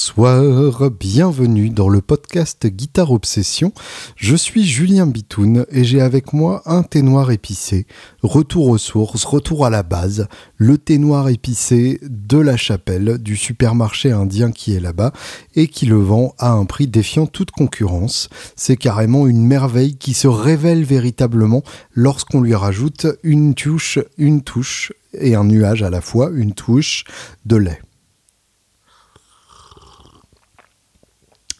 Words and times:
Bonsoir, 0.00 0.90
bienvenue 0.90 1.68
dans 1.68 1.90
le 1.90 2.00
podcast 2.00 2.66
Guitare 2.66 3.12
Obsession. 3.12 3.74
Je 4.16 4.34
suis 4.34 4.64
Julien 4.64 5.06
Bitoun 5.06 5.66
et 5.70 5.84
j'ai 5.84 6.00
avec 6.00 6.32
moi 6.32 6.62
un 6.64 6.82
thé 6.82 7.02
noir 7.02 7.30
épicé. 7.30 7.86
Retour 8.22 8.68
aux 8.68 8.78
sources, 8.78 9.26
retour 9.26 9.66
à 9.66 9.68
la 9.68 9.82
base, 9.82 10.26
le 10.56 10.78
thé 10.78 10.96
noir 10.96 11.28
épicé 11.28 12.00
de 12.00 12.38
la 12.38 12.56
chapelle 12.56 13.18
du 13.18 13.36
supermarché 13.36 14.10
indien 14.10 14.52
qui 14.52 14.72
est 14.74 14.80
là-bas 14.80 15.12
et 15.54 15.68
qui 15.68 15.84
le 15.84 15.98
vend 15.98 16.34
à 16.38 16.52
un 16.52 16.64
prix 16.64 16.86
défiant 16.86 17.26
toute 17.26 17.50
concurrence. 17.50 18.30
C'est 18.56 18.78
carrément 18.78 19.26
une 19.26 19.46
merveille 19.46 19.96
qui 19.96 20.14
se 20.14 20.28
révèle 20.28 20.82
véritablement 20.82 21.62
lorsqu'on 21.92 22.40
lui 22.40 22.54
rajoute 22.54 23.06
une 23.22 23.54
touche, 23.54 23.98
une 24.16 24.40
touche 24.40 24.94
et 25.12 25.34
un 25.34 25.44
nuage 25.44 25.82
à 25.82 25.90
la 25.90 26.00
fois, 26.00 26.30
une 26.32 26.54
touche 26.54 27.04
de 27.44 27.56
lait. 27.56 27.82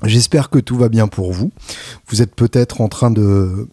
J'espère 0.05 0.49
que 0.49 0.59
tout 0.59 0.77
va 0.77 0.89
bien 0.89 1.09
pour 1.09 1.33
vous. 1.33 1.51
Vous 2.09 2.23
êtes 2.23 2.35
peut-être 2.35 2.81
en 2.81 2.89
train 2.89 3.11
de, 3.11 3.69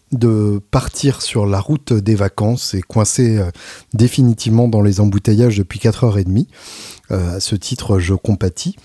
partir 0.70 1.22
sur 1.22 1.46
la 1.46 1.60
route 1.60 1.92
des 1.92 2.14
vacances 2.14 2.74
et 2.74 2.82
coincé 2.82 3.38
euh, 3.38 3.50
définitivement 3.94 4.68
dans 4.68 4.82
les 4.82 5.00
embouteillages 5.00 5.56
depuis 5.56 5.78
4h30. 5.78 6.46
Euh, 7.10 7.36
à 7.36 7.40
ce 7.40 7.56
titre, 7.56 7.98
je 7.98 8.14
compatis. 8.14 8.76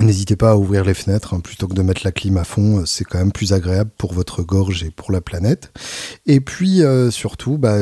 N'hésitez 0.00 0.36
pas 0.36 0.52
à 0.52 0.56
ouvrir 0.56 0.84
les 0.84 0.94
fenêtres 0.94 1.34
hein, 1.34 1.40
plutôt 1.40 1.68
que 1.68 1.74
de 1.74 1.82
mettre 1.82 2.00
la 2.04 2.12
clim 2.12 2.38
à 2.38 2.44
fond, 2.44 2.78
euh, 2.78 2.86
c'est 2.86 3.04
quand 3.04 3.18
même 3.18 3.30
plus 3.30 3.52
agréable 3.52 3.90
pour 3.98 4.12
votre 4.14 4.42
gorge 4.42 4.82
et 4.82 4.90
pour 4.90 5.12
la 5.12 5.20
planète. 5.20 5.70
Et 6.26 6.40
puis 6.40 6.82
euh, 6.82 7.10
surtout, 7.10 7.58
bah, 7.58 7.76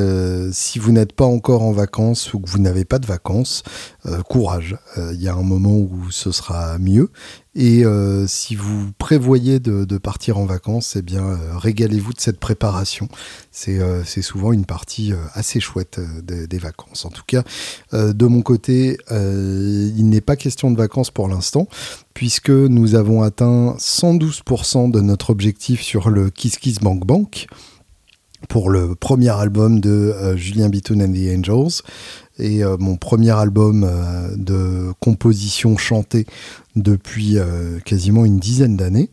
si 0.53 0.79
vous 0.79 0.93
n'êtes 0.93 1.13
pas 1.13 1.25
encore 1.25 1.63
en 1.63 1.73
vacances 1.73 2.35
ou 2.35 2.41
que 2.41 2.51
vous 2.51 2.59
n'avez 2.59 2.85
pas 2.85 2.99
de 2.99 3.07
vacances, 3.07 3.63
courage. 4.29 4.77
Il 4.97 5.21
y 5.21 5.29
a 5.29 5.35
un 5.35 5.43
moment 5.43 5.77
où 5.77 6.11
ce 6.11 6.33
sera 6.33 6.79
mieux. 6.79 7.11
Et 7.55 7.85
si 8.27 8.55
vous 8.55 8.93
prévoyez 8.99 9.59
de, 9.61 9.99
partir 9.99 10.39
en 10.39 10.47
vacances, 10.47 10.97
eh 10.97 11.03
bien 11.03 11.39
régalez-vous 11.57 12.13
de 12.13 12.21
cette 12.21 12.39
préparation. 12.39 13.09
C'est 13.51 14.23
souvent 14.23 14.53
une 14.53 14.65
partie 14.65 15.13
assez 15.35 15.61
chouette 15.61 16.01
des, 16.23 16.47
des, 16.47 16.59
vacances. 16.59 17.05
En 17.05 17.11
tout 17.11 17.25
cas, 17.27 17.43
de 17.93 18.27
mon 18.27 18.43
côté, 18.43 18.99
il 19.11 20.09
n'est 20.09 20.21
pas 20.21 20.37
question 20.37 20.71
de 20.71 20.77
vacances 20.77 21.11
pour 21.11 21.29
l'instant 21.29 21.69
puisque 22.15 22.51
nous 22.51 22.97
avons 22.97 23.23
atteint 23.23 23.77
112% 23.79 24.91
de 24.91 25.01
notre 25.01 25.31
objectif 25.31 25.81
sur 25.81 26.11
le 26.11 26.29
Kiss 26.29 26.59
Kiss 26.59 26.79
Bank 26.79 27.07
Bank 27.07 27.47
pour 28.49 28.71
le 28.71 28.95
premier 28.95 29.31
album 29.31 29.81
de 29.81 29.91
euh, 29.91 30.37
Julien 30.37 30.69
Bitoun 30.69 31.03
and 31.03 31.13
the 31.13 31.39
Angels 31.39 31.83
et 32.39 32.65
euh, 32.65 32.77
mon 32.79 32.97
premier 32.97 33.31
album 33.31 33.85
euh, 33.85 34.35
de 34.37 34.93
composition 35.01 35.77
chantée 35.77 36.27
depuis 36.77 37.39
quasiment 37.85 38.25
une 38.25 38.39
dizaine 38.39 38.77
d'années. 38.77 39.11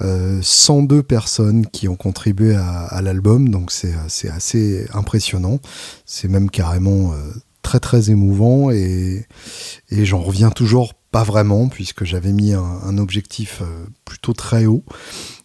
102 0.00 1.02
personnes 1.02 1.66
qui 1.66 1.88
ont 1.88 1.96
contribué 1.96 2.54
à, 2.54 3.00
l'album, 3.02 3.50
donc 3.50 3.70
c'est 3.70 3.94
assez 4.28 4.86
impressionnant. 4.94 5.58
C'est 6.06 6.28
même 6.28 6.50
carrément 6.50 7.12
très 7.60 7.80
très 7.80 8.10
émouvant 8.10 8.70
et, 8.70 9.26
et 9.90 10.04
j'en 10.06 10.20
reviens 10.20 10.50
toujours 10.50 10.94
pas 11.10 11.22
vraiment, 11.22 11.68
puisque 11.68 12.04
j'avais 12.04 12.32
mis 12.32 12.54
un, 12.54 12.98
objectif 12.98 13.62
plutôt 14.06 14.32
très 14.32 14.64
haut 14.64 14.84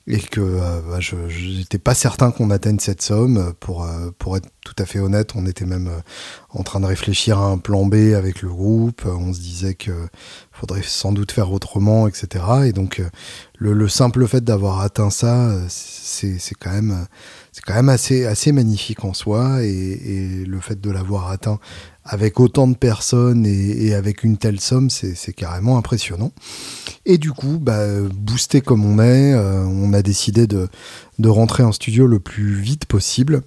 et 0.07 0.19
que 0.19 0.41
euh, 0.41 0.81
bah, 0.89 0.99
je 0.99 1.15
n'étais 1.57 1.77
pas 1.77 1.93
certain 1.93 2.31
qu'on 2.31 2.49
atteigne 2.49 2.79
cette 2.79 3.01
somme. 3.01 3.53
Pour, 3.59 3.85
euh, 3.85 4.11
pour 4.17 4.37
être 4.37 4.49
tout 4.65 4.75
à 4.77 4.85
fait 4.85 4.99
honnête, 4.99 5.31
on 5.35 5.45
était 5.45 5.65
même 5.65 5.89
en 6.49 6.63
train 6.63 6.79
de 6.79 6.85
réfléchir 6.85 7.39
à 7.39 7.45
un 7.45 7.57
plan 7.57 7.85
B 7.85 8.13
avec 8.15 8.41
le 8.41 8.49
groupe. 8.49 9.03
On 9.05 9.33
se 9.33 9.39
disait 9.39 9.75
qu'il 9.75 9.93
faudrait 10.51 10.83
sans 10.83 11.11
doute 11.11 11.31
faire 11.31 11.51
autrement, 11.51 12.07
etc. 12.07 12.43
Et 12.65 12.71
donc 12.71 13.01
le, 13.57 13.87
simple 13.87 14.27
fait 14.27 14.43
d'avoir 14.43 14.81
atteint 14.81 15.09
ça, 15.09 15.51
c'est 15.69 16.55
quand 16.59 16.71
même 16.71 17.07
c'est 17.51 17.63
quand 17.65 17.73
même 17.73 17.89
assez, 17.89 18.51
magnifique 18.51 19.03
en 19.03 19.13
soi 19.13 19.63
et, 19.63 19.67
et 19.69 20.45
le 20.45 20.59
fait 20.59 20.79
de 20.79 20.89
l'avoir 20.89 21.29
atteint 21.29 21.59
avec 22.03 22.39
autant 22.39 22.67
de 22.67 22.75
personnes 22.75 23.45
et, 23.45 23.93
avec 23.93 24.23
une 24.23 24.37
telle 24.37 24.59
somme, 24.59 24.89
c'est 24.89 25.33
carrément 25.33 25.77
impressionnant. 25.77 26.31
Et 27.05 27.17
du 27.17 27.31
coup, 27.31 27.59
bah, 27.59 27.85
boosté 28.13 28.61
comme 28.61 28.85
on 28.85 28.99
est, 28.99 29.33
euh, 29.33 29.63
on 29.65 29.93
a 29.93 30.01
décidé 30.01 30.47
de, 30.47 30.67
rentrer 31.23 31.63
en 31.63 31.71
studio 31.71 32.07
le 32.07 32.19
plus 32.19 32.53
vite 32.55 32.85
possible. 32.85 33.43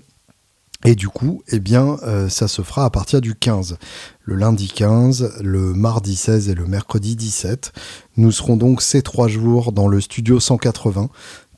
Et 0.87 0.95
du 0.95 1.09
coup, 1.09 1.43
eh 1.49 1.61
bien, 1.61 1.97
euh, 2.03 2.29
ça 2.29 2.47
se 2.47 2.61
fera 2.61 2.85
à 2.85 2.91
partir 2.91 3.23
du 3.23 3.35
15. 3.35 3.79
Le 4.23 4.35
lundi 4.37 4.69
15, 4.69 5.39
le 5.41 5.73
mardi 5.73 6.15
16 6.15 6.51
et 6.51 6.55
le 6.55 6.67
mercredi 6.67 7.17
17. 7.17 7.73
Nous 8.19 8.31
serons 8.31 8.57
donc 8.57 8.83
ces 8.83 9.01
trois 9.01 9.27
jours 9.27 9.73
dans 9.73 9.89
le 9.89 10.01
studio 10.01 10.41
180 10.41 11.09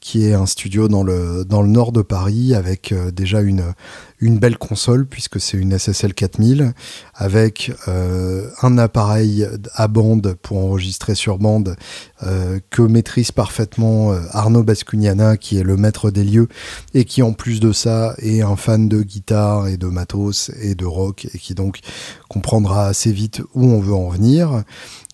qui 0.06 0.24
est 0.24 0.34
un 0.34 0.46
studio 0.46 0.86
dans 0.86 1.02
le, 1.02 1.44
dans 1.44 1.62
le 1.62 1.68
nord 1.68 1.90
de 1.90 2.00
Paris 2.00 2.54
avec 2.54 2.92
euh, 2.92 3.10
déjà 3.10 3.40
une, 3.40 3.74
une 4.20 4.38
belle 4.38 4.56
console 4.56 5.04
puisque 5.04 5.40
c'est 5.40 5.56
une 5.56 5.76
SSL 5.76 6.14
4000 6.14 6.74
avec 7.12 7.72
euh, 7.88 8.48
un 8.62 8.78
appareil 8.78 9.48
à 9.74 9.88
bande 9.88 10.36
pour 10.40 10.58
enregistrer 10.58 11.16
sur 11.16 11.38
bande 11.38 11.74
euh, 12.22 12.60
que 12.70 12.82
maîtrise 12.82 13.32
parfaitement 13.32 14.12
Arnaud 14.30 14.62
Bascugnana 14.62 15.36
qui 15.36 15.58
est 15.58 15.64
le 15.64 15.76
maître 15.76 16.12
des 16.12 16.22
lieux 16.22 16.46
et 16.94 17.04
qui 17.04 17.24
en 17.24 17.32
plus 17.32 17.58
de 17.58 17.72
ça 17.72 18.14
est 18.18 18.42
un 18.42 18.54
fan 18.54 18.88
de 18.88 19.02
guitare 19.02 19.66
et 19.66 19.76
de 19.76 19.88
matos 19.88 20.52
et 20.62 20.76
de 20.76 20.84
rock 20.84 21.26
et 21.34 21.38
qui 21.38 21.56
donc 21.56 21.80
comprendra 22.28 22.86
assez 22.86 23.10
vite 23.10 23.42
où 23.54 23.64
on 23.64 23.80
veut 23.80 23.94
en 23.94 24.08
venir. 24.08 24.62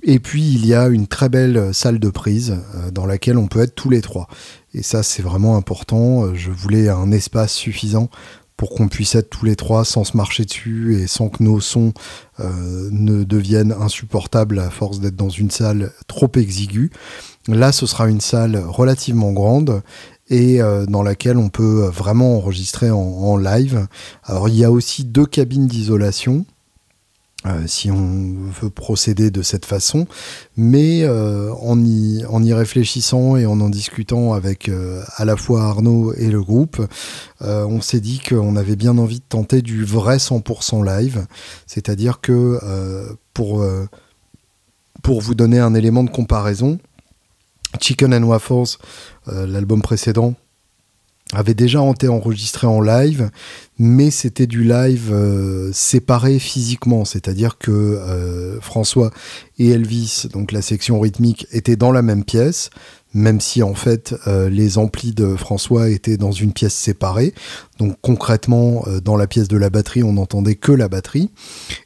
Et 0.03 0.19
puis 0.19 0.43
il 0.43 0.67
y 0.67 0.75
a 0.75 0.89
une 0.89 1.07
très 1.07 1.31
belle 1.31 1.73
salle 1.73 1.99
de 1.99 2.11
prise 2.11 2.59
dans 2.93 3.07
laquelle 3.07 3.39
on 3.39 3.47
peut 3.47 3.61
être 3.61 3.77
tous 3.77 3.89
les 3.89 4.03
trois. 4.03 4.29
Et 4.75 4.83
ça, 4.83 5.03
c'est 5.03 5.23
vraiment 5.23 5.57
important. 5.57 6.25
Euh, 6.25 6.35
je 6.35 6.51
voulais 6.51 6.89
un 6.89 7.13
espace 7.13 7.53
suffisant 7.53 8.09
pour 8.57 8.71
qu'on 8.71 8.89
puisse 8.89 9.15
être 9.15 9.29
tous 9.29 9.45
les 9.45 9.57
trois 9.57 9.85
sans 9.85 10.05
se 10.05 10.17
marcher 10.17 10.45
dessus 10.45 10.97
et 11.01 11.07
sans 11.07 11.29
que 11.29 11.43
nos 11.43 11.61
sons 11.61 11.93
euh, 12.41 12.89
ne 12.93 13.25
deviennent 13.25 13.73
insupportables 13.73 14.59
à 14.61 14.71
force 14.71 15.01
d'être 15.01 15.17
dans 15.17 15.31
une 15.31 15.51
salle 15.51 15.93
trop 16.07 16.31
exiguë. 16.37 16.91
Là, 17.49 17.73
ce 17.73 17.87
sera 17.87 18.09
une 18.09 18.21
salle 18.21 18.57
relativement 18.57 19.33
grande 19.33 19.83
et 20.29 20.63
euh, 20.63 20.87
dans 20.87 21.03
laquelle 21.03 21.39
on 21.39 21.49
peut 21.49 21.87
vraiment 21.87 22.37
enregistrer 22.37 22.91
en, 22.91 23.37
live. 23.37 23.89
Alors, 24.25 24.49
il 24.49 24.55
y 24.55 24.65
a 24.65 24.71
aussi 24.71 25.05
deux 25.05 25.27
cabines 25.27 25.67
d'isolation. 25.67 26.47
Euh, 27.45 27.67
si 27.67 27.91
on 27.91 28.35
veut 28.61 28.71
procéder 28.71 29.33
de 29.33 29.43
cette 29.43 29.67
façon, 29.67 30.07
mais 30.57 31.03
euh, 31.03 31.53
en, 31.55 31.85
y, 31.85 32.25
en, 32.27 32.41
y, 32.41 32.53
réfléchissant 32.53 33.37
et 33.37 33.47
en 33.47 33.61
en 33.61 33.69
discutant 33.69 34.33
avec 34.33 34.69
euh, 34.69 35.03
à 35.17 35.25
la 35.25 35.37
fois 35.37 35.65
Arnaud 35.65 36.13
et 36.15 36.31
le 36.31 36.41
groupe, 36.41 36.81
on 37.41 37.81
s'est 37.81 37.99
dit 37.99 38.21
qu'on 38.21 38.55
avait 38.55 38.77
bien 38.77 38.97
envie 38.99 39.19
de 39.19 39.25
tenter 39.29 39.63
du 39.63 39.85
vrai 39.85 40.19
100% 40.19 40.85
live, 40.87 41.27
c'est-à-dire 41.67 42.21
que 42.21 42.61
pour, 43.35 43.67
pour 45.03 45.21
vous 45.21 45.35
donner 45.35 45.59
un 45.59 45.75
élément 45.75 46.05
de 46.05 46.11
comparaison, 46.11 46.79
Chicken 47.81 48.15
and 48.15 48.23
Waffles, 48.23 48.79
l'album 49.27 49.83
précédent, 49.83 50.35
avait 51.33 51.55
déjà 51.55 51.81
été 51.91 52.09
enregistré 52.09 52.67
en 52.67 52.81
live, 52.81 53.31
mais 53.79 54.11
c'était 54.11 54.47
du 54.47 54.65
live 54.65 55.11
euh, 55.13 55.71
séparé 55.73 56.39
physiquement, 56.39 57.05
c'est-à-dire 57.05 57.59
que 57.59 57.71
euh, 57.71 58.61
François 58.61 59.11
et 59.59 59.71
Elvis, 59.71 60.27
donc 60.33 60.53
la 60.53 60.63
section 60.63 61.01
rythmique, 61.01 61.47
étaient 61.51 61.77
dans 61.77 61.93
la 61.93 62.03
même 62.03 62.25
pièce, 62.25 62.71
même 63.15 63.41
si 63.41 63.63
en 63.63 63.75
fait 63.75 64.15
euh, 64.27 64.49
les 64.49 64.79
amplis 64.79 65.13
de 65.13 65.37
François 65.37 65.91
étaient 65.91 66.17
dans 66.17 66.33
une 66.33 66.53
pièce 66.53 66.75
séparée. 66.75 67.35
Donc 67.79 67.97
concrètement, 68.01 68.85
euh, 68.87 69.01
dans 69.01 69.17
la 69.17 69.27
pièce 69.27 69.49
de 69.49 69.57
la 69.57 69.71
batterie, 69.71 70.03
on 70.03 70.15
n'entendait 70.15 70.55
que 70.55 70.73
la 70.73 70.89
batterie. 70.89 71.31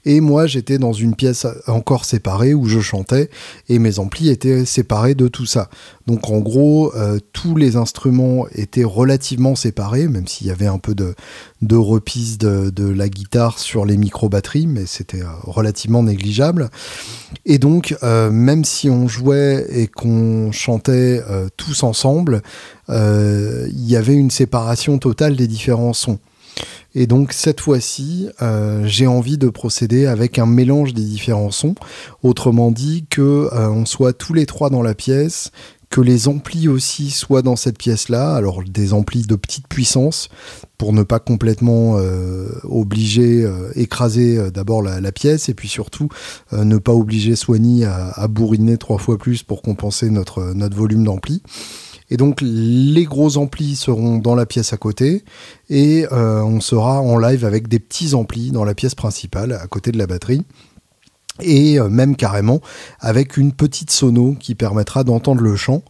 Et 0.04 0.20
moi, 0.20 0.46
j'étais 0.46 0.78
dans 0.78 0.92
une 0.92 1.14
pièce 1.14 1.46
encore 1.66 2.04
séparée 2.04 2.54
où 2.54 2.66
je 2.66 2.80
chantais 2.80 3.30
et 3.68 3.78
mes 3.78 3.98
amplis 3.98 4.28
étaient 4.28 4.64
séparés 4.64 5.14
de 5.14 5.28
tout 5.28 5.46
ça. 5.46 5.68
Donc 6.06 6.30
en 6.30 6.38
gros, 6.38 6.94
euh, 6.94 7.18
tous 7.32 7.56
les 7.56 7.76
instruments 7.76 8.46
étaient 8.54 8.84
relativement 8.84 9.56
séparés, 9.56 10.06
même 10.06 10.28
s'il 10.28 10.46
y 10.46 10.50
avait 10.50 10.66
un 10.66 10.78
peu 10.78 10.94
de, 10.94 11.14
de 11.62 11.76
de, 11.76 12.70
de, 12.70 12.88
la 12.88 13.08
guitare 13.08 13.58
sur 13.58 13.84
les 13.84 13.96
micro-batteries, 13.96 14.66
mais 14.66 14.86
c'était 14.86 15.22
relativement 15.42 16.02
négligeable. 16.02 16.70
Et 17.44 17.58
donc, 17.58 17.96
même 18.02 18.64
si 18.64 18.88
on 18.90 19.08
jouait 19.08 19.66
et 19.70 19.86
qu'on 19.86 20.52
chantait 20.52 21.15
euh, 21.28 21.48
tous 21.56 21.82
ensemble, 21.82 22.42
euh, 22.88 23.66
il 23.70 23.88
y 23.88 23.96
avait 23.96 24.14
une 24.14 24.30
séparation 24.30 24.98
totale 24.98 25.36
des 25.36 25.46
différents 25.46 25.92
sons. 25.92 26.18
Et 26.94 27.06
donc 27.06 27.34
cette 27.34 27.60
fois-ci, 27.60 28.30
euh, 28.40 28.84
j'ai 28.86 29.06
envie 29.06 29.36
de 29.36 29.50
procéder 29.50 30.06
avec 30.06 30.38
un 30.38 30.46
mélange 30.46 30.94
des 30.94 31.04
différents 31.04 31.50
sons. 31.50 31.74
Autrement 32.22 32.70
dit, 32.70 33.04
que 33.10 33.50
on 33.52 33.84
soit 33.84 34.14
tous 34.14 34.32
les 34.32 34.46
trois 34.46 34.70
dans 34.70 34.82
la 34.82 34.94
pièce, 34.94 35.50
que 35.96 36.02
les 36.02 36.28
amplis 36.28 36.68
aussi 36.68 37.10
soient 37.10 37.40
dans 37.40 37.56
cette 37.56 37.78
pièce-là, 37.78 38.34
alors 38.34 38.62
des 38.62 38.92
amplis 38.92 39.22
de 39.22 39.34
petite 39.34 39.66
puissance, 39.66 40.28
pour 40.76 40.92
ne 40.92 41.02
pas 41.02 41.20
complètement 41.20 41.96
euh, 41.96 42.50
obliger, 42.64 43.42
euh, 43.42 43.70
écraser 43.76 44.36
euh, 44.36 44.50
d'abord 44.50 44.82
la, 44.82 45.12
pièce, 45.12 45.48
et 45.48 45.54
puis 45.54 45.68
surtout 45.68 46.10
ne 46.52 46.76
pas 46.76 46.92
obliger 46.92 47.34
Sony 47.34 47.86
à, 47.86 48.10
à, 48.10 48.28
bourriner 48.28 48.76
trois 48.76 48.98
fois 48.98 49.16
plus 49.16 49.42
pour 49.42 49.62
compenser 49.62 50.10
notre, 50.10 50.52
notre 50.52 50.76
volume 50.76 51.02
d'ampli. 51.02 51.42
Et 52.10 52.18
donc 52.18 52.40
les 52.42 53.04
gros 53.04 53.38
amplis 53.38 53.74
seront 53.74 54.18
dans 54.18 54.34
la 54.34 54.44
pièce 54.44 54.74
à 54.74 54.76
côté 54.76 55.24
et 55.70 56.06
on 56.12 56.60
sera 56.60 57.00
en 57.00 57.18
live 57.18 57.44
avec 57.44 57.66
des 57.66 57.80
petits 57.80 58.14
amplis 58.14 58.52
dans 58.52 58.64
la 58.64 58.74
pièce 58.74 58.94
principale 58.94 59.52
à 59.52 59.66
côté 59.66 59.90
de 59.90 59.98
la 59.98 60.06
batterie 60.06 60.44
et 61.40 61.78
euh, 61.78 61.88
même 61.88 62.16
carrément 62.16 62.60
avec 63.00 63.36
une 63.36 63.52
petite 63.52 63.90
sono 63.90 64.34
qui 64.38 64.54
permettra 64.54 65.04
d'entendre 65.04 65.42
le 65.42 65.56
chant, 65.56 65.82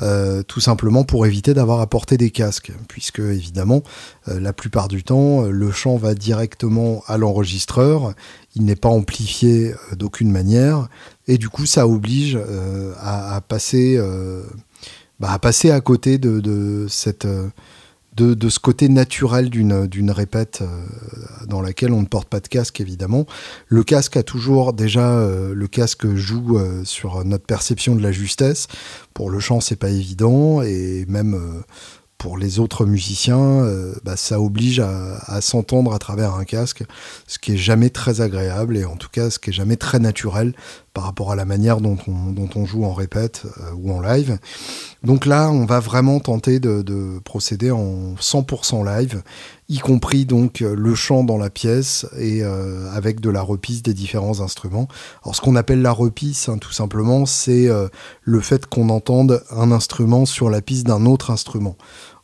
euh, 0.00 0.42
tout 0.42 0.60
simplement 0.60 1.04
pour 1.04 1.26
éviter 1.26 1.54
d'avoir 1.54 1.80
à 1.80 1.86
porter 1.86 2.16
des 2.16 2.30
casques, 2.30 2.72
puisque 2.88 3.20
évidemment 3.20 3.82
euh, 4.28 4.40
la 4.40 4.52
plupart 4.52 4.88
du 4.88 5.02
temps 5.02 5.42
le 5.42 5.70
chant 5.70 5.96
va 5.96 6.14
directement 6.14 7.02
à 7.06 7.16
l'enregistreur, 7.16 8.14
il 8.54 8.64
n'est 8.64 8.76
pas 8.76 8.88
amplifié 8.88 9.74
d'aucune 9.96 10.30
manière, 10.30 10.88
et 11.28 11.38
du 11.38 11.48
coup 11.48 11.66
ça 11.66 11.86
oblige 11.86 12.38
à, 13.00 13.40
passer, 13.46 13.98
bah, 15.20 15.32
à 15.32 15.38
passer 15.38 15.70
à 15.70 15.80
côté 15.80 16.18
de, 16.18 16.40
de 16.40 16.86
cette 16.88 17.26
de, 18.20 18.48
ce 18.48 18.58
côté 18.58 18.88
naturel 18.88 19.50
d'une 19.50 20.10
répète 20.10 20.60
euh, 20.62 20.66
dans 21.46 21.60
laquelle 21.60 21.92
on 21.92 22.00
ne 22.00 22.06
porte 22.06 22.28
pas 22.28 22.40
de 22.40 22.48
casque 22.48 22.80
évidemment. 22.80 23.26
Le 23.68 23.82
casque 23.82 24.16
a 24.16 24.22
toujours 24.22 24.72
déjà 24.72 25.10
euh, 25.10 25.54
le 25.54 25.66
casque 25.66 26.14
joue 26.14 26.58
euh, 26.58 26.84
sur 26.84 27.24
notre 27.24 27.46
perception 27.46 27.94
de 27.94 28.02
la 28.02 28.12
justesse. 28.12 28.68
Pour 29.14 29.30
le 29.30 29.40
chant 29.40 29.60
c'est 29.60 29.76
pas 29.76 29.90
évident 29.90 30.62
et 30.62 31.04
même 31.08 31.62
pour 32.18 32.36
les 32.36 32.58
autres 32.58 32.84
musiciens, 32.84 33.66
bah, 34.04 34.14
ça 34.14 34.42
oblige 34.42 34.78
à, 34.78 35.40
s'entendre 35.40 35.94
à 35.94 35.98
travers 35.98 36.34
un 36.34 36.44
casque, 36.44 36.84
ce 37.26 37.38
qui 37.38 37.52
est 37.54 37.56
jamais 37.56 37.88
très 37.88 38.20
agréable 38.20 38.76
et 38.76 38.84
en 38.84 38.96
tout 38.96 39.08
cas 39.10 39.30
ce 39.30 39.38
qui 39.38 39.50
est 39.50 39.54
jamais 39.54 39.76
très 39.76 39.98
naturel 39.98 40.52
par 40.92 41.04
rapport 41.04 41.30
à 41.30 41.36
la 41.36 41.44
manière 41.44 41.80
dont 41.80 41.96
on, 42.06 42.66
joue 42.66 42.84
en 42.84 42.92
répète 42.92 43.44
euh, 43.58 43.72
ou 43.76 43.92
en 43.92 44.00
live. 44.00 44.38
Donc 45.04 45.24
là, 45.24 45.50
on 45.50 45.64
va 45.64 45.80
vraiment 45.80 46.20
tenter 46.20 46.60
de, 46.60 47.20
procéder 47.24 47.70
en 47.70 48.14
100% 48.20 48.84
live, 48.84 49.22
y 49.68 49.78
compris 49.78 50.24
donc 50.24 50.60
le 50.60 50.94
chant 50.94 51.22
dans 51.22 51.38
la 51.38 51.48
pièce 51.48 52.06
et 52.18 52.42
euh, 52.42 52.90
avec 52.92 53.20
de 53.20 53.30
la 53.30 53.40
repisse 53.40 53.82
des 53.82 53.94
différents 53.94 54.40
instruments. 54.40 54.88
Alors 55.22 55.36
ce 55.36 55.40
qu'on 55.40 55.56
appelle 55.56 55.80
la 55.80 55.92
repisse, 55.92 56.48
hein, 56.48 56.58
tout 56.58 56.72
simplement, 56.72 57.24
c'est 57.24 57.68
le 58.22 58.40
fait 58.40 58.66
qu'on 58.66 58.88
entende 58.88 59.42
un 59.50 59.70
instrument 59.72 60.26
sur 60.26 60.50
la 60.50 60.60
piste 60.60 60.86
d'un 60.86 61.06
autre 61.06 61.30
instrument. 61.30 61.76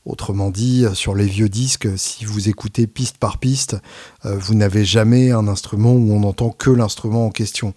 Autrement 0.06 0.50
dit, 0.50 0.86
sur 0.94 1.16
les 1.16 1.26
vieux 1.26 1.48
disques, 1.48 1.88
si 1.96 2.24
vous 2.24 2.48
écoutez 2.48 2.86
piste 2.86 3.18
par 3.18 3.38
piste, 3.38 3.76
euh, 4.24 4.38
vous 4.38 4.54
n'avez 4.54 4.84
jamais 4.84 5.32
un 5.32 5.48
instrument 5.48 5.94
où 5.94 6.12
on 6.12 6.20
n'entend 6.20 6.50
que 6.50 6.70
l'instrument 6.70 7.26
en 7.26 7.30
question. 7.30 7.74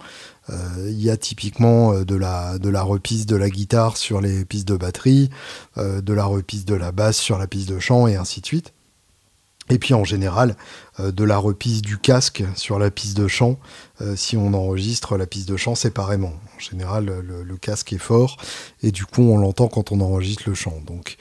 Euh, 0.52 0.56
il 0.86 1.02
y 1.02 1.10
a 1.10 1.18
typiquement 1.18 1.92
euh, 1.92 2.06
de 2.06 2.16
la, 2.16 2.60
de 2.60 2.70
de 2.70 3.36
la 3.36 3.50
guitare 3.50 3.98
sur 3.98 4.22
les 4.22 4.46
pistes 4.46 4.68
de 4.68 4.78
batterie, 4.78 5.32
de 5.78 6.14
la 6.14 6.26
repiste 6.26 6.68
de 6.68 6.76
la 6.76 6.92
basse 6.92 7.18
sur 7.18 7.40
la 7.40 7.48
piste 7.48 7.68
de 7.68 7.80
chant, 7.80 8.06
et 8.06 8.16
ainsi 8.16 8.42
de 8.42 8.46
suite. 8.46 8.74
Et 9.70 9.80
puis 9.80 9.94
en 9.94 10.04
général, 10.04 10.56
de 11.00 11.24
la 11.24 11.38
repiste 11.38 11.86
du 11.86 11.98
casque 11.98 12.44
sur 12.56 12.80
la 12.80 12.92
piste 12.92 13.16
de 13.16 13.28
chant, 13.28 13.60
si 14.16 14.36
on 14.36 14.54
enregistre 14.54 15.18
la 15.18 15.28
piste 15.28 15.48
de 15.48 15.58
chant 15.58 15.76
séparément. 15.76 16.34
En 16.56 16.60
général, 16.60 17.06
le, 17.06 17.44
le 17.44 17.58
casque 17.58 17.94
est 17.94 18.00
fort, 18.00 18.38
et 18.82 18.92
du 18.92 19.06
coup, 19.06 19.22
on 19.22 19.38
l'entend 19.38 19.68
quand 19.68 19.92
on 19.92 20.02
enregistre 20.02 20.44
le 20.48 20.56
chant. 20.56 20.82
Donc, 20.86 21.18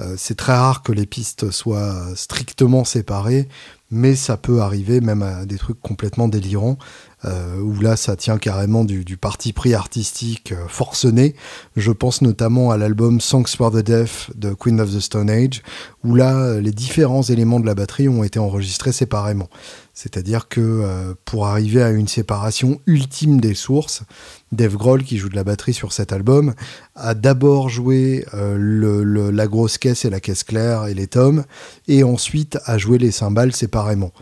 euh, 0.00 0.14
c'est 0.16 0.34
très 0.34 0.54
rare 0.54 0.82
que 0.82 0.92
les 0.92 1.06
pistes 1.06 1.50
soient 1.50 2.14
strictement 2.16 2.84
séparées, 2.84 3.48
mais 3.90 4.16
ça 4.16 4.36
peut 4.36 4.60
arriver 4.62 5.00
même 5.00 5.22
à 5.22 5.44
des 5.44 5.58
trucs 5.58 5.80
complètement 5.80 6.28
délirants, 6.28 6.78
euh, 7.24 7.58
où 7.60 7.80
là 7.80 7.96
ça 7.96 8.16
tient 8.16 8.38
carrément 8.38 8.84
du, 8.84 9.16
parti 9.16 9.52
pris 9.52 9.74
artistique 9.74 10.52
euh, 10.52 10.66
forcené. 10.68 11.34
Je 11.76 11.92
pense 11.92 12.22
notamment 12.22 12.70
à 12.70 12.76
l'album 12.76 13.20
Songs 13.20 13.46
for 13.56 13.70
the 13.70 13.84
Deaf 13.84 14.30
de 14.34 14.54
Queen 14.54 14.80
of 14.80 14.94
the 14.94 15.00
Stone 15.00 15.30
Age, 15.30 15.62
où 16.04 16.14
là 16.14 16.60
les 16.60 16.72
différents 16.72 17.22
éléments 17.22 17.60
de 17.60 17.66
la 17.66 17.74
batterie 17.74 18.08
ont 18.08 18.24
été 18.24 18.38
enregistrés 18.38 18.92
séparément. 18.92 19.48
C'est-à-dire 19.94 20.48
que 20.48 21.14
pour 21.26 21.46
arriver 21.46 21.82
à 21.82 21.90
une 21.90 22.08
séparation 22.08 22.80
ultime 22.86 23.42
des 23.42 23.54
sources, 23.54 24.04
Dave 24.52 24.76
Grohl, 24.76 25.02
qui 25.02 25.16
joue 25.16 25.30
de 25.30 25.34
la 25.34 25.44
batterie 25.44 25.72
sur 25.72 25.92
cet 25.92 26.12
album, 26.12 26.54
a 26.94 27.14
d'abord 27.14 27.70
joué 27.70 28.26
euh, 28.34 29.30
la 29.32 29.46
grosse 29.46 29.78
caisse 29.78 30.04
et 30.04 30.10
la 30.10 30.20
caisse 30.20 30.44
claire 30.44 30.86
et 30.86 30.94
les 30.94 31.06
tomes, 31.06 31.44
et 31.88 32.04
ensuite 32.04 32.58
a 32.66 32.76
joué 32.76 32.98
les 32.98 33.10
cymbales 33.10 33.52
séparément. 33.52 34.12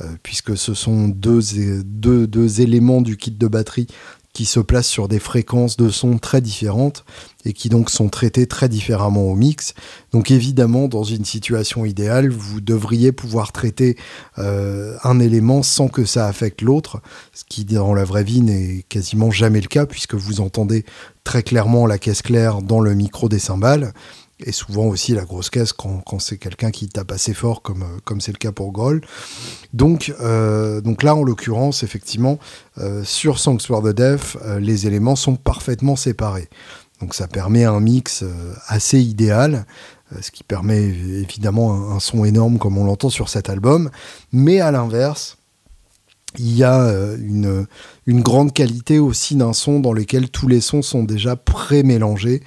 Euh, 0.00 0.16
puisque 0.22 0.56
ce 0.56 0.74
sont 0.74 1.08
deux, 1.08 1.40
deux, 1.82 2.60
éléments 2.60 3.00
du 3.00 3.16
kit 3.16 3.30
de 3.30 3.48
batterie 3.48 3.86
qui 4.32 4.44
se 4.44 4.60
placent 4.60 4.88
sur 4.88 5.08
des 5.08 5.18
fréquences 5.18 5.76
de 5.76 5.88
son 5.88 6.18
très 6.18 6.40
différentes 6.40 7.04
et 7.44 7.52
qui 7.52 7.68
donc 7.68 7.90
sont 7.90 8.08
traités 8.08 8.46
très 8.46 8.68
différemment 8.68 9.22
au 9.22 9.34
mix. 9.34 9.74
Donc 10.12 10.30
évidemment, 10.30 10.86
dans 10.86 11.02
une 11.02 11.24
situation 11.24 11.84
idéale, 11.84 12.28
vous 12.28 12.60
devriez 12.60 13.10
pouvoir 13.10 13.50
traiter 13.50 13.96
euh, 14.38 14.96
un 15.02 15.18
élément 15.18 15.62
sans 15.62 15.88
que 15.88 16.04
ça 16.04 16.28
affecte 16.28 16.62
l'autre, 16.62 17.00
ce 17.32 17.42
qui 17.48 17.64
dans 17.64 17.94
la 17.94 18.04
vraie 18.04 18.24
vie 18.24 18.42
n'est 18.42 18.84
quasiment 18.88 19.30
jamais 19.30 19.60
le 19.60 19.68
cas 19.68 19.86
puisque 19.86 20.14
vous 20.14 20.40
entendez 20.40 20.84
très 21.24 21.42
clairement 21.42 21.86
la 21.86 21.98
caisse 21.98 22.22
claire 22.22 22.62
dans 22.62 22.80
le 22.80 22.94
micro 22.94 23.28
des 23.28 23.40
cymbales 23.40 23.92
et 24.44 24.52
souvent 24.52 24.86
aussi 24.86 25.14
la 25.14 25.24
grosse 25.24 25.50
caisse 25.50 25.72
quand, 25.72 26.18
c'est 26.18 26.38
quelqu'un 26.38 26.70
qui 26.70 26.88
tape 26.88 27.12
assez 27.12 27.34
fort 27.34 27.62
comme 27.62 27.82
euh, 27.82 28.20
c'est 28.20 28.32
le 28.32 28.38
cas 28.38 28.52
pour 28.52 28.72
Groll. 28.72 29.00
Donc 29.72 30.14
euh, 30.20 30.80
donc 30.80 31.02
là 31.02 31.14
en 31.14 31.22
l'occurrence 31.22 31.82
effectivement 31.82 32.38
euh, 32.78 33.04
sur 33.04 33.38
Songs 33.38 33.60
for 33.60 33.82
the 33.82 33.94
Deaf 33.94 34.36
les 34.58 34.86
éléments 34.86 35.16
sont 35.16 35.36
parfaitement 35.36 35.96
séparés. 35.96 36.48
Donc 37.00 37.14
ça 37.14 37.28
permet 37.28 37.64
un 37.64 37.78
mix 37.78 38.24
assez 38.66 39.00
idéal, 39.00 39.66
ce 40.20 40.32
qui 40.32 40.42
permet 40.42 40.82
évidemment 40.82 41.92
un 41.92 42.00
son 42.00 42.24
énorme 42.24 42.58
comme 42.58 42.76
on 42.76 42.84
l'entend 42.84 43.08
sur 43.08 43.28
cet 43.28 43.48
album. 43.48 43.90
Mais 44.32 44.58
à 44.58 44.72
l'inverse, 44.72 45.37
il 46.38 46.56
y 46.56 46.64
a 46.64 46.80
euh, 46.82 47.16
une, 48.06 48.22
grande 48.22 48.52
qualité 48.52 48.98
aussi 48.98 49.36
d'un 49.36 49.52
son 49.52 49.80
dans 49.80 49.92
lequel 49.92 50.30
tous 50.30 50.48
les 50.48 50.60
sons 50.60 50.82
sont 50.82 51.04
déjà 51.04 51.36
pré-mélangés. 51.36 52.42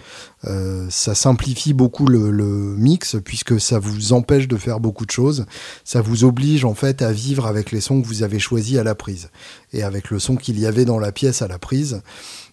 Euh, 0.45 0.87
ça 0.89 1.13
simplifie 1.13 1.73
beaucoup 1.73 2.07
le, 2.07 2.31
mix 2.77 3.17
puisque 3.23 3.59
ça 3.59 3.79
vous 3.79 4.13
empêche 4.13 4.47
de 4.47 4.57
faire 4.57 4.79
beaucoup 4.79 5.05
de 5.05 5.11
choses. 5.11 5.45
Ça 5.83 6.01
vous 6.01 6.23
oblige 6.23 6.65
en 6.65 6.73
fait 6.73 7.01
à 7.01 7.11
vivre 7.11 7.45
avec 7.45 7.71
les 7.71 7.81
sons 7.81 8.01
que 8.01 8.07
vous 8.07 8.23
avez 8.23 8.39
choisis 8.39 8.77
à 8.77 8.83
la 8.83 8.95
prise 8.95 9.29
et 9.73 9.83
avec 9.83 10.09
le 10.09 10.19
son 10.19 10.35
qu'il 10.35 10.59
y 10.59 10.65
avait 10.65 10.85
dans 10.85 10.99
la 10.99 11.11
pièce 11.11 11.41
à 11.41 11.47
la 11.47 11.59
prise. 11.59 12.01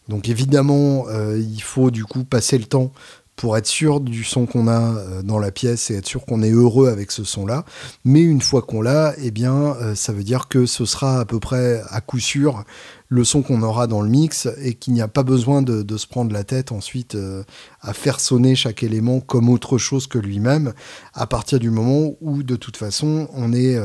Donc 0.09 0.29
évidemment, 0.29 1.05
euh, 1.09 1.39
il 1.39 1.63
faut 1.63 1.91
du 1.91 2.05
coup 2.05 2.25
passer 2.25 2.59
le 2.59 2.65
temps 2.65 2.93
pour 3.39 3.57
être 3.57 3.67
sûr 3.67 4.01
du 4.01 4.25
son 4.25 4.47
qu'on 4.47 4.67
a 4.67 4.81
euh, 4.81 5.23
dans 5.23 5.39
la 5.39 5.53
pièce 5.53 5.91
et 5.91 5.95
être 5.95 6.07
sûr 6.07 6.27
qu'on 6.27 6.43
est 6.43 6.51
heureux 6.51 6.89
avec 6.89 7.13
ce 7.13 7.23
son-là. 7.23 7.65
Mais 8.05 8.21
une 8.21 8.43
fois 8.43 8.63
qu'on 8.63 8.83
l'a, 8.83 9.15
eh 9.23 9.31
bien, 9.31 9.77
euh, 9.81 9.95
ça 9.95 10.13
veut 10.13 10.25
dire 10.25 10.49
que 10.49 10.67
ce 10.67 10.85
sera 10.85 11.21
à 11.21 11.25
peu 11.25 11.39
près 11.39 11.81
à 11.89 12.01
coup 12.01 12.19
sûr 12.19 12.65
le 13.09 13.25
son 13.25 13.43
qu'on 13.43 13.63
aura 13.63 13.87
dans 13.87 14.03
le 14.03 14.09
mix 14.09 14.49
et 14.61 14.75
qu'il 14.75 14.93
n'y 14.93 15.01
a 15.01 15.09
pas 15.09 15.23
besoin 15.23 15.63
de, 15.63 15.97
se 15.97 16.07
prendre 16.07 16.33
la 16.33 16.45
tête 16.45 16.73
ensuite 16.73 17.15
euh, 17.15 17.45
à 17.81 17.95
faire 17.95 18.19
sonner 18.19 18.57
chaque 18.57 18.83
élément 18.83 19.21
comme 19.21 19.49
autre 19.49 19.79
chose 19.79 20.09
que 20.09 20.19
lui-même 20.19 20.75
à 21.15 21.27
partir 21.27 21.59
du 21.59 21.71
moment 21.71 22.17
où 22.21 22.43
de 22.43 22.57
toute 22.57 22.77
façon 22.77 23.29
on 23.33 23.55
est, 23.55 23.79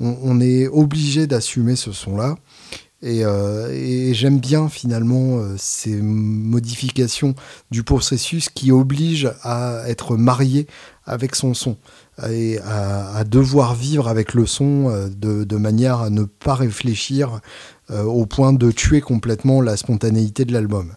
on 0.00 0.40
est 0.40 0.66
obligé 0.68 1.26
d'assumer 1.26 1.76
ce 1.76 1.92
son-là. 1.92 2.36
Euh, 3.04 3.70
et, 3.72 4.14
j'aime 4.14 4.38
bien 4.38 4.68
finalement 4.68 5.38
euh, 5.38 5.54
ces 5.58 6.00
modifications 6.00 7.34
du 7.70 7.82
processus 7.82 8.48
qui 8.48 8.72
obligent 8.72 9.32
à 9.42 9.82
être 9.86 10.16
marié 10.16 10.66
avec 11.04 11.34
son 11.34 11.54
son 11.54 11.76
et 12.30 12.58
à, 12.60 13.24
devoir 13.24 13.74
vivre 13.74 14.08
avec 14.08 14.34
le 14.34 14.46
son 14.46 14.88
euh, 14.88 15.08
de, 15.08 15.56
manière 15.56 16.00
à 16.00 16.10
ne 16.10 16.24
pas 16.24 16.54
réfléchir 16.54 17.40
au 17.88 18.26
point 18.26 18.52
de 18.52 18.72
tuer 18.72 19.00
complètement 19.00 19.60
la 19.60 19.76
spontanéité 19.76 20.44
de 20.44 20.52
l'album. 20.52 20.92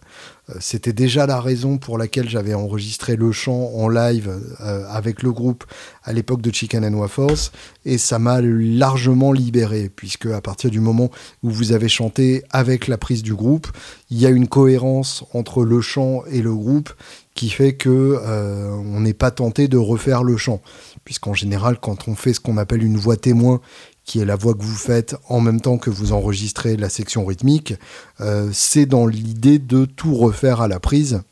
Euh, 0.50 0.56
c'était 0.60 0.92
déjà 0.92 1.26
la 1.26 1.40
raison 1.40 1.78
pour 1.78 1.98
laquelle 1.98 2.28
j'avais 2.28 2.54
enregistré 2.54 3.16
le 3.16 3.32
chant 3.32 3.70
en 3.74 3.88
live 3.88 4.30
euh, 4.60 4.84
avec 4.88 5.22
le 5.22 5.32
groupe 5.32 5.64
à 6.04 6.12
l'époque 6.12 6.42
de 6.42 6.52
Chicken 6.52 6.84
and 6.84 6.98
Waffles 6.98 7.50
et 7.84 7.98
ça 7.98 8.18
m'a 8.18 8.40
largement 8.40 9.32
libéré 9.32 9.90
puisque 9.94 10.26
à 10.26 10.40
partir 10.40 10.70
du 10.70 10.80
moment 10.80 11.10
où 11.42 11.50
vous 11.50 11.72
avez 11.72 11.88
chanté 11.88 12.42
avec 12.50 12.88
la 12.88 12.98
prise 12.98 13.22
du 13.22 13.34
groupe, 13.34 13.68
il 14.10 14.18
y 14.18 14.26
a 14.26 14.30
une 14.30 14.48
cohérence 14.48 15.24
entre 15.34 15.64
le 15.64 15.80
chant 15.80 16.22
et 16.30 16.42
le 16.42 16.54
groupe 16.54 16.90
qui 17.34 17.50
fait 17.50 17.74
que 17.74 18.18
euh, 18.22 18.70
on 18.70 19.00
n'est 19.00 19.14
pas 19.14 19.30
tenté 19.30 19.68
de 19.68 19.78
refaire 19.78 20.22
le 20.22 20.36
chant 20.36 20.60
puisqu'en 21.04 21.34
général 21.34 21.78
quand 21.80 22.08
on 22.08 22.14
fait 22.14 22.34
ce 22.34 22.40
qu'on 22.40 22.56
appelle 22.56 22.82
une 22.82 22.96
voix 22.96 23.16
témoin 23.16 23.60
qui 24.04 24.20
est 24.20 24.24
la 24.24 24.36
voix 24.36 24.54
que 24.54 24.62
vous 24.62 24.74
faites 24.74 25.16
en 25.28 25.40
même 25.40 25.60
temps 25.60 25.78
que 25.78 25.90
vous 25.90 26.12
enregistrez 26.12 26.76
la 26.76 26.88
section 26.88 27.24
rythmique, 27.24 27.74
euh, 28.20 28.50
c'est 28.52 28.86
dans 28.86 29.06
l'idée 29.06 29.58
de 29.58 29.84
tout 29.84 30.14
refaire 30.14 30.60
à 30.60 30.68
la 30.68 30.80
prise 30.80 31.22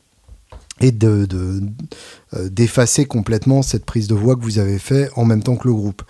et 0.81 0.93
de, 0.93 1.27
euh, 1.35 2.49
d'effacer 2.49 3.05
complètement 3.05 3.63
cette 3.63 3.85
prise 3.85 4.07
de 4.07 4.15
voix 4.15 4.37
que 4.37 4.43
vous 4.43 4.61
avez 4.61 4.79
fait 4.79 5.11
en 5.17 5.25
même 5.25 5.43
temps 5.43 5.57
que 5.57 5.67
le 5.67 5.75
groupe. 5.75 6.03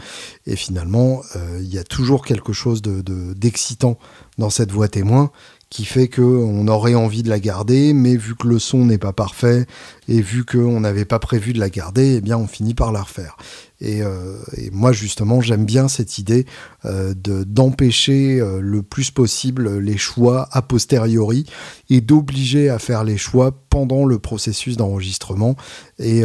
Et 0.46 0.56
finalement, 0.56 1.22
il 1.58 1.72
y 1.72 1.78
a 1.78 1.84
toujours 1.84 2.22
quelque 2.22 2.52
chose 2.52 2.82
de, 2.82 3.00
d'excitant 3.32 3.98
dans 4.36 4.50
cette 4.50 4.70
voix 4.70 4.88
témoin 4.88 5.30
qui 5.70 5.84
fait 5.84 6.08
qu'on 6.08 6.66
aurait 6.68 6.94
envie 6.94 7.22
de 7.22 7.28
la 7.28 7.40
garder, 7.40 7.92
mais 7.92 8.16
vu 8.16 8.34
que 8.34 8.48
le 8.48 8.58
son 8.58 8.86
n'est 8.86 8.98
pas 8.98 9.12
parfait 9.12 9.66
et 10.08 10.22
vu 10.22 10.44
qu'on 10.44 10.80
n'avait 10.80 11.04
pas 11.04 11.18
prévu 11.18 11.52
de 11.52 11.60
la 11.60 11.68
garder, 11.68 12.16
eh 12.16 12.20
bien 12.22 12.38
on 12.38 12.46
finit 12.46 12.74
par 12.74 12.90
la 12.90 13.02
refaire. 13.02 13.36
Et, 13.80 14.02
euh, 14.02 14.38
moi 14.72 14.92
justement, 14.92 15.40
j'aime 15.40 15.64
bien 15.64 15.86
cette 15.86 16.18
idée 16.18 16.46
euh, 16.84 17.14
de 17.14 17.44
d'empêcher 17.44 18.40
euh, 18.40 18.60
le 18.60 18.82
plus 18.82 19.10
possible 19.10 19.78
les 19.78 19.98
choix 19.98 20.48
a 20.50 20.62
posteriori 20.62 21.44
et 21.90 22.00
d'obliger 22.00 22.70
à 22.70 22.78
faire 22.78 23.04
les 23.04 23.18
choix 23.18 23.52
pendant 23.70 24.04
le 24.04 24.18
processus 24.18 24.76
d'enregistrement 24.76 25.54
et 25.98 26.22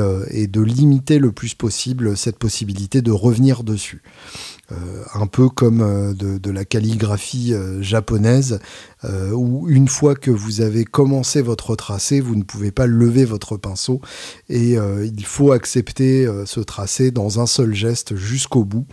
de 0.48 0.62
limiter 0.62 1.20
le 1.20 1.32
plus 1.32 1.56
possible 1.56 2.16
cette 2.16 2.38
possibilité 2.38 3.02
de 3.02 3.12
revenir 3.12 3.64
dessus. 3.64 4.02
Euh, 4.74 5.03
un 5.13 5.27
peu 5.27 5.50
comme 5.50 5.82
euh, 5.82 6.13
de, 6.13 6.51
la 6.51 6.65
calligraphie 6.65 7.53
euh, 7.53 7.82
japonaise, 7.82 8.60
où 9.34 9.68
une 9.68 9.89
fois 9.89 10.15
que 10.15 10.32
vous 10.32 10.62
avez 10.62 10.86
commencé 10.86 11.42
votre 11.42 11.75
tracé, 11.75 12.22
vous 12.22 12.38
ne 12.38 12.44
pouvez 12.44 12.72
pas 12.72 12.86
lever 12.86 13.25
votre 13.25 13.58
pinceau, 13.58 14.00
et 14.48 14.75
il 14.77 15.25
faut 15.25 15.51
accepter 15.51 16.25
ce 16.46 16.62
tracé 16.62 17.12
dans 17.12 17.42
un 17.42 17.46
seul 17.46 17.74
geste 17.74 18.15
jusqu'au 18.15 18.63
bout, 18.63 18.86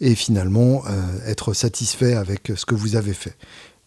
et 0.00 0.16
finalement 0.16 0.82
être 1.26 1.52
satisfait 1.52 2.14
avec 2.14 2.50
ce 2.56 2.66
que 2.66 2.74
vous 2.74 2.96
avez 2.96 3.12
fait. 3.12 3.36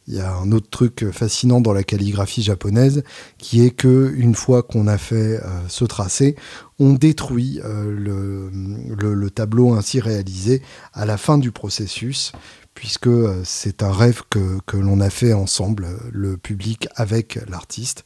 Il 0.07 0.15
y 0.15 0.21
a 0.21 0.33
un 0.33 0.53
autre 0.53 0.69
truc 0.69 1.11
fascinant 1.11 1.59
dans 1.59 1.73
la 1.73 1.83
calligraphie 1.83 2.41
japonaise 2.41 3.03
qui 3.37 3.65
est 3.65 3.71
que 3.71 4.13
une 4.15 4.35
fois 4.35 4.63
qu'on 4.63 4.87
a 4.87 4.97
fait 4.97 5.41
ce 5.67 5.83
tracé, 5.83 6.37
on 6.79 6.93
détruit 6.93 7.59
euh, 7.63 8.49
le, 8.49 9.29
tableau 9.29 9.73
ainsi 9.73 9.99
réalisé 9.99 10.61
à 10.93 11.05
la 11.05 11.17
fin 11.17 11.37
du 11.37 11.51
processus 11.51 12.31
puisque 12.73 13.07
euh, 13.07 13.41
c'est 13.43 13.83
un 13.83 13.91
rêve 13.91 14.21
que, 14.29 14.77
l'on 14.77 14.99
a 15.01 15.09
fait 15.09 15.33
ensemble, 15.33 15.87
le 16.11 16.37
public 16.37 16.87
avec 16.95 17.39
l'artiste. 17.47 18.05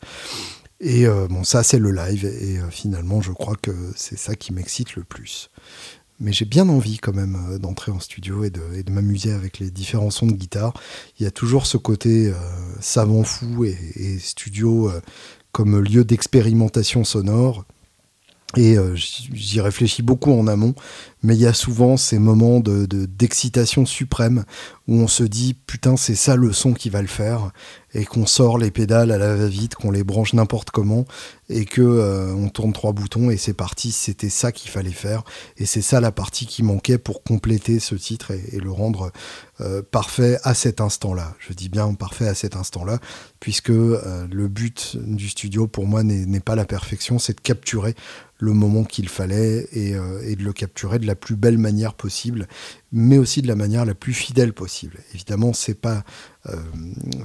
Et 0.80 1.06
bon, 1.30 1.46
ça 1.46 1.63
c'est 1.63 1.80
le 1.80 1.92
live 1.92 2.25
et 2.25 2.60
finalement 2.70 3.22
je 3.22 3.32
crois 3.32 3.56
que 3.56 3.72
c'est 3.96 4.18
ça 4.18 4.36
qui 4.36 4.51
m'excite 4.51 4.98
le 4.98 5.06
plus 5.06 5.50
mais 6.24 6.32
j'ai 6.32 6.46
bien 6.46 6.70
envie 6.70 6.98
quand 6.98 7.13
même 7.13 7.38
euh, 7.50 7.58
d'entrer 7.60 7.92
en 7.92 8.00
studio 8.00 8.44
et 8.44 8.50
de, 8.50 8.62
m'amuser 8.89 9.32
avec 9.32 9.60
les 9.60 9.72
différents 9.72 10.10
sons 10.10 10.27
de 10.27 10.34
guitare. 10.34 10.74
Il 11.20 11.24
y 11.24 11.25
a 11.25 11.32
toujours 11.32 11.65
ce 11.65 11.77
côté 11.77 12.27
euh, 12.27 12.34
savant 12.80 13.24
fou 13.24 13.65
et, 13.65 14.20
studio 14.20 14.89
euh, 14.89 15.01
comme 15.51 15.80
lieu 15.82 16.03
d'expérimentation 16.03 17.03
sonore. 17.03 17.65
Et 18.56 18.78
j'y 18.96 19.62
réfléchis 19.62 20.04
beaucoup 20.04 20.32
en 20.32 20.48
amont, 20.48 20.76
mais 21.24 21.36
il 21.36 21.42
y 21.42 21.48
a 21.48 21.53
souvent 21.53 21.98
ces 21.98 22.20
moments 22.20 22.60
de, 22.60 22.86
d'excitation 22.86 23.86
suprême 23.86 24.44
où 24.88 24.96
on 24.96 25.08
se 25.08 25.24
dit 25.24 25.53
putain 25.53 25.96
c'est 25.98 26.15
ça 26.15 26.36
le 26.36 26.51
son 26.51 26.74
qui 26.74 26.89
va 26.89 27.01
le 27.01 27.08
faire 27.08 27.51
et 27.94 28.06
qu'on 28.06 28.25
sort 28.25 28.58
les 28.58 28.72
pédales 28.72 29.12
à 29.12 29.18
la 29.18 29.36
va-vite, 29.36 29.75
qu'on 29.75 29.92
les 29.92 30.03
branche 30.03 30.34
n'importe 30.34 30.72
comment 30.72 31.06
et 31.50 31.65
que 31.65 31.82
euh, 31.82 32.34
on 32.34 32.50
tourne 32.50 32.74
trois 32.74 32.94
boutons 32.94 33.30
et 33.30 33.38
c'est 33.38 33.53
parti, 33.53 33.92
c'était 33.92 34.30
ça 34.30 34.51
qu'il 34.51 34.72
fallait 34.72 34.92
faire 34.92 35.24
et 35.58 35.65
c'est 35.65 35.82
ça 35.82 36.01
la 36.01 36.12
partie 36.12 36.46
qui 36.46 36.63
manquait 36.63 36.98
pour 36.98 37.24
compléter 37.24 37.80
ce 37.80 37.96
titre 37.96 38.32
et, 38.32 38.60
le 38.60 38.72
rendre 38.72 39.12
euh, 39.62 39.82
parfait 39.82 40.39
à 40.44 40.53
cet 40.53 40.82
instant-là. 40.82 41.36
Je 41.39 41.53
dis 41.53 41.70
bien 41.70 41.94
parfait 41.94 42.27
à 42.27 42.34
cet 42.34 42.56
instant-là 42.56 43.00
puisque 43.39 43.70
euh, 43.70 44.27
le 44.32 44.48
but 44.48 44.98
du 44.98 45.30
studio 45.30 45.68
pour 45.68 45.86
moi 45.86 46.03
n'est 46.03 46.39
pas 46.39 46.56
la 46.56 46.65
perfection, 46.65 47.20
c'est 47.20 47.36
de 47.36 47.42
capturer 47.42 47.96
le 48.38 48.53
moment 48.53 48.84
qu'il 48.84 49.08
fallait 49.08 49.68
et, 49.72 49.92
et 50.24 50.36
de 50.36 50.44
le 50.44 50.51
capturer 50.51 51.00
de 51.00 51.08
la 51.08 51.12
plus 51.15 51.36
belle 51.36 51.58
manière 51.58 51.93
possible 51.93 52.48
mais 52.93 53.17
aussi 53.17 53.41
de 53.41 53.48
la 53.48 53.55
manière 53.55 53.86
la 53.86 53.96
plus 53.96 54.13
fidèle 54.13 54.53
possible. 54.53 55.00
Évidemment, 55.15 55.51
c'est 55.51 55.74
pas 55.74 56.03
euh, 56.48 56.55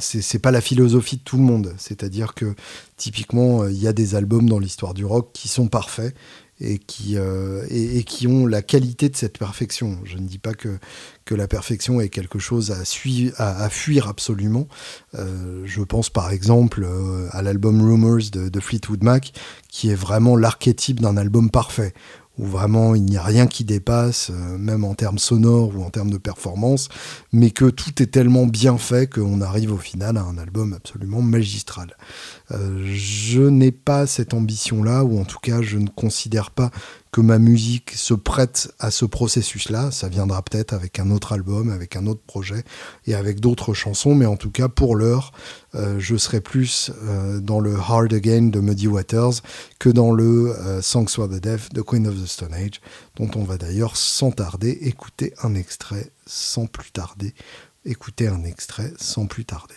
c'est 0.00 0.38
pas 0.38 0.50
la 0.50 0.62
philosophie 0.62 1.18
de 1.18 1.22
tout 1.22 1.36
le 1.36 1.42
monde. 1.42 1.74
C'est-à-dire 1.76 2.34
que 2.34 2.54
typiquement, 2.96 3.62
euh, 3.62 3.70
il 3.70 3.78
y 3.78 3.86
a 3.86 3.92
des 3.92 4.14
albums 4.14 4.48
dans 4.48 4.58
l'histoire 4.58 4.94
du 4.94 5.04
rock 5.04 5.30
qui 5.34 5.46
sont 5.48 5.68
parfaits 5.68 6.16
et 6.60 6.78
qui, 6.78 7.16
euh, 7.16 7.64
et, 7.70 8.02
qui 8.02 8.26
ont 8.26 8.46
la 8.46 8.62
qualité 8.62 9.08
de 9.08 9.16
cette 9.16 9.38
perfection. 9.38 9.98
Je 10.04 10.16
ne 10.16 10.26
dis 10.26 10.38
pas 10.38 10.54
que, 10.54 10.78
que 11.24 11.34
la 11.34 11.46
perfection 11.46 12.00
est 12.00 12.08
quelque 12.08 12.38
chose 12.38 12.72
à, 12.72 12.78
à, 13.36 13.64
à 13.64 13.68
fuir 13.68 14.08
absolument. 14.08 14.66
je 15.14 15.82
pense 15.82 16.10
par 16.10 16.32
exemple 16.32 16.84
à 17.30 17.42
l'album 17.42 17.80
Rumors 17.80 18.30
de, 18.32 18.60
Fleetwood 18.60 19.04
Mac, 19.04 19.32
qui 19.68 19.90
est 19.90 19.94
vraiment 19.94 20.34
l'archétype 20.34 21.00
d'un 21.00 21.16
album 21.16 21.48
parfait, 21.48 21.94
où 22.38 22.46
vraiment 22.46 22.94
il 22.94 23.04
n'y 23.04 23.16
a 23.16 23.22
rien 23.22 23.46
qui 23.46 23.64
dépasse, 23.64 24.30
euh, 24.30 24.58
même 24.58 24.84
en 24.84 24.94
termes 24.94 25.18
sonores 25.18 25.76
ou 25.76 25.82
en 25.82 25.90
termes 25.90 26.10
de 26.10 26.18
performance, 26.18 26.88
mais 27.32 27.50
que 27.50 27.66
tout 27.66 28.02
est 28.02 28.06
tellement 28.06 28.46
bien 28.46 28.78
fait 28.78 29.12
qu'on 29.12 29.40
arrive 29.40 29.72
au 29.72 29.78
final 29.78 30.16
à 30.16 30.22
un 30.22 30.38
album 30.38 30.72
absolument 30.72 31.22
magistral. 31.22 31.96
Euh, 32.50 32.80
je 32.84 33.42
n'ai 33.42 33.72
pas 33.72 34.06
cette 34.06 34.34
ambition-là, 34.34 35.04
ou 35.04 35.20
en 35.20 35.24
tout 35.24 35.40
cas 35.40 35.62
je 35.62 35.78
ne 35.78 35.88
considère 35.88 36.50
pas 36.50 36.70
que 37.12 37.20
ma 37.20 37.38
musique 37.38 37.92
se 37.92 38.14
prête 38.14 38.72
à 38.78 38.90
ce 38.90 39.04
processus-là. 39.04 39.90
Ça 39.90 40.08
viendra 40.08 40.42
peut-être 40.42 40.72
avec 40.72 40.98
un 40.98 41.10
autre 41.10 41.32
album, 41.32 41.70
avec 41.70 41.96
un 41.96 42.06
autre 42.06 42.20
projet 42.26 42.64
et 43.06 43.14
avec 43.14 43.40
d'autres 43.40 43.74
chansons, 43.74 44.14
mais 44.14 44.26
en 44.26 44.36
tout 44.36 44.50
cas 44.50 44.68
pour 44.68 44.96
l'heure, 44.96 45.32
euh, 45.74 45.96
je 45.98 46.16
serai 46.16 46.40
plus 46.40 46.90
euh, 47.02 47.40
dans 47.40 47.60
le 47.60 47.76
Hard 47.76 48.12
Again 48.12 48.48
de 48.48 48.60
Muddy 48.60 48.88
Waters 48.88 49.42
que 49.78 49.88
dans 49.88 50.12
le 50.12 50.54
Songs 50.82 51.08
for 51.08 51.28
the 51.28 51.40
Deaf 51.40 51.70
de 51.70 51.82
Queen 51.82 52.06
of 52.06 52.14
the 52.22 52.26
Stone 52.26 52.54
Age, 52.54 52.80
dont 53.16 53.30
on 53.36 53.44
va 53.44 53.58
d'ailleurs 53.58 53.96
sans 53.96 54.30
tarder 54.30 54.70
écouter 54.82 55.34
un 55.42 55.54
extrait 55.54 56.10
sans 56.26 56.66
plus 56.66 56.90
tarder. 56.90 57.34
Écouter 57.84 58.28
un 58.28 58.44
extrait 58.44 58.92
sans 58.98 59.26
plus 59.26 59.44
tarder. 59.44 59.74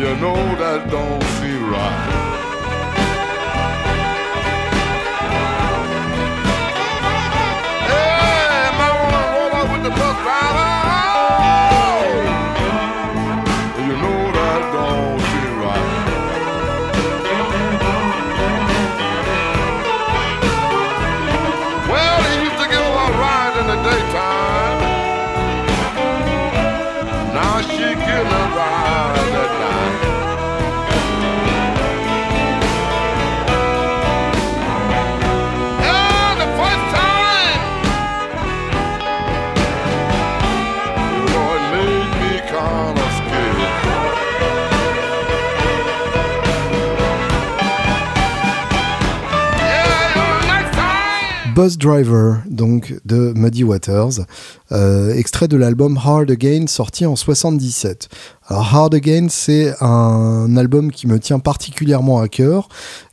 You 0.00 0.14
know 0.16 0.36
that 0.56 0.90
don't 0.90 1.22
seem 1.22 1.70
right. 1.70 2.35
Bus 51.56 51.78
Driver, 51.78 52.42
de 52.50 53.32
Muddy 53.34 53.64
Waters, 53.64 54.26
euh, 54.72 55.14
extrait 55.14 55.48
de 55.48 55.56
l'album 55.56 55.96
Hard 55.96 56.30
Again 56.30 56.66
sorti 56.66 57.06
en 57.06 57.16
77. 57.16 58.10
Alors 58.46 58.74
Hard 58.74 58.94
Again, 58.94 59.28
c'est 59.30 59.72
un 59.80 60.54
album 60.58 60.92
qui 60.92 61.06
me 61.06 61.18
tient 61.18 61.38
particulièrement 61.38 62.20
à 62.20 62.28
cœur. 62.28 62.68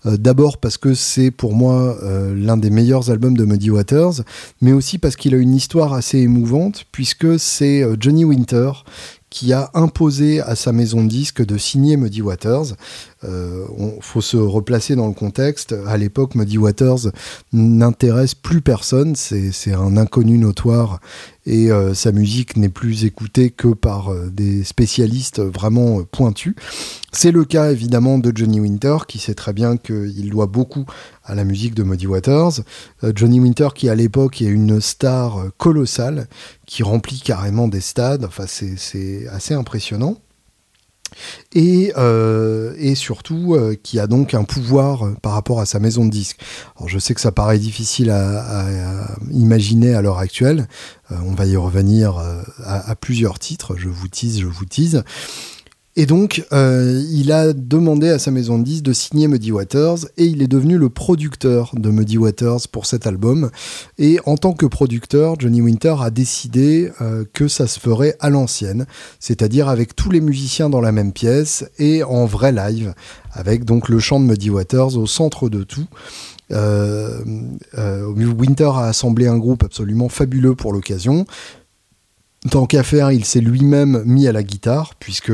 Euh, 0.06 0.18
D'abord 0.18 0.58
parce 0.58 0.78
que 0.78 0.94
c'est 0.94 1.32
pour 1.32 1.54
moi 1.54 1.96
euh, 2.04 2.36
l'un 2.36 2.58
des 2.58 2.70
meilleurs 2.70 3.10
albums 3.10 3.38
de 3.38 3.46
Muddy 3.46 3.72
Waters, 3.72 4.24
mais 4.60 4.74
aussi 4.74 4.98
parce 4.98 5.16
qu'il 5.16 5.34
a 5.36 5.38
une 5.38 5.56
histoire 5.56 5.94
assez 5.94 6.18
émouvante, 6.18 6.84
puisque 6.92 7.40
c'est 7.40 7.86
Johnny 7.98 8.26
Winter 8.26 8.72
qui 9.34 9.52
a 9.52 9.72
imposé 9.74 10.42
à 10.42 10.56
sa 10.56 10.72
maison 10.72 11.04
de 11.04 11.10
disques 11.10 11.44
de 11.44 11.58
signer 11.58 11.98
Muddy 11.98 12.22
Waters. 12.22 12.76
Euh, 13.24 13.66
on, 13.80 14.00
faut 14.00 14.22
se 14.22 14.38
replacer 14.38 14.96
dans 14.96 15.08
le 15.08 15.16
contexte. 15.16 15.76
À 15.88 15.98
l'époque, 15.98 16.36
Muddy 16.36 16.60
Waters 16.60 17.12
n'intéresse 17.52 18.36
plus 18.36 18.62
personne. 18.62 19.16
C'est 19.16 19.74
un 19.74 19.98
inconnu 19.98 20.38
notoire 20.38 21.00
et 21.46 21.72
euh, 21.72 21.94
sa 21.94 22.12
musique 22.12 22.56
n'est 22.58 22.70
plus 22.70 23.06
écoutée 23.06 23.50
que 23.50 23.68
par 23.70 24.12
euh, 24.12 24.30
des 24.32 24.64
spécialistes 24.64 25.42
vraiment 25.42 26.00
euh, 26.00 26.04
pointus. 26.04 26.56
C'est 27.12 27.32
le 27.32 27.44
cas 27.44 27.72
évidemment 27.72 28.18
de 28.18 28.32
Johnny 28.36 28.60
Winter 28.60 28.98
qui 29.08 29.20
sait 29.20 29.34
très 29.34 29.54
bien 29.54 29.78
qu'il 29.78 30.30
doit 30.30 30.48
beaucoup 30.48 30.86
à 31.24 31.36
la 31.36 31.44
musique 31.44 31.76
de 31.76 31.84
Muddy 31.84 32.08
Waters. 32.08 32.62
Johnny 33.16 33.40
Winter 33.40 33.70
qui 33.76 33.88
à 33.88 33.96
l'époque 33.96 34.42
est 34.42 34.46
une 34.46 34.82
star 34.82 35.46
colossale 35.58 36.28
qui 36.66 36.82
remplit 36.82 37.22
carrément 37.24 37.68
des 37.68 37.82
stades, 37.82 38.26
enfin 38.26 38.46
c'est 38.48 39.28
assez 39.28 39.54
impressionnant 39.54 40.18
et, 41.54 41.94
euh, 41.98 42.74
et 42.78 42.96
surtout 42.96 43.56
euh, 43.56 43.76
qui 43.82 44.00
a 44.00 44.08
donc 44.08 44.34
un 44.34 44.44
pouvoir 44.44 45.06
euh, 45.06 45.16
par 45.22 45.34
rapport 45.34 45.60
à 45.60 45.66
sa 45.66 45.80
maison 45.80 46.06
de 46.06 46.10
disques. 46.10 46.40
Alors 46.78 46.90
je 46.90 47.00
sais 47.00 47.14
que 47.14 47.22
ça 47.22 47.32
paraît 47.32 47.60
difficile 47.60 48.10
à, 48.10 49.08
imaginer 49.32 49.96
à 49.96 50.02
l'heure 50.02 50.18
actuelle, 50.18 50.68
on 51.10 51.34
va 51.34 51.46
y 51.46 51.56
revenir 51.56 52.18
à, 52.18 52.90
à, 52.90 52.96
plusieurs 52.96 53.40
titres, 53.40 53.76
je 53.78 53.90
vous 53.90 54.08
tease, 54.08 54.40
je 54.40 54.48
vous 54.48 54.66
tease. 54.66 55.04
Et 55.96 56.08
donc, 56.08 56.44
euh, 56.52 57.04
il 57.12 57.32
a 57.32 57.54
demandé 57.54 58.10
à 58.10 58.18
sa 58.18 58.32
maison 58.32 58.58
de 58.58 58.64
disques 58.64 58.84
de 58.84 58.94
signer 58.94 59.28
Muddy 59.28 59.52
Waters 59.52 60.00
et 60.18 60.26
il 60.26 60.42
est 60.42 60.48
devenu 60.48 60.80
le 60.80 60.90
producteur 60.90 61.72
de 61.76 61.90
Muddy 61.92 62.18
Waters 62.18 62.68
pour 62.72 62.88
cet 62.88 63.06
album. 63.06 63.52
Et 64.00 64.20
en 64.26 64.36
tant 64.36 64.54
que 64.54 64.66
producteur, 64.66 65.36
Johnny 65.38 65.62
Winter 65.62 65.96
a 66.00 66.10
décidé 66.10 66.92
euh, 67.02 67.26
que 67.32 67.48
ça 67.48 67.68
se 67.68 67.80
ferait 67.80 68.16
à 68.20 68.32
l'ancienne, 68.32 68.88
c'est-à-dire 69.20 69.70
avec 69.70 69.96
tous 69.96 70.10
les 70.10 70.22
musiciens 70.22 70.68
dans 70.68 70.82
la 70.82 70.92
même 70.92 71.14
pièce 71.14 71.66
et 71.78 72.02
en 72.02 72.26
vrai 72.26 72.52
live, 72.52 72.96
avec 73.32 73.64
donc 73.64 73.88
le 73.88 74.00
chant 74.00 74.20
de 74.20 74.26
Muddy 74.26 74.50
Waters 74.50 74.98
au 74.98 75.06
centre 75.06 75.48
de 75.48 75.62
tout. 75.62 75.86
Euh, 76.52 77.20
Winter 78.16 78.72
a 78.74 78.86
assemblé 78.86 79.28
un 79.28 79.38
groupe 79.38 79.64
absolument 79.64 80.10
fabuleux 80.10 80.56
pour 80.56 80.74
l'occasion. 80.74 81.28
Tant 82.50 82.66
qu'à 82.66 82.84
faire, 82.84 83.12
il 83.12 83.26
s'est 83.26 83.40
lui-même 83.40 84.04
mis 84.06 84.28
à 84.28 84.32
la 84.32 84.44
guitare, 84.44 84.96
puisque 85.00 85.32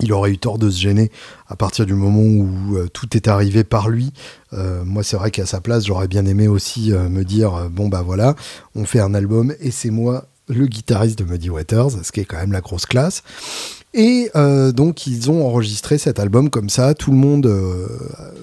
il 0.00 0.12
aurait 0.12 0.30
eu 0.30 0.38
tort 0.38 0.58
de 0.58 0.70
se 0.70 0.80
gêner 0.80 1.10
à 1.46 1.56
partir 1.56 1.86
du 1.86 1.94
moment 1.94 2.20
où 2.20 2.76
euh, 2.76 2.88
tout 2.88 3.16
est 3.16 3.28
arrivé 3.28 3.64
par 3.64 3.88
lui. 3.88 4.12
Euh, 4.52 4.84
moi, 4.84 5.02
c'est 5.02 5.16
vrai 5.16 5.30
qu'à 5.30 5.46
sa 5.46 5.60
place, 5.60 5.86
j'aurais 5.86 6.08
bien 6.08 6.26
aimé 6.26 6.48
aussi 6.48 6.92
euh, 6.92 7.08
me 7.08 7.24
dire 7.24 7.68
bon, 7.70 7.88
bah 7.88 8.02
voilà, 8.02 8.34
on 8.74 8.84
fait 8.84 9.00
un 9.00 9.14
album 9.14 9.54
et 9.60 9.70
c'est 9.70 9.90
moi 9.90 10.26
le 10.48 10.66
guitariste 10.66 11.18
de 11.18 11.24
Muddy 11.24 11.50
Waters, 11.50 11.90
ce 12.02 12.10
qui 12.10 12.20
est 12.20 12.24
quand 12.24 12.38
même 12.38 12.52
la 12.52 12.60
grosse 12.60 12.86
classe. 12.86 13.22
Et 13.94 14.30
euh, 14.36 14.70
donc 14.70 15.06
ils 15.06 15.30
ont 15.30 15.46
enregistré 15.46 15.96
cet 15.96 16.20
album 16.20 16.50
comme 16.50 16.68
ça, 16.68 16.94
tout 16.94 17.10
le 17.10 17.16
monde 17.16 17.46
euh, 17.46 17.86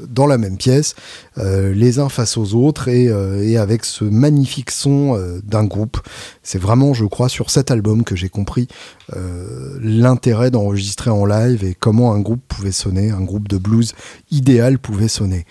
dans 0.10 0.26
la 0.26 0.38
même 0.38 0.58
pièce, 0.58 0.96
euh, 1.38 1.74
les 1.74 2.00
uns 2.00 2.10
face 2.10 2.36
aux 2.38 2.56
autres, 2.56 2.88
et, 2.88 3.10
euh, 3.10 3.44
et 3.44 3.58
avec 3.58 3.86
ce 3.86 4.04
magnifique 4.06 4.72
son 4.72 5.16
euh, 5.16 5.40
d'un 5.44 5.66
groupe. 5.66 6.00
C'est 6.42 6.58
vraiment, 6.60 6.94
je 6.94 7.06
crois, 7.06 7.30
sur 7.30 7.52
cet 7.52 7.70
album 7.70 8.04
que 8.04 8.16
j'ai 8.16 8.30
compris 8.30 8.68
euh, 9.16 9.78
l'intérêt 9.82 10.50
d'enregistrer 10.50 11.12
en 11.12 11.26
live 11.26 11.64
et 11.64 11.76
comment 11.76 12.14
un 12.14 12.20
groupe 12.20 12.42
pouvait 12.48 12.72
sonner, 12.72 13.12
un 13.12 13.22
groupe 13.22 13.48
de 13.48 13.58
blues 13.58 13.94
idéal 14.32 14.80
pouvait 14.80 15.08
sonner. 15.08 15.46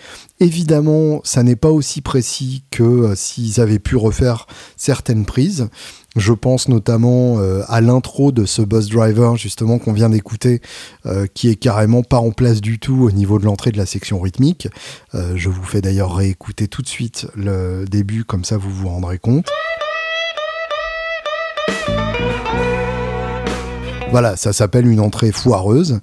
Évidemment, 0.44 1.22
ça 1.24 1.42
n'est 1.42 1.56
pas 1.56 1.70
aussi 1.70 2.02
précis 2.02 2.64
que 2.70 3.14
s'ils 3.16 3.62
avaient 3.62 3.78
pu 3.78 3.96
refaire 3.96 4.46
certaines 4.76 5.24
prises. 5.24 5.70
Je 6.16 6.34
pense 6.34 6.68
notamment 6.68 7.38
euh, 7.38 7.62
à 7.66 7.80
l'intro 7.80 8.30
de 8.30 8.44
ce 8.44 8.60
Bus 8.60 8.90
Driver, 8.90 9.38
justement, 9.38 9.78
qu'on 9.78 9.94
vient 9.94 10.10
d'écouter, 10.10 10.60
euh, 11.06 11.26
qui 11.32 11.48
est 11.48 11.54
carrément 11.54 12.02
pas 12.02 12.18
en 12.18 12.30
place 12.30 12.60
du 12.60 12.78
tout 12.78 13.04
au 13.04 13.10
niveau 13.10 13.38
de 13.38 13.46
l'entrée 13.46 13.70
de 13.70 13.78
la 13.78 13.86
section 13.86 14.20
rythmique. 14.20 14.68
Euh, 15.14 15.32
je 15.34 15.48
vous 15.48 15.64
fais 15.64 15.80
d'ailleurs 15.80 16.14
réécouter 16.14 16.68
tout 16.68 16.82
de 16.82 16.88
suite 16.88 17.26
le 17.34 17.86
début, 17.86 18.24
comme 18.24 18.44
ça 18.44 18.58
vous 18.58 18.68
vous 18.68 18.90
rendrez 18.90 19.18
compte. 19.18 19.48
Voilà, 24.10 24.36
ça 24.36 24.52
s'appelle 24.52 24.86
une 24.86 25.00
entrée 25.00 25.32
foireuse. 25.32 26.00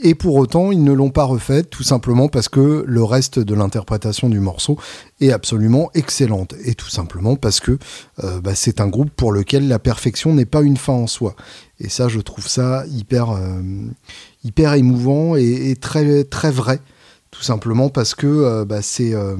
Et 0.00 0.14
pour 0.14 0.36
autant, 0.36 0.70
ils 0.70 0.84
ne 0.84 0.92
l'ont 0.92 1.10
pas 1.10 1.24
refaite, 1.24 1.70
tout 1.70 1.82
simplement 1.82 2.28
parce 2.28 2.48
que 2.48 2.84
le 2.86 3.02
reste 3.02 3.40
de 3.40 3.54
l'interprétation 3.54 4.28
du 4.28 4.38
morceau 4.38 4.78
est 5.20 5.32
absolument 5.32 5.90
excellente. 5.94 6.54
Et 6.64 6.74
tout 6.74 6.88
simplement 6.88 7.34
parce 7.34 7.58
que 7.58 7.78
euh, 8.22 8.40
bah, 8.40 8.54
c'est 8.54 8.80
un 8.80 8.86
groupe 8.86 9.10
pour 9.10 9.32
lequel 9.32 9.66
la 9.66 9.80
perfection 9.80 10.34
n'est 10.34 10.46
pas 10.46 10.62
une 10.62 10.76
fin 10.76 10.92
en 10.92 11.08
soi. 11.08 11.34
Et 11.80 11.88
ça, 11.88 12.08
je 12.08 12.20
trouve 12.20 12.48
ça 12.48 12.84
hyper, 12.88 13.30
euh, 13.30 14.76
émouvant 14.76 15.36
et, 15.36 15.76
très, 15.80 16.50
vrai. 16.50 16.80
Tout 17.30 17.42
simplement 17.42 17.90
parce 17.90 18.14
que 18.14 18.26
euh, 18.26 18.64
bah, 18.64 18.80
c'est 18.80 19.14
euh, 19.14 19.36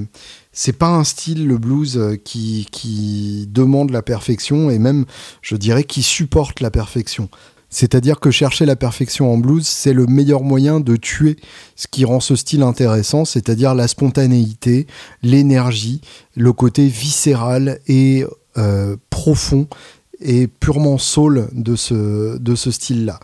c'est 0.52 0.74
pas 0.74 0.88
un 0.88 1.04
style 1.04 1.46
le 1.46 1.56
blues 1.56 2.18
qui, 2.22 2.68
qui 2.70 3.48
demande 3.50 3.90
la 3.90 4.02
perfection 4.02 4.68
et 4.68 4.78
même 4.78 5.06
je 5.40 5.56
dirais 5.56 5.84
qui 5.84 6.02
supporte 6.02 6.60
la 6.60 6.70
perfection. 6.70 7.30
C'est-à-dire 7.70 8.20
que 8.20 8.30
chercher 8.30 8.66
la 8.66 8.76
perfection 8.76 9.32
en 9.32 9.38
blues, 9.38 9.66
c'est 9.66 9.92
le 9.92 10.06
meilleur 10.06 10.42
moyen 10.42 10.80
de 10.80 10.96
tuer 10.96 11.36
ce 11.76 11.86
qui 11.86 12.04
rend 12.04 12.20
ce 12.20 12.34
style 12.36 12.62
intéressant, 12.62 13.24
c'est-à-dire 13.24 13.74
la 13.74 13.88
spontanéité, 13.88 14.86
l'énergie, 15.22 16.00
le 16.34 16.52
côté 16.52 16.86
viscéral 16.86 17.80
et 17.86 18.24
euh, 18.56 18.96
profond 19.10 19.68
et 20.20 20.48
purement 20.48 20.98
soul 20.98 21.48
de 21.52 21.76
ce, 21.76 22.38
de 22.38 22.54
ce 22.54 22.70
style-là. 22.70 23.20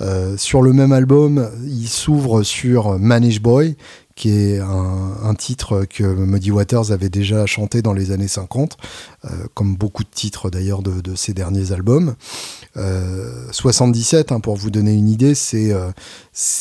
Euh, 0.00 0.36
sur 0.36 0.62
le 0.62 0.72
même 0.72 0.92
album, 0.92 1.50
il 1.64 1.88
s'ouvre 1.88 2.42
sur 2.42 2.98
Manish 2.98 3.40
Boy, 3.40 3.76
qui 4.14 4.30
est 4.30 4.58
un, 4.58 5.12
un, 5.22 5.34
titre 5.34 5.84
que 5.88 6.02
Muddy 6.02 6.50
Waters 6.50 6.90
avait 6.90 7.10
déjà 7.10 7.46
chanté 7.46 7.82
dans 7.82 7.92
les 7.92 8.12
années 8.12 8.28
50, 8.28 8.76
euh, 9.24 9.28
comme 9.54 9.76
beaucoup 9.76 10.04
de 10.04 10.08
titres 10.08 10.50
d'ailleurs 10.50 10.82
de, 10.82 11.00
de, 11.00 11.14
ses 11.14 11.34
derniers 11.34 11.72
albums. 11.72 12.14
Euh, 12.76 13.46
77, 13.52 14.32
hein, 14.32 14.40
pour 14.40 14.56
vous 14.56 14.70
donner 14.70 14.92
une 14.92 15.08
idée, 15.08 15.34
c'est 15.34 15.72
euh, 15.72 15.90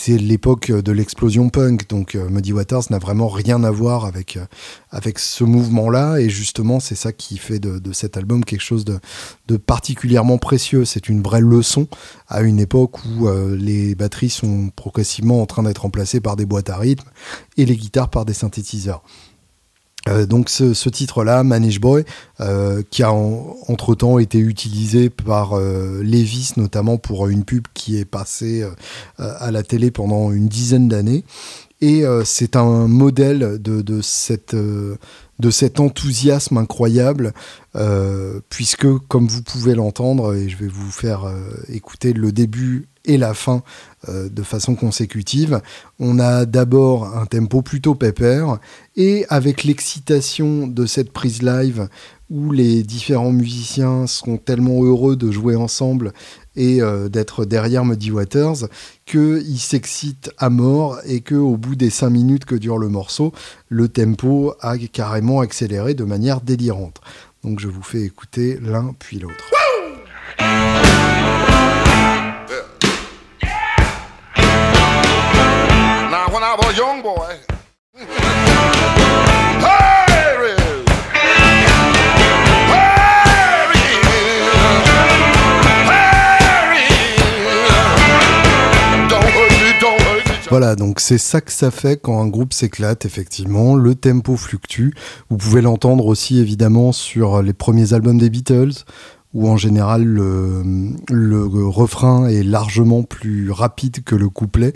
l'époque 0.08 0.72
de 0.72 0.92
l'explosion 0.92 1.50
punk, 1.50 1.88
donc 1.90 2.16
euh, 2.16 2.30
Muddy 2.30 2.54
Waters 2.54 2.84
n'a 2.90 3.00
vraiment 3.00 3.28
rien 3.28 3.64
à 3.64 3.72
voir 3.72 4.06
avec, 4.06 4.38
euh, 4.38 5.12
ce 5.18 5.44
mouvement-là, 5.44 6.18
et 6.18 6.30
justement 6.30 6.80
c'est 6.80 6.96
ça 6.96 7.12
qui 7.12 7.38
fait 7.38 7.60
de, 7.60 7.94
cet 7.94 8.18
album 8.18 8.44
quelque 8.44 8.62
chose 8.62 8.86
de, 8.86 9.58
particulièrement 9.58 10.38
précieux. 10.38 10.86
C'est 10.86 11.10
une 11.10 11.22
vraie 11.22 11.42
leçon 11.42 11.88
à 12.28 12.42
une 12.42 12.60
époque 12.60 13.04
où 13.06 13.28
euh, 13.28 13.56
les 13.56 13.96
batteries 13.96 14.30
sont 14.30 14.70
progressivement 14.76 15.42
en 15.42 15.46
train 15.46 15.64
d'être 15.64 15.80
remplacées 15.80 16.20
par 16.20 16.36
des 16.36 16.46
boîtes 16.46 16.70
à 16.70 16.78
rythme 16.78 17.08
et 17.58 17.66
les 17.66 17.76
guitares 17.76 18.10
par 18.10 18.26
des 18.26 18.34
synthétiseurs. 18.34 19.04
Euh, 20.08 20.26
donc 20.26 20.50
ce, 20.50 20.90
titre-là, 20.90 21.44
Manage 21.44 21.80
Boy, 21.80 22.06
euh, 22.40 22.84
qui 22.90 23.04
a 23.04 23.12
en, 23.12 23.56
entre-temps 23.68 24.20
été 24.20 24.38
utilisé 24.38 25.10
par 25.10 25.54
euh, 25.54 26.02
Levis, 26.04 26.54
notamment 26.58 26.98
pour 26.98 27.28
une 27.28 27.44
pub 27.44 27.66
qui 27.74 27.98
est 27.98 28.06
passée 28.06 28.66
à 29.18 29.52
la 29.52 29.64
télé 29.64 29.92
pendant 29.92 30.32
une 30.32 30.48
dizaine 30.48 30.88
d'années. 30.88 31.24
Et 31.82 32.04
c'est 32.24 32.56
un 32.56 32.88
modèle 32.88 33.62
de, 33.62 33.82
de 33.82 34.02
cette 34.02 34.56
de 34.56 35.52
cet 35.52 35.82
enthousiasme 35.82 36.58
incroyable, 36.58 37.34
puisque, 38.50 38.88
comme 39.08 39.28
vous 39.28 39.42
pouvez 39.42 39.76
l'entendre, 39.76 40.34
et 40.34 40.48
je 40.50 40.58
vais 40.58 40.68
vous 40.68 40.90
faire 40.90 41.32
écouter 41.68 42.14
le 42.14 42.32
début 42.32 42.88
et 43.04 43.18
la 43.18 43.34
fin 43.34 43.62
de 44.10 44.44
façon 44.44 44.76
consécutive, 44.76 45.62
on 46.00 46.20
a 46.20 46.46
d'abord 46.46 47.18
un 47.18 47.26
tempo 47.26 47.62
plutôt 47.62 47.96
pépère, 47.96 48.60
et 48.96 49.26
avec 49.30 49.64
l'excitation 49.64 50.68
de 50.68 50.86
cette 50.86 51.12
prise 51.12 51.42
live, 51.42 51.90
où 52.30 52.52
les 52.52 52.84
différents 52.84 53.32
musiciens 53.32 54.08
sont 54.08 54.38
tellement 54.38 54.84
heureux 54.84 55.16
de 55.16 55.30
jouer 55.32 55.56
ensemble 55.56 56.12
et 56.56 56.82
euh, 56.82 57.08
d'être 57.08 57.46
derrière 57.46 57.86
Muddy 57.86 58.12
Waters 58.12 58.68
qu'il 59.06 59.60
s'excite 59.60 60.32
à 60.38 60.50
mort 60.50 61.00
et 61.06 61.22
que 61.22 61.36
au 61.36 61.58
bout 61.58 61.76
des 61.76 61.90
cinq 61.90 62.10
minutes 62.10 62.46
que 62.46 62.56
dure 62.56 62.78
le 62.78 62.90
morceau, 62.90 63.32
le 63.70 63.90
tempo 63.90 64.54
a 64.62 64.78
carrément 64.78 65.42
accéléré 65.42 65.94
de 65.94 66.04
manière 66.04 66.42
délirante. 66.42 67.00
Donc 67.44 67.60
je 67.60 67.68
vous 67.68 67.84
fais 67.84 68.02
écouter 68.02 68.58
l'un 68.62 68.96
puis 68.98 69.20
l'autre. 69.20 69.46
Voilà, 90.52 90.76
donc 90.76 91.00
c'est 91.00 91.18
ça 91.18 91.42
que 91.42 91.52
ça 91.52 91.72
fait 91.72 92.00
quand 92.00 92.22
un 92.22 92.28
groupe 92.28 92.54
s'éclate, 92.54 93.06
effectivement. 93.06 93.76
Le 93.76 93.96
tempo 93.96 94.38
fluctue. 94.38 94.92
Vous 95.30 95.38
pouvez 95.38 95.62
l'entendre 95.62 96.06
aussi, 96.06 96.40
évidemment, 96.40 96.92
sur 96.92 97.42
les 97.42 97.54
premiers 97.54 97.94
albums 97.94 98.20
des 98.20 98.30
Beatles, 98.30 98.86
où 99.36 99.50
en 99.50 99.58
général 99.58 100.06
le, 100.06 101.46
refrain 101.68 102.28
est 102.28 102.42
largement 102.42 103.04
plus 103.04 103.52
rapide 103.52 104.04
que 104.04 104.16
le 104.16 104.30
couplet. 104.30 104.74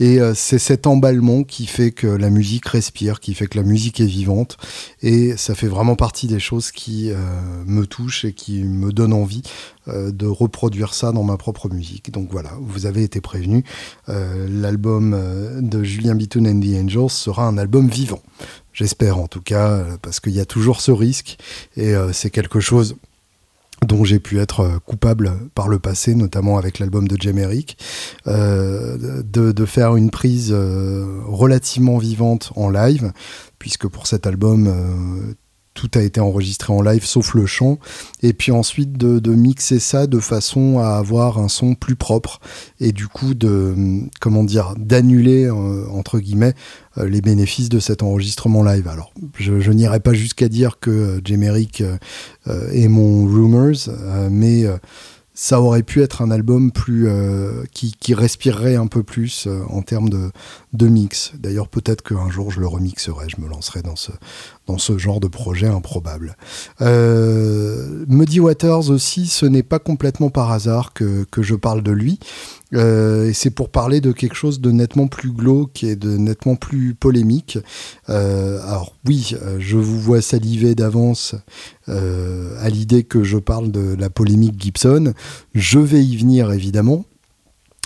Et 0.00 0.18
euh, 0.18 0.32
c'est 0.34 0.58
cet 0.58 0.86
emballement 0.86 1.44
qui 1.44 1.66
fait 1.66 1.90
que 1.90 2.06
la 2.06 2.30
musique 2.30 2.66
respire, 2.66 3.20
qui 3.20 3.34
fait 3.34 3.46
que 3.46 3.58
la 3.58 3.64
musique 3.64 4.00
est 4.00 4.06
vivante. 4.06 4.56
Et 5.02 5.36
ça 5.36 5.54
fait 5.54 5.68
vraiment 5.68 5.94
partie 5.94 6.26
des 6.26 6.40
choses 6.40 6.72
qui 6.72 7.10
euh, 7.10 7.16
me 7.66 7.86
touchent 7.86 8.24
et 8.24 8.32
qui 8.32 8.64
me 8.64 8.92
donnent 8.92 9.12
envie 9.12 9.42
euh, 9.88 10.10
de 10.10 10.26
reproduire 10.26 10.94
ça 10.94 11.12
dans 11.12 11.22
ma 11.22 11.36
propre 11.36 11.68
musique. 11.68 12.10
Donc 12.10 12.28
voilà, 12.32 12.52
vous 12.62 12.86
avez 12.86 13.02
été 13.02 13.20
prévenu. 13.20 13.62
L'album 14.06 15.14
de 15.60 15.82
Julien 15.82 16.14
Bitoun 16.14 16.48
and 16.48 16.60
the 16.60 16.82
Angels 16.82 17.10
sera 17.10 17.46
un 17.46 17.58
album 17.58 17.88
vivant. 17.88 18.22
J'espère 18.72 19.18
en 19.18 19.26
tout 19.26 19.42
cas, 19.42 19.84
parce 20.00 20.18
qu'il 20.20 20.32
y 20.32 20.40
a 20.40 20.46
toujours 20.46 20.80
ce 20.80 20.92
risque 20.92 21.36
et 21.76 21.92
c'est 22.12 22.30
quelque 22.30 22.60
chose 22.60 22.96
dont 23.86 24.04
j'ai 24.04 24.18
pu 24.18 24.38
être 24.40 24.60
euh, 24.60 24.78
coupable 24.84 25.32
par 25.54 25.68
le 25.68 25.78
passé, 25.78 26.14
notamment 26.14 26.58
avec 26.58 26.78
l'album 26.78 27.06
de 27.06 27.20
Jameric, 27.20 27.78
euh, 28.26 29.22
de, 29.22 29.52
de, 29.52 29.64
faire 29.66 29.96
une 29.96 30.10
prise 30.10 30.50
euh, 30.52 31.20
relativement 31.26 31.98
vivante 31.98 32.52
en 32.56 32.70
live, 32.70 33.12
puisque 33.58 33.86
pour 33.86 34.06
cet 34.06 34.26
album, 34.26 34.66
euh, 34.66 35.34
tout 35.78 35.90
a 35.96 36.02
été 36.02 36.20
enregistré 36.20 36.72
en 36.72 36.82
live 36.82 37.04
sauf 37.04 37.34
le 37.34 37.46
chant, 37.46 37.78
et 38.22 38.32
puis 38.32 38.50
ensuite 38.50 38.98
de, 38.98 39.30
mixer 39.30 39.78
ça 39.78 40.08
de 40.08 40.18
façon 40.18 40.80
à 40.80 40.96
avoir 40.96 41.38
un 41.38 41.46
son 41.46 41.76
plus 41.76 41.94
propre, 41.94 42.40
et 42.80 42.90
du 42.90 43.06
coup 43.06 43.34
de, 43.34 43.76
comment 44.20 44.42
dire, 44.42 44.74
d'annuler, 44.76 45.44
euh, 45.44 45.86
entre 45.90 46.18
guillemets, 46.18 46.54
euh, 46.96 47.08
les 47.08 47.20
bénéfices 47.20 47.68
de 47.68 47.78
cet 47.78 48.02
enregistrement 48.02 48.64
live. 48.64 48.88
Alors, 48.88 49.12
je, 49.38 49.70
n'irai 49.70 50.00
pas 50.00 50.14
jusqu'à 50.14 50.48
dire 50.48 50.80
que 50.80 51.20
Jameric 51.24 51.82
euh, 51.82 52.70
est 52.72 52.88
mon 52.88 53.24
Rumors, 53.26 53.88
mais 54.30 54.66
ça 55.40 55.60
aurait 55.60 55.84
pu 55.84 56.02
être 56.02 56.20
un 56.20 56.32
album 56.32 56.72
plus 56.72 57.06
euh, 57.06 57.62
qui, 57.72 57.94
respirerait 58.12 58.74
un 58.74 58.88
peu 58.88 59.04
plus 59.04 59.46
euh, 59.46 59.62
en 59.68 59.82
termes 59.82 60.08
de, 60.10 60.88
mix. 60.88 61.30
D'ailleurs, 61.38 61.68
peut-être 61.68 62.02
qu'un 62.02 62.28
jour 62.28 62.50
je 62.50 62.58
le 62.58 62.66
remixerai, 62.66 63.28
je 63.28 63.40
me 63.40 63.48
lancerai 63.48 63.82
dans 63.82 63.94
ce, 63.94 64.98
genre 64.98 65.20
de 65.20 65.28
projet 65.28 65.68
improbable. 65.68 66.36
Euh, 66.80 68.04
Muddy 68.08 68.40
Waters 68.40 68.90
aussi, 68.90 69.28
ce 69.28 69.46
n'est 69.46 69.62
pas 69.62 69.78
complètement 69.78 70.28
par 70.28 70.50
hasard 70.50 70.92
que 70.92 71.24
je 71.40 71.54
parle 71.54 71.84
de 71.84 71.92
lui. 71.92 72.18
Euh, 72.74 73.28
et 73.28 73.32
c'est 73.32 73.50
pour 73.50 73.70
parler 73.70 74.00
de 74.00 74.12
quelque 74.12 74.34
chose 74.34 74.60
de 74.60 74.70
nettement 74.70 75.06
plus 75.06 75.30
glauque 75.30 75.82
et 75.82 75.96
de 75.96 76.16
nettement 76.16 76.56
plus 76.56 76.94
polémique. 76.94 77.58
Euh, 78.08 78.60
alors 78.62 78.94
oui, 79.06 79.34
euh, 79.42 79.56
je 79.58 79.76
vous 79.76 79.98
vois 80.00 80.20
saliver 80.20 80.74
d'avance 80.74 81.34
euh, 81.88 82.54
à 82.60 82.68
l'idée 82.68 83.04
que 83.04 83.24
je 83.24 83.38
parle 83.38 83.70
de 83.70 83.96
la 83.98 84.10
polémique 84.10 84.60
Gibson. 84.60 85.14
Je 85.54 85.78
vais 85.78 86.04
y 86.04 86.16
venir 86.16 86.52
évidemment. 86.52 87.04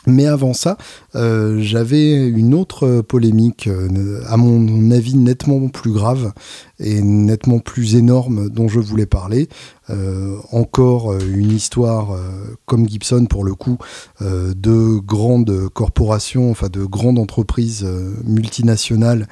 Mais 0.07 0.27
avant 0.27 0.53
ça, 0.53 0.79
euh, 1.15 1.61
j'avais 1.61 2.27
une 2.27 2.55
autre 2.55 3.03
polémique, 3.03 3.69
euh, 3.69 4.21
à 4.27 4.37
mon 4.37 4.91
avis 4.91 5.17
nettement 5.17 5.69
plus 5.69 5.93
grave 5.93 6.33
et 6.81 7.01
nettement 7.01 7.61
plus 7.61 7.95
énorme 7.95 8.49
dont 8.49 8.67
je 8.67 8.81
voulais 8.81 9.07
parler. 9.07 9.49
Euh, 9.91 10.37
encore 10.51 11.15
une 11.19 11.51
histoire, 11.51 12.17
comme 12.67 12.89
Gibson 12.89 13.27
pour 13.27 13.45
le 13.45 13.55
coup, 13.55 13.79
de 14.21 14.99
grandes 14.99 15.69
corporations, 15.69 16.51
enfin 16.51 16.69
de 16.69 16.85
grandes 16.85 17.19
entreprises 17.19 17.87
multinationales 18.25 19.29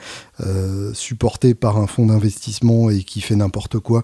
supportées 0.92 1.54
par 1.54 1.78
un 1.78 1.87
fonds 1.87 2.06
d'investissement 2.06 2.90
et 2.90 3.02
qui 3.02 3.20
fait 3.20 3.37
n'importe 3.37 3.78
quoi 3.78 4.02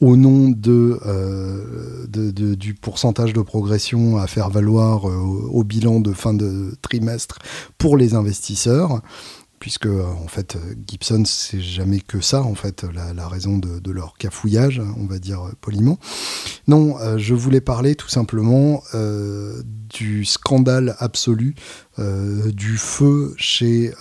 au 0.00 0.16
nom 0.16 0.50
de, 0.50 1.00
euh, 1.06 2.06
de, 2.08 2.54
du 2.54 2.74
pourcentage 2.74 3.32
de 3.32 3.40
progression 3.40 4.18
à 4.18 4.26
faire 4.26 4.50
valoir 4.50 5.08
euh, 5.08 5.14
au, 5.14 5.64
bilan 5.64 6.00
de 6.00 6.12
fin 6.12 6.34
de 6.34 6.76
trimestre 6.82 7.38
pour 7.78 7.96
les 7.96 8.14
investisseurs 8.14 9.00
puisque 9.58 9.86
en 9.86 10.28
fait 10.28 10.56
Gibson 10.86 11.24
c'est 11.24 11.60
jamais 11.60 12.00
que 12.00 12.20
ça 12.20 12.42
en 12.42 12.54
fait 12.54 12.84
la, 13.14 13.28
raison 13.28 13.58
de, 13.58 13.90
leur 13.90 14.16
cafouillage 14.18 14.82
on 14.98 15.06
va 15.06 15.18
dire 15.18 15.50
poliment. 15.60 15.98
Non 16.68 16.98
euh, 17.00 17.18
je 17.18 17.34
voulais 17.34 17.60
parler 17.60 17.94
tout 17.94 18.08
simplement 18.08 18.82
euh, 18.94 19.62
du 19.64 20.24
scandale 20.24 20.94
absolu 20.98 21.54
euh, 21.98 22.50
du 22.52 22.76
feu 22.76 23.34
chez 23.38 23.92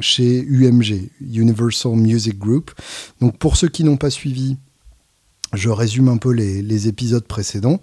chez 0.00 0.44
UMG 0.46 1.10
Universal 1.20 1.92
Music 1.96 2.38
Group. 2.38 2.70
Donc 3.20 3.38
pour 3.38 3.56
ceux 3.56 3.68
qui 3.68 3.84
n'ont 3.84 3.96
pas 3.96 4.10
suivi 4.10 4.58
je 5.56 5.70
résume 5.70 6.08
un 6.08 6.16
peu 6.16 6.30
les, 6.30 6.88
épisodes 6.88 7.24
précédents. 7.24 7.80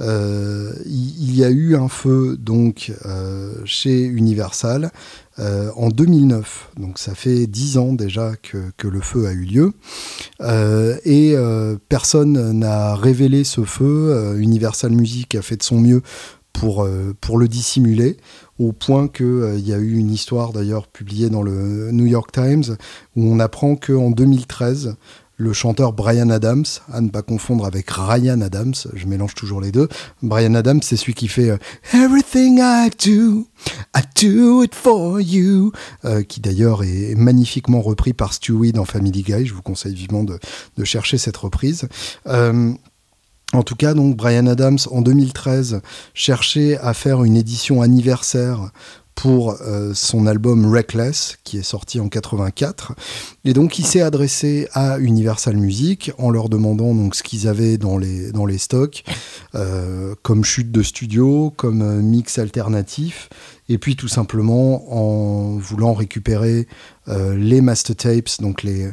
Euh, 0.00 0.72
il, 0.86 1.34
y 1.34 1.44
a 1.44 1.50
eu 1.50 1.74
un 1.76 1.88
feu 1.88 2.36
donc 2.38 2.92
euh, 3.04 3.52
chez 3.64 4.04
Universal 4.04 4.90
euh, 5.38 5.70
en 5.76 5.88
2009. 5.88 6.70
Donc 6.78 6.98
ça 6.98 7.14
fait 7.14 7.46
dix 7.46 7.78
ans 7.78 7.92
déjà 7.92 8.32
que, 8.36 8.86
le 8.86 9.00
feu 9.00 9.26
a 9.26 9.32
eu 9.32 9.44
lieu. 9.44 9.72
Et 11.04 11.34
personne 11.88 12.52
n'a 12.52 12.94
révélé 12.94 13.44
ce 13.44 13.64
feu. 13.64 14.36
Universal 14.38 14.92
Music 14.92 15.34
a 15.34 15.42
fait 15.42 15.56
de 15.56 15.62
son 15.62 15.80
mieux 15.80 16.02
pour, 16.52 16.86
le 16.86 17.48
dissimuler 17.48 18.16
au 18.58 18.72
point 18.72 19.08
qu'il 19.08 19.66
y 19.66 19.72
a 19.72 19.78
eu 19.78 19.94
une 19.94 20.12
histoire 20.12 20.52
d'ailleurs 20.52 20.86
publiée 20.86 21.28
dans 21.28 21.42
le 21.42 21.90
New 21.90 22.06
York 22.06 22.30
Times 22.30 22.76
où 23.16 23.24
on 23.24 23.40
apprend 23.40 23.74
qu'en 23.74 24.10
2013, 24.10 24.96
le 25.44 25.52
chanteur 25.52 25.92
Brian 25.92 26.30
Adams, 26.30 26.64
à 26.90 27.02
ne 27.02 27.10
pas 27.10 27.20
confondre 27.20 27.66
avec 27.66 27.90
Ryan 27.90 28.40
Adams, 28.40 28.74
je 28.94 29.06
mélange 29.06 29.34
toujours 29.34 29.60
les 29.60 29.72
deux. 29.72 29.88
Brian 30.22 30.54
Adams, 30.54 30.80
c'est 30.82 30.96
celui 30.96 31.12
qui 31.12 31.28
fait 31.28 31.50
euh, 31.50 31.58
Everything 31.92 32.58
I 32.60 32.88
do, 32.88 33.46
I 33.94 34.00
do 34.20 34.62
it 34.64 34.74
for 34.74 35.20
you, 35.20 35.70
euh, 36.06 36.22
qui 36.22 36.40
d'ailleurs 36.40 36.82
est 36.82 37.14
magnifiquement 37.14 37.82
repris 37.82 38.14
par 38.14 38.32
Stewie 38.32 38.72
dans 38.72 38.86
Family 38.86 39.22
Guy. 39.22 39.44
Je 39.44 39.52
vous 39.52 39.60
conseille 39.60 39.94
vivement 39.94 40.24
de, 40.24 40.38
chercher 40.82 41.18
cette 41.18 41.36
reprise. 41.36 41.88
Euh, 42.26 42.72
en 43.52 43.62
tout 43.62 43.76
cas, 43.76 43.92
donc 43.92 44.16
Brian 44.16 44.46
Adams 44.46 44.78
en 44.90 45.02
2013 45.02 45.82
cherchait 46.14 46.78
à 46.78 46.94
faire 46.94 47.22
une 47.22 47.36
édition 47.36 47.82
anniversaire 47.82 48.70
pour 49.14 49.56
euh, 49.60 49.92
son 49.94 50.26
album 50.26 50.70
Reckless 50.70 51.38
qui 51.44 51.58
est 51.58 51.62
sorti 51.62 52.00
en 52.00 52.08
84 52.08 52.94
et 53.44 53.52
donc 53.52 53.78
il 53.78 53.86
s'est 53.86 54.00
adressé 54.00 54.68
à 54.72 54.98
Universal 54.98 55.56
Music 55.56 56.12
en 56.18 56.30
leur 56.30 56.48
demandant 56.48 56.94
donc 56.94 57.14
ce 57.14 57.22
qu'ils 57.22 57.48
avaient 57.48 57.78
dans 57.78 57.96
les 57.96 58.32
dans 58.32 58.46
les 58.46 58.58
stocks 58.58 59.04
euh, 59.54 60.14
comme 60.22 60.44
chute 60.44 60.72
de 60.72 60.82
studio 60.82 61.52
comme 61.56 61.82
euh, 61.82 62.02
mix 62.02 62.38
alternatif 62.38 63.28
et 63.68 63.78
puis 63.78 63.96
tout 63.96 64.08
simplement 64.08 64.92
en 64.92 65.56
voulant 65.56 65.94
récupérer 65.94 66.66
les 67.06 67.60
master 67.60 67.96
tapes 67.96 68.40
donc 68.40 68.62
les 68.62 68.90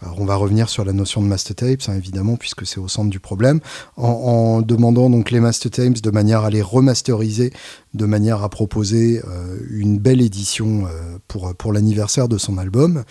alors 0.00 0.20
on 0.20 0.24
va 0.24 0.36
revenir 0.36 0.68
sur 0.68 0.84
la 0.84 0.92
notion 0.92 1.22
de 1.22 1.26
master 1.26 1.56
tapes, 1.56 1.82
hein, 1.88 1.94
évidemment, 1.96 2.36
puisque 2.36 2.66
c'est 2.66 2.78
au 2.78 2.88
centre 2.88 3.10
du 3.10 3.18
problème, 3.18 3.60
en, 3.96 4.62
demandant 4.62 5.10
donc 5.10 5.30
les 5.30 5.40
master 5.40 5.70
tapes 5.70 6.00
de 6.00 6.10
manière 6.10 6.44
à 6.44 6.50
les 6.50 6.62
remasteriser, 6.62 7.52
de 7.94 8.06
manière 8.06 8.42
à 8.44 8.48
proposer 8.48 9.20
euh, 9.26 9.58
une 9.70 9.98
belle 9.98 10.20
édition 10.20 10.86
euh, 10.86 11.18
pour, 11.26 11.72
l'anniversaire 11.72 12.28
de 12.28 12.38
son 12.38 12.58
album. 12.58 13.02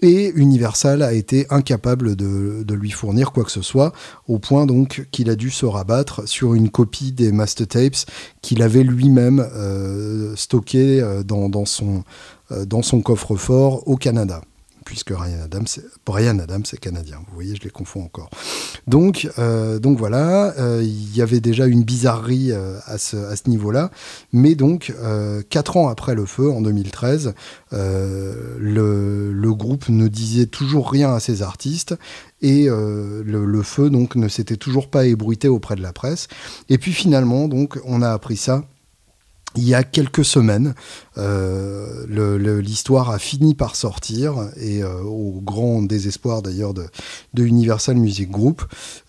Et 0.00 0.30
Universal 0.34 1.02
a 1.02 1.14
été 1.14 1.46
incapable 1.48 2.16
de, 2.16 2.74
lui 2.74 2.90
fournir 2.90 3.32
quoi 3.32 3.44
que 3.44 3.50
ce 3.50 3.62
soit, 3.62 3.92
au 4.28 4.38
point 4.38 4.66
donc 4.66 5.06
qu'il 5.10 5.30
a 5.30 5.36
dû 5.36 5.50
se 5.50 5.64
rabattre 5.64 6.28
sur 6.28 6.52
une 6.54 6.68
copie 6.68 7.12
des 7.12 7.32
master 7.32 7.66
tapes 7.66 8.10
qu'il 8.42 8.62
avait 8.62 8.82
lui-même 8.82 9.40
euh, 9.54 10.36
stocké 10.36 11.02
dans, 11.24 11.48
dans, 11.48 11.64
son, 11.64 12.04
euh, 12.52 12.66
dans 12.66 12.82
son 12.82 13.00
coffre-fort 13.00 13.88
au 13.88 13.96
Canada 13.96 14.42
puisque 14.86 15.10
Ryan 15.10 15.42
Adams, 15.44 15.66
Brian 16.06 16.38
Adams 16.38 16.62
est 16.72 16.78
canadien. 16.78 17.18
Vous 17.28 17.34
voyez, 17.34 17.56
je 17.56 17.62
les 17.62 17.70
confonds 17.70 18.04
encore. 18.04 18.30
Donc, 18.86 19.28
euh, 19.38 19.80
donc 19.80 19.98
voilà, 19.98 20.54
euh, 20.58 20.80
il 20.82 21.14
y 21.14 21.20
avait 21.20 21.40
déjà 21.40 21.66
une 21.66 21.82
bizarrerie 21.82 22.52
euh, 22.52 22.78
à 22.86 22.96
ce, 22.96 23.16
niveau-là. 23.48 23.90
Mais 24.32 24.54
donc, 24.54 24.94
quatre 25.50 25.76
ans 25.76 25.88
après 25.88 26.14
le 26.14 26.24
feu, 26.24 26.50
en 26.50 26.62
2013, 26.62 27.34
euh, 27.72 28.56
le, 28.58 29.54
groupe 29.54 29.88
ne 29.88 30.06
disait 30.06 30.46
toujours 30.46 30.90
rien 30.90 31.14
à 31.14 31.20
ses 31.20 31.42
artistes 31.42 31.96
et 32.42 32.66
le, 32.66 33.22
le, 33.24 33.62
feu 33.62 33.90
donc 33.90 34.16
ne 34.16 34.28
s'était 34.28 34.56
toujours 34.56 34.88
pas 34.90 35.06
ébruité 35.06 35.48
auprès 35.48 35.74
de 35.74 35.82
la 35.82 35.92
presse. 35.92 36.28
Et 36.68 36.78
puis 36.78 36.92
finalement, 36.92 37.48
donc, 37.48 37.78
on 37.84 38.02
a 38.02 38.10
appris 38.10 38.36
ça 38.36 38.64
il 39.56 39.64
y 39.64 39.74
a 39.74 39.82
quelques 39.82 40.24
semaines, 40.24 40.74
euh, 41.18 42.60
l'histoire 42.60 43.10
a 43.10 43.18
fini 43.18 43.54
par 43.54 43.74
sortir 43.76 44.50
et 44.56 44.82
euh, 44.82 45.02
au 45.02 45.40
grand 45.42 45.82
désespoir 45.82 46.42
d'ailleurs 46.42 46.74
de, 46.74 46.86
Universal 47.36 47.96
Music 47.96 48.30
Group. 48.30 48.62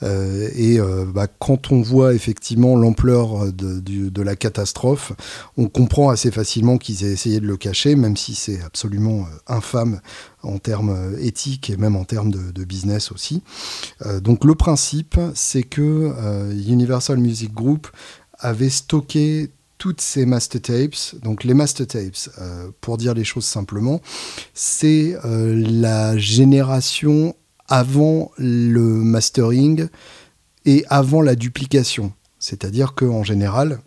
Euh, 0.04 0.50
et 0.56 0.80
bah, 1.14 1.28
quand 1.28 1.72
on 1.72 1.82
voit 1.82 2.14
effectivement 2.14 2.76
l'ampleur 2.76 3.52
de, 3.52 4.22
la 4.22 4.36
catastrophe, 4.36 5.14
on 5.58 5.68
comprend 5.68 6.10
assez 6.10 6.32
facilement 6.32 6.78
qu'ils 6.78 7.04
aient 7.04 7.12
essayé 7.12 7.40
de 7.40 7.48
le 7.48 7.58
cacher, 7.58 7.96
même 7.96 8.18
si 8.18 8.36
c'est 8.36 8.62
absolument 8.62 9.26
infâme 9.48 10.00
en 10.44 10.58
termes 10.60 11.16
éthiques 11.20 11.70
et 11.70 11.78
même 11.78 11.96
en 11.96 12.04
termes 12.04 12.32
de, 12.32 12.64
business 12.66 13.12
aussi. 13.12 13.44
Donc 14.22 14.44
le 14.44 14.54
principe, 14.56 15.18
c'est 15.34 15.64
que 15.64 16.52
Universal 16.68 17.18
Music 17.18 17.54
Group 17.54 17.88
avait 18.40 18.70
stocké 18.70 19.50
toutes 19.78 20.02
ces 20.02 20.26
master 20.26 20.62
tapes. 20.62 21.22
Donc 21.22 21.44
les 21.44 21.54
master 21.54 21.88
tapes, 21.88 22.30
euh, 22.40 22.70
pour 22.82 22.98
dire 22.98 23.14
les 23.14 23.24
choses 23.24 23.46
simplement, 23.46 24.02
c'est 24.54 25.18
euh, 25.26 25.56
la 25.56 26.18
génération 26.18 27.36
avant 27.68 28.32
le 28.38 28.82
mastering 28.82 29.88
et 30.66 30.86
avant 30.90 31.22
la 31.22 31.36
duplication. 31.36 32.14
C'est-à-dire 32.40 32.94
qu'en 32.94 33.24
général, 33.24 33.80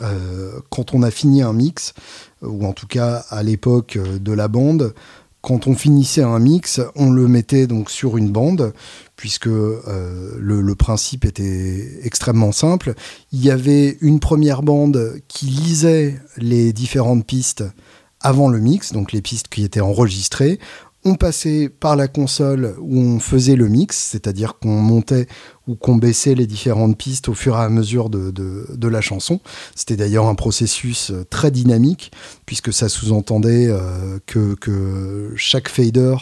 euh, 0.00 0.58
quand 0.70 0.94
on 0.94 1.02
a 1.02 1.10
fini 1.10 1.42
un 1.42 1.52
mix, 1.52 1.94
ou 2.40 2.66
en 2.66 2.72
tout 2.72 2.86
cas 2.86 3.24
à 3.28 3.42
l'époque 3.42 3.98
de 3.98 4.32
la 4.32 4.48
bande, 4.48 4.94
quand 5.42 5.66
on 5.66 5.74
finissait 5.74 6.22
un 6.22 6.38
mix, 6.38 6.80
on 6.94 7.10
le 7.10 7.28
mettait 7.28 7.66
donc 7.66 7.90
sur 7.90 8.16
une 8.16 8.30
bande, 8.30 8.72
puisque 9.16 9.48
euh, 9.48 10.36
le, 10.38 10.60
le 10.60 10.74
principe 10.74 11.24
était 11.24 11.98
extrêmement 12.04 12.52
simple. 12.52 12.94
Il 13.32 13.44
y 13.44 13.50
avait 13.50 13.98
une 14.00 14.20
première 14.20 14.62
bande 14.62 15.20
qui 15.28 15.46
lisait 15.46 16.20
les 16.38 16.72
différentes 16.72 17.26
pistes 17.26 17.64
avant 18.20 18.48
le 18.48 18.60
mix, 18.60 18.92
donc 18.92 19.12
les 19.12 19.20
pistes 19.20 19.48
qui 19.48 19.64
étaient 19.64 19.80
enregistrées. 19.80 20.60
On 21.04 21.16
passait 21.16 21.68
par 21.68 21.96
la 21.96 22.06
console 22.06 22.76
où 22.80 22.96
on 22.96 23.18
faisait 23.18 23.56
le 23.56 23.66
mix, 23.68 23.96
c'est-à-dire 23.96 24.58
qu'on 24.60 24.80
montait 24.80 25.26
ou 25.66 25.74
qu'on 25.74 25.96
baissait 25.96 26.36
les 26.36 26.46
différentes 26.46 26.96
pistes 26.96 27.28
au 27.28 27.34
fur 27.34 27.56
et 27.56 27.60
à 27.60 27.68
mesure 27.68 28.08
de, 28.08 28.30
de- 28.30 28.88
la 28.88 29.00
chanson. 29.00 29.40
C'était 29.74 29.96
d'ailleurs 29.96 30.26
un 30.26 30.34
processus 30.36 31.10
euh, 31.10 31.24
très 31.28 31.50
dynamique, 31.50 32.12
puisque 32.46 32.72
ça 32.72 32.88
sous-entendait 32.88 33.66
euh, 33.68 34.18
que, 34.26 34.54
que 34.54 35.32
chaque 35.34 35.68
fader, 35.68 36.14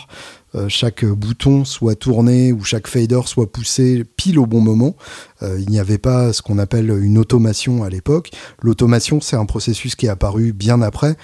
euh, 0.54 0.68
chaque 0.68 1.04
bouton 1.04 1.64
soit 1.64 1.94
tourné 1.94 2.52
ou 2.52 2.64
chaque 2.64 2.88
fader 2.88 3.20
soit 3.26 3.50
poussé 3.50 4.04
pile 4.16 4.38
au 4.38 4.46
bon 4.46 4.60
moment. 4.60 4.96
Euh, 5.42 5.58
il 5.60 5.70
n'y 5.70 5.78
avait 5.78 5.98
pas 5.98 6.32
ce 6.32 6.42
qu'on 6.42 6.58
appelle 6.58 6.90
une 6.90 7.18
automation 7.18 7.84
à 7.84 7.88
l'époque. 7.88 8.30
L'automation, 8.62 9.20
c'est 9.20 9.36
un 9.36 9.46
processus 9.46 9.94
qui 9.94 10.06
est 10.06 10.10
apparu 10.10 10.52
bien 10.52 10.82
après, 10.82 11.16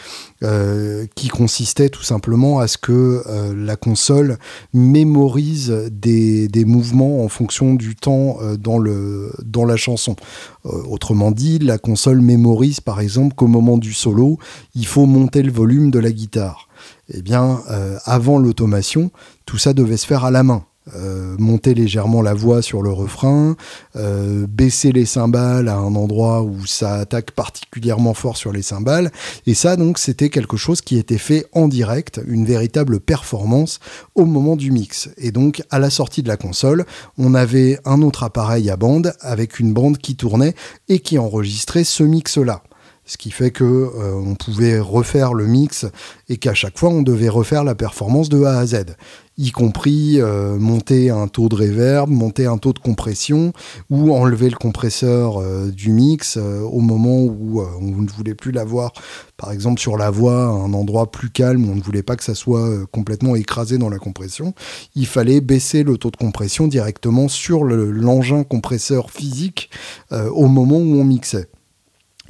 euh, 0.42 1.06
qui 1.16 1.28
consistait 1.28 1.88
tout 1.88 2.02
simplement 2.02 2.60
à 2.60 2.68
ce 2.68 2.78
que 2.78 3.24
la 3.56 3.76
console 3.76 4.38
mémorise 4.72 5.70
des, 5.90 6.64
mouvements 6.64 7.24
en 7.24 7.28
fonction 7.28 7.74
du 7.74 7.96
temps 7.96 8.38
dans, 8.58 8.78
la 8.78 9.76
chanson. 9.76 10.16
Autrement 10.64 11.30
dit, 11.30 11.58
la 11.58 11.78
console 11.78 12.20
mémorise 12.20 12.80
par 12.80 13.00
exemple 13.00 13.34
qu'au 13.34 13.46
moment 13.46 13.78
du 13.78 13.92
solo, 13.92 14.38
il 14.74 14.86
faut 14.86 15.06
monter 15.06 15.42
le 15.42 15.52
volume 15.52 15.90
de 15.90 15.98
la 15.98 16.12
guitare. 16.12 16.65
Eh 17.12 17.22
bien, 17.22 17.62
euh, 17.70 17.98
avant 18.04 18.38
l'automation, 18.38 19.10
tout 19.44 19.58
ça 19.58 19.72
devait 19.72 19.96
se 19.96 20.06
faire 20.06 20.24
à 20.24 20.30
la 20.30 20.42
main. 20.42 20.64
Euh, 20.94 21.34
monter 21.40 21.74
légèrement 21.74 22.22
la 22.22 22.32
voix 22.32 22.62
sur 22.62 22.80
le 22.80 22.90
refrain, 22.90 23.56
euh, 23.96 24.46
baisser 24.48 24.92
les 24.92 25.04
cymbales 25.04 25.66
à 25.66 25.74
un 25.74 25.96
endroit 25.96 26.42
où 26.42 26.64
ça 26.64 26.94
attaque 26.94 27.32
particulièrement 27.32 28.14
fort 28.14 28.36
sur 28.36 28.52
les 28.52 28.62
cymbales. 28.62 29.10
Et 29.48 29.54
ça, 29.54 29.74
donc, 29.74 29.98
c'était 29.98 30.30
quelque 30.30 30.56
chose 30.56 30.82
qui 30.82 30.96
était 30.96 31.18
fait 31.18 31.44
en 31.50 31.66
direct, 31.66 32.20
une 32.28 32.44
véritable 32.44 33.00
performance 33.00 33.80
au 34.14 34.26
moment 34.26 34.54
du 34.54 34.70
mix. 34.70 35.08
Et 35.16 35.32
donc, 35.32 35.60
à 35.70 35.80
la 35.80 35.90
sortie 35.90 36.22
de 36.22 36.28
la 36.28 36.36
console, 36.36 36.86
on 37.18 37.34
avait 37.34 37.80
un 37.84 38.00
autre 38.02 38.22
appareil 38.22 38.70
à 38.70 38.76
bande 38.76 39.12
avec 39.22 39.58
une 39.58 39.72
bande 39.72 39.98
qui 39.98 40.14
tournait 40.14 40.54
et 40.88 41.00
qui 41.00 41.18
enregistrait 41.18 41.82
ce 41.82 42.04
mix-là. 42.04 42.62
Ce 43.08 43.16
qui 43.16 43.30
fait 43.30 43.52
que 43.52 43.62
euh, 43.64 44.14
on 44.14 44.34
pouvait 44.34 44.80
refaire 44.80 45.32
le 45.32 45.46
mix 45.46 45.86
et 46.28 46.38
qu'à 46.38 46.54
chaque 46.54 46.76
fois 46.76 46.88
on 46.90 47.02
devait 47.02 47.28
refaire 47.28 47.62
la 47.62 47.76
performance 47.76 48.28
de 48.28 48.42
A 48.42 48.58
à 48.58 48.66
Z, 48.66 48.96
y 49.38 49.52
compris 49.52 50.20
euh, 50.20 50.56
monter 50.58 51.10
un 51.10 51.28
taux 51.28 51.48
de 51.48 51.54
reverb, 51.54 52.10
monter 52.10 52.46
un 52.46 52.58
taux 52.58 52.72
de 52.72 52.80
compression 52.80 53.52
ou 53.90 54.12
enlever 54.12 54.50
le 54.50 54.56
compresseur 54.56 55.40
euh, 55.40 55.70
du 55.70 55.92
mix 55.92 56.36
au 56.36 56.80
moment 56.80 57.20
où 57.20 57.62
on 57.62 58.02
ne 58.02 58.10
voulait 58.10 58.34
plus 58.34 58.50
l'avoir, 58.50 58.92
par 59.36 59.52
exemple 59.52 59.80
sur 59.80 59.96
la 59.96 60.10
voix, 60.10 60.46
un 60.46 60.72
endroit 60.74 61.12
plus 61.12 61.30
calme 61.30 61.68
on 61.70 61.76
ne 61.76 61.82
voulait 61.82 62.02
pas 62.02 62.16
que 62.16 62.24
ça 62.24 62.34
soit 62.34 62.86
complètement 62.90 63.36
écrasé 63.36 63.78
dans 63.78 63.88
la 63.88 63.98
compression. 63.98 64.52
Il 64.96 65.06
fallait 65.06 65.40
baisser 65.40 65.84
le 65.84 65.96
taux 65.96 66.10
de 66.10 66.16
compression 66.16 66.66
directement 66.66 67.28
sur 67.28 67.62
le- 67.62 67.92
l'engin 67.92 68.42
compresseur 68.42 69.10
physique 69.12 69.70
au 70.10 70.48
moment 70.48 70.78
où 70.78 70.96
on 71.00 71.04
mixait. 71.04 71.48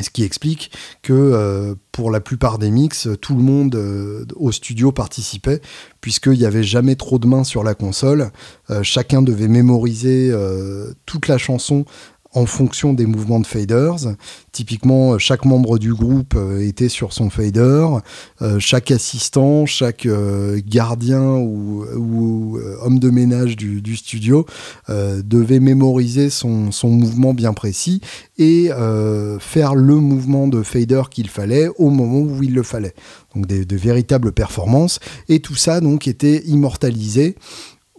Ce 0.01 0.11
qui 0.11 0.25
explique 0.25 0.71
que 1.03 1.13
euh, 1.13 1.75
pour 1.93 2.11
la 2.11 2.21
plupart 2.21 2.59
des 2.59 2.71
mix, 2.71 3.09
tout 3.21 3.35
le 3.35 3.43
monde 3.43 3.75
euh, 3.75 4.27
au 4.37 4.53
studio 4.53 4.93
participait, 4.93 5.61
puisqu'il 6.01 6.39
n'y 6.39 6.45
avait 6.45 6.63
jamais 6.63 6.97
trop 6.97 7.19
de 7.19 7.27
mains 7.27 7.45
sur 7.45 7.65
la 7.65 7.75
console. 7.75 8.31
Euh, 8.71 8.83
chacun 8.83 9.23
devait 9.23 9.49
mémoriser 9.49 10.33
toute 11.07 11.29
la 11.29 11.39
chanson 11.39 11.85
en 12.37 12.44
fonction 12.44 12.92
des 12.92 13.07
mouvements 13.07 13.40
de 13.40 13.46
faders. 13.46 14.14
Typiquement, 14.53 15.14
euh, 15.14 15.18
chaque 15.18 15.46
membre 15.46 15.79
du 15.79 15.94
groupe 15.94 16.35
euh, 16.37 16.61
était 16.61 16.90
sur 16.90 17.14
son 17.14 17.31
fader. 17.31 17.87
Euh, 18.42 18.59
chaque 18.59 18.90
assistant, 18.90 19.64
chaque 19.64 20.07
gardien 20.66 21.22
ou, 21.22 22.59
homme 22.83 22.99
de 22.99 23.11
ménage 23.11 23.57
du, 23.57 23.96
studio 23.96 24.44
devait 24.88 25.61
mémoriser 25.61 26.29
son, 26.29 26.70
mouvement 26.85 27.33
bien 27.33 27.55
précis 27.55 28.01
et 28.38 28.70
faire 29.40 29.75
le 29.75 29.94
mouvement 29.96 30.46
de 30.49 30.62
fader 30.62 31.03
qu'il 31.11 31.29
fallait 31.29 31.68
au 31.79 31.90
moment 31.90 32.20
où 32.20 32.42
il 32.42 32.55
le 32.55 32.62
fallait. 32.62 32.94
Donc 33.35 33.46
de 33.46 33.77
véritables 33.77 34.33
performances. 34.33 35.01
Et 35.29 35.40
tout 35.40 35.55
ça 35.55 35.81
donc 35.81 36.07
était 36.07 36.42
immortalisé 36.46 37.37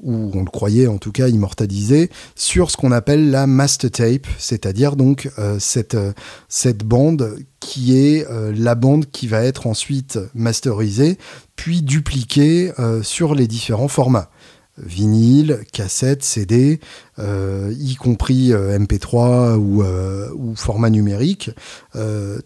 ou 0.01 0.31
on 0.33 0.43
le 0.43 0.49
croyait 0.49 0.87
en 0.87 0.97
tout 0.97 1.11
cas 1.11 1.27
immortalisé, 1.27 2.09
sur 2.35 2.71
ce 2.71 2.77
qu'on 2.77 2.91
appelle 2.91 3.31
la 3.31 3.47
master 3.47 3.91
tape, 3.91 4.27
c'est-à-dire 4.37 4.95
donc 4.95 5.29
euh, 5.39 5.57
cette, 5.59 5.95
euh, 5.95 6.13
cette 6.49 6.83
bande 6.83 7.37
qui 7.59 7.97
est 7.97 8.25
euh, 8.29 8.53
la 8.55 8.75
bande 8.75 9.05
qui 9.11 9.27
va 9.27 9.43
être 9.43 9.67
ensuite 9.67 10.19
masterisée, 10.35 11.17
puis 11.55 11.81
dupliquée 11.81 12.71
sur 13.01 13.33
les 13.33 13.47
différents 13.47 13.87
formats 13.87 14.29
vinyle, 14.77 15.61
cassette, 15.73 16.23
CD, 16.23 16.79
y 17.17 17.95
compris 17.95 18.53
euh, 18.53 18.77
MP3 18.77 19.55
ou, 19.55 19.83
ou 19.83 20.55
format 20.55 20.91
numérique. 20.91 21.49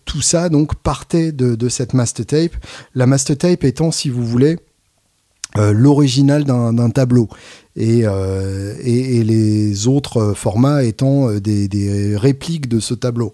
Tout 0.06 0.22
ça 0.22 0.48
donc 0.48 0.76
partait 0.76 1.34
de, 1.34 1.56
de 1.56 1.70
cette 1.70 1.94
master 1.94 2.26
tape. 2.26 2.56
La 2.96 3.06
master 3.06 3.38
tape 3.38 3.66
étant, 3.66 3.92
si 3.92 4.10
vous 4.10 4.26
voulez, 4.26 4.58
euh, 5.58 5.74
l'original 5.74 6.44
d'un 6.44 6.90
tableau 6.90 7.28
et, 7.76 8.02
euh, 8.06 8.76
les 8.84 9.88
autres 9.88 10.34
formats 10.34 10.84
étant 10.84 11.30
euh, 11.30 11.40
des, 11.40 12.16
répliques 12.18 12.68
de 12.68 12.80
ce 12.80 12.94
tableau. 12.94 13.34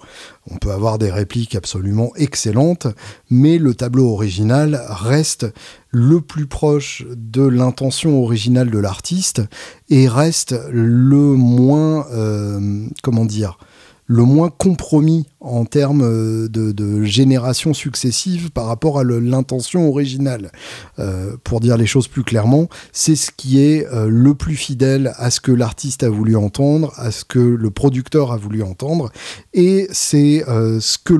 On 0.50 0.58
peut 0.58 0.72
avoir 0.72 0.98
des 0.98 1.12
répliques 1.12 1.56
absolument 1.56 2.12
excellentes, 2.16 2.88
mais 3.30 3.58
le 3.58 3.74
tableau 3.74 4.12
original 4.12 4.82
reste 4.90 5.48
le 5.90 6.22
plus 6.22 6.46
proche 6.46 7.06
de 7.16 7.42
l'intention 7.42 8.22
originale 8.22 8.70
de 8.70 8.80
l'artiste 8.80 9.42
et 9.90 10.08
reste 10.08 10.56
le 10.72 11.34
moins, 11.34 12.06
euh, 12.12 12.86
comment 13.02 13.26
dire, 13.26 13.58
le 14.08 14.24
moins 14.24 14.50
compromis 14.50 15.26
en 15.42 15.66
termes 15.66 16.02
euh, 16.02 16.48
de, 16.48 16.72
de 16.72 17.04
génération 17.04 17.74
successive 17.74 18.52
par 18.52 18.66
rapport 18.66 19.00
à 19.00 19.04
l'intention 19.04 19.88
originale. 19.90 20.52
Euh, 21.00 21.36
pour 21.44 21.60
dire 21.60 21.78
les 21.78 21.86
choses 21.86 22.08
plus 22.08 22.24
clairement, 22.24 22.70
c'est 22.92 23.16
ce 23.16 23.32
qui 23.36 23.62
est 23.62 23.86
euh, 23.88 24.08
le 24.10 24.34
plus 24.34 24.56
fidèle 24.56 25.14
à 25.18 25.30
ce 25.30 25.42
que 25.42 25.52
l'artiste 25.52 26.04
a 26.04 26.10
voulu 26.10 26.36
entendre, 26.36 26.94
à 26.96 27.12
ce 27.12 27.26
que 27.26 27.40
le 27.40 27.70
producteur 27.70 28.32
a 28.32 28.38
voulu 28.38 28.64
entendre, 28.64 29.12
et 29.54 29.88
c'est 29.92 30.44
ce 30.48 30.98
que 30.98 31.14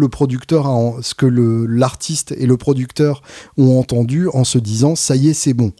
l'artiste 1.68 2.34
et 2.38 2.46
le 2.46 2.58
producteur 2.58 3.22
ont 3.58 3.78
entendu 3.80 4.28
en 4.30 4.44
se 4.44 4.58
disant 4.58 4.96
ça 4.96 5.16
y 5.16 5.30
est, 5.30 5.34
c'est 5.34 5.54
bon. 5.54 5.74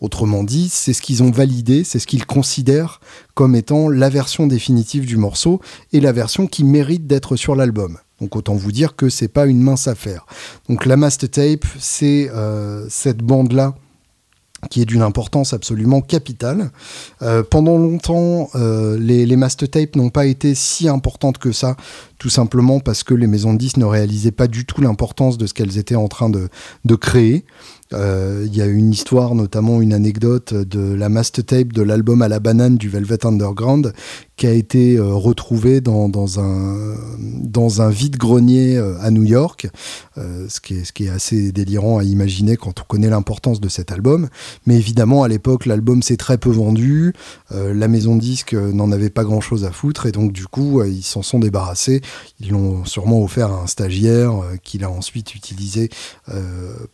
Autrement 0.00 0.44
dit, 0.44 0.68
c'est 0.70 0.94
ce 0.94 1.02
qu'ils 1.02 1.22
ont 1.22 1.30
validé, 1.30 1.84
c'est 1.84 1.98
ce 1.98 2.06
qu'ils 2.06 2.24
considèrent 2.24 3.00
comme 3.34 3.54
étant 3.54 3.88
la 3.88 4.08
version 4.08 4.46
définitive 4.46 5.04
du 5.04 5.18
morceau 5.18 5.60
et 5.92 6.00
la 6.00 6.12
version 6.12 6.46
qui 6.46 6.64
mérite 6.64 7.06
d'être 7.06 7.36
sur 7.36 7.54
l'album. 7.54 7.98
Donc 8.20 8.36
autant 8.36 8.54
vous 8.54 8.72
dire 8.72 8.96
que 8.96 9.08
c'est 9.08 9.28
pas 9.28 9.46
une 9.46 9.60
mince 9.60 9.88
affaire. 9.88 10.26
Donc 10.68 10.86
la 10.86 10.96
master 10.96 11.30
tape, 11.30 11.66
c'est 11.78 12.30
euh, 12.30 12.86
cette 12.88 13.18
bande 13.18 13.52
là 13.52 13.74
qui 14.68 14.82
est 14.82 14.84
d'une 14.84 15.00
importance 15.00 15.54
absolument 15.54 16.02
capitale. 16.02 16.70
Euh, 17.22 17.42
pendant 17.42 17.78
longtemps, 17.78 18.50
euh, 18.56 18.98
les, 18.98 19.24
les 19.24 19.36
master 19.36 19.70
tapes 19.70 19.96
n'ont 19.96 20.10
pas 20.10 20.26
été 20.26 20.54
si 20.54 20.86
importantes 20.86 21.38
que 21.38 21.50
ça, 21.50 21.76
tout 22.18 22.28
simplement 22.28 22.78
parce 22.78 23.02
que 23.02 23.14
les 23.14 23.26
maisons 23.26 23.54
de 23.54 23.58
disques 23.58 23.78
ne 23.78 23.86
réalisaient 23.86 24.32
pas 24.32 24.48
du 24.48 24.66
tout 24.66 24.82
l'importance 24.82 25.38
de 25.38 25.46
ce 25.46 25.54
qu'elles 25.54 25.78
étaient 25.78 25.96
en 25.96 26.08
train 26.08 26.28
de 26.28 26.94
créer. 26.94 27.46
Euh, 27.92 28.44
Il 28.46 28.56
y 28.56 28.62
a 28.62 28.66
une 28.66 28.92
histoire, 28.92 29.34
notamment 29.34 29.80
une 29.80 29.92
anecdote 29.92 30.54
de 30.54 30.94
la 30.94 31.08
master 31.08 31.44
tape 31.44 31.72
de 31.72 31.82
l'album 31.82 32.22
à 32.22 32.28
la 32.28 32.38
banane 32.38 32.76
du 32.76 32.88
Velvet 32.88 33.26
Underground 33.26 33.92
qui 34.36 34.46
a 34.46 34.52
été 34.52 34.96
euh, 34.96 35.12
retrouvée 35.12 35.82
dans, 35.82 36.08
un, 36.40 37.90
vide-grenier 37.90 38.78
euh, 38.78 38.98
à 39.00 39.10
New 39.10 39.24
York, 39.24 39.68
ce, 40.16 40.60
qui 40.60 41.04
est, 41.04 41.08
assez 41.10 41.52
délirant 41.52 41.98
à 41.98 42.04
imaginer 42.04 42.56
quand 42.56 42.80
on 42.80 42.84
connaît 42.84 43.10
l'importance 43.10 43.60
de 43.60 43.68
cet 43.68 43.92
album. 43.92 44.28
Mais 44.66 44.76
évidemment, 44.76 45.22
à 45.22 45.28
l'époque, 45.28 45.66
l'album 45.66 46.02
s'est 46.02 46.16
très 46.16 46.38
peu 46.38 46.50
vendu, 46.50 47.12
la 47.50 47.88
maison 47.88 48.16
de 48.16 48.20
disque 48.20 48.54
n'en 48.54 48.92
avait 48.92 49.10
pas 49.10 49.24
grand-chose 49.24 49.64
à 49.64 49.72
foutre, 49.72 50.06
et 50.06 50.12
donc 50.12 50.32
du 50.32 50.46
coup, 50.46 50.82
ils 50.84 51.02
s'en 51.02 51.22
sont 51.22 51.38
débarrassés. 51.38 52.00
Ils 52.38 52.50
l'ont 52.50 52.84
sûrement 52.84 53.22
offert 53.22 53.50
à 53.50 53.62
un 53.62 53.66
stagiaire 53.66 54.32
qu'il 54.62 54.84
a 54.84 54.90
ensuite 54.90 55.34
utilisé 55.34 55.90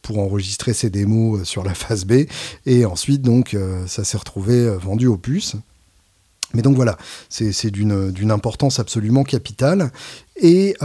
pour 0.03 0.19
enregistrer 0.19 0.73
ses 0.73 0.86
démos 0.91 1.41
euh, 1.41 1.45
sur 1.45 1.65
la 1.65 1.75
phase 1.75 2.05
B, 2.05 2.27
et 2.67 2.85
ensuite, 2.85 3.23
donc, 3.23 3.55
euh, 3.55 3.87
ça 3.87 4.05
s'est 4.05 4.19
retrouvé 4.19 4.55
euh, 4.55 4.77
vendu 4.77 5.07
aux 5.07 5.17
puces. 5.17 5.57
Mais 6.55 6.63
donc 6.63 6.77
voilà, 6.77 6.97
c'est 7.29 7.71
d'une 7.71 8.31
importance 8.31 8.79
absolument 8.79 9.25
capitale. 9.25 9.91
Et, 10.37 10.77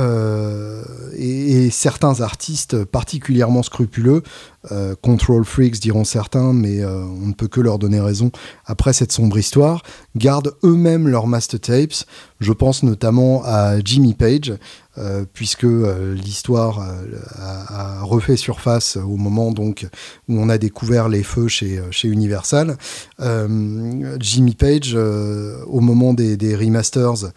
et, 1.18 1.70
certains 1.70 2.20
artistes 2.20 2.84
particulièrement 2.84 3.62
scrupuleux, 3.62 4.24
euh, 4.72 4.96
control 5.02 5.46
freaks 5.46 5.80
diront 5.80 6.04
certains, 6.04 6.52
mais 6.52 6.84
on 6.84 7.28
ne 7.28 7.34
peut 7.34 7.48
que 7.48 7.62
leur 7.62 7.80
donner 7.80 8.02
raison 8.02 8.32
après 8.66 8.92
cette 8.92 9.12
sombre 9.12 9.38
histoire, 9.38 9.84
gardent 10.16 10.56
eux-mêmes 10.64 11.08
leurs 11.08 11.28
master 11.28 11.60
tapes. 11.60 12.06
Je 12.40 12.52
pense 12.52 12.84
notamment 12.84 13.44
à 13.46 13.80
Jimmy 13.84 14.16
Page, 14.16 14.54
euh, 14.98 15.24
puisque 15.32 15.64
euh, 15.64 16.14
l'histoire 16.16 16.82
euh, 16.82 17.18
a, 17.38 18.02
refait 18.04 18.36
surface 18.36 18.98
au 18.98 19.16
moment 19.16 19.54
donc 19.54 19.88
où 20.28 20.38
on 20.38 20.50
a 20.50 20.58
découvert 20.58 21.08
les 21.08 21.24
feux 21.24 21.48
chez, 21.48 21.80
Universal. 22.04 22.76
Jimmy 24.20 24.56
Page, 24.56 24.96
au 24.96 25.80
moment 25.80 26.14
des, 26.14 26.56
remasters 26.56 27.32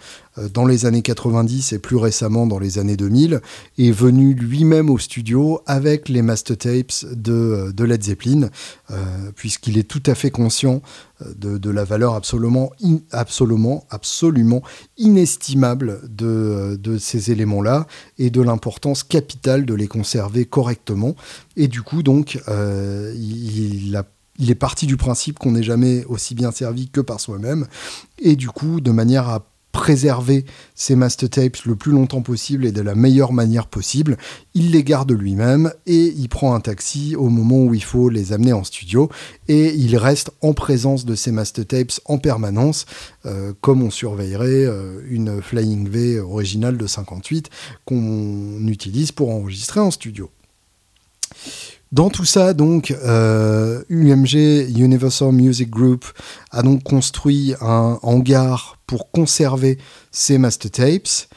dans 0.52 0.66
les 0.66 0.86
années 0.86 1.02
90 1.02 1.72
et 1.72 1.78
plus 1.78 1.96
récemment 1.96 2.46
dans 2.46 2.58
les 2.58 2.78
années 2.78 2.96
2000, 2.96 3.40
est 3.78 3.90
venu 3.90 4.34
lui-même 4.34 4.90
au 4.90 4.98
studio 4.98 5.60
avec 5.66 6.08
les 6.08 6.22
master 6.22 6.56
tapes 6.56 7.04
de, 7.12 7.32
euh, 7.32 7.72
de 7.72 7.84
Led 7.84 8.02
Zeppelin, 8.02 8.50
euh, 8.90 8.96
puisqu'il 9.34 9.78
est 9.78 9.88
tout 9.88 10.02
à 10.06 10.14
fait 10.14 10.30
conscient 10.30 10.82
euh, 11.22 11.32
de, 11.36 11.58
de 11.58 11.70
la 11.70 11.84
valeur 11.84 12.14
absolument, 12.14 12.72
absolument, 13.12 13.84
absolument 13.90 14.62
inestimable 14.96 16.00
de, 16.08 16.26
euh, 16.26 16.76
de 16.76 16.98
ces 16.98 17.30
éléments-là 17.30 17.86
et 18.18 18.30
de 18.30 18.42
l'importance 18.42 19.04
capitale 19.04 19.64
de 19.64 19.74
les 19.74 19.86
conserver 19.86 20.44
correctement. 20.44 21.14
Et 21.56 21.68
du 21.68 21.82
coup, 21.82 22.02
donc, 22.02 22.40
euh, 22.48 23.14
il 23.16 23.94
a 23.96 24.04
il 24.36 24.50
est 24.50 24.56
parti 24.56 24.86
du 24.86 24.96
principe 24.96 25.38
qu'on 25.38 25.52
n'est 25.52 25.62
jamais 25.62 26.04
aussi 26.06 26.34
bien 26.34 26.50
servi 26.50 26.88
que 26.88 27.00
par 27.00 27.20
soi-même, 27.20 27.68
et 28.18 28.34
du 28.34 28.48
coup, 28.48 28.80
de 28.80 28.90
manière 28.90 29.28
à 29.28 29.46
préserver 29.74 30.44
ses 30.76 30.94
master 30.94 31.28
tapes 31.28 31.64
le 31.64 31.74
plus 31.74 31.90
longtemps 31.90 32.22
possible 32.22 32.64
et 32.64 32.70
de 32.70 32.80
la 32.80 32.94
meilleure 32.94 33.32
manière 33.32 33.66
possible, 33.66 34.16
il 34.54 34.70
les 34.70 34.84
garde 34.84 35.10
lui-même 35.10 35.72
et 35.84 36.14
il 36.16 36.28
prend 36.28 36.54
un 36.54 36.60
taxi 36.60 37.16
au 37.16 37.28
moment 37.28 37.64
où 37.64 37.74
il 37.74 37.82
faut 37.82 38.08
les 38.08 38.32
amener 38.32 38.52
en 38.52 38.62
studio 38.62 39.10
et 39.48 39.74
il 39.74 39.96
reste 39.96 40.30
en 40.42 40.54
présence 40.54 41.04
de 41.04 41.16
ses 41.16 41.32
master 41.32 41.66
tapes 41.66 42.00
en 42.04 42.18
permanence, 42.18 42.86
euh, 43.26 43.52
comme 43.60 43.82
on 43.82 43.90
surveillerait 43.90 44.64
euh, 44.64 45.00
une 45.10 45.42
Flying 45.42 45.88
V 45.88 46.20
originale 46.20 46.78
de 46.78 46.86
58 46.86 47.50
qu'on 47.84 48.66
utilise 48.68 49.10
pour 49.10 49.30
enregistrer 49.30 49.80
en 49.80 49.90
studio. 49.90 50.30
Dans 51.94 52.10
tout 52.10 52.24
ça, 52.24 52.54
donc, 52.54 52.90
euh, 52.90 53.84
UMG, 53.88 54.68
Universal 54.76 55.30
Music 55.30 55.70
Group, 55.70 56.04
a 56.50 56.62
donc 56.62 56.82
construit 56.82 57.54
un 57.60 58.00
hangar 58.02 58.78
pour 58.88 59.12
conserver 59.12 59.78
ces 60.10 60.36
master 60.36 60.72
tapes. 60.72 61.28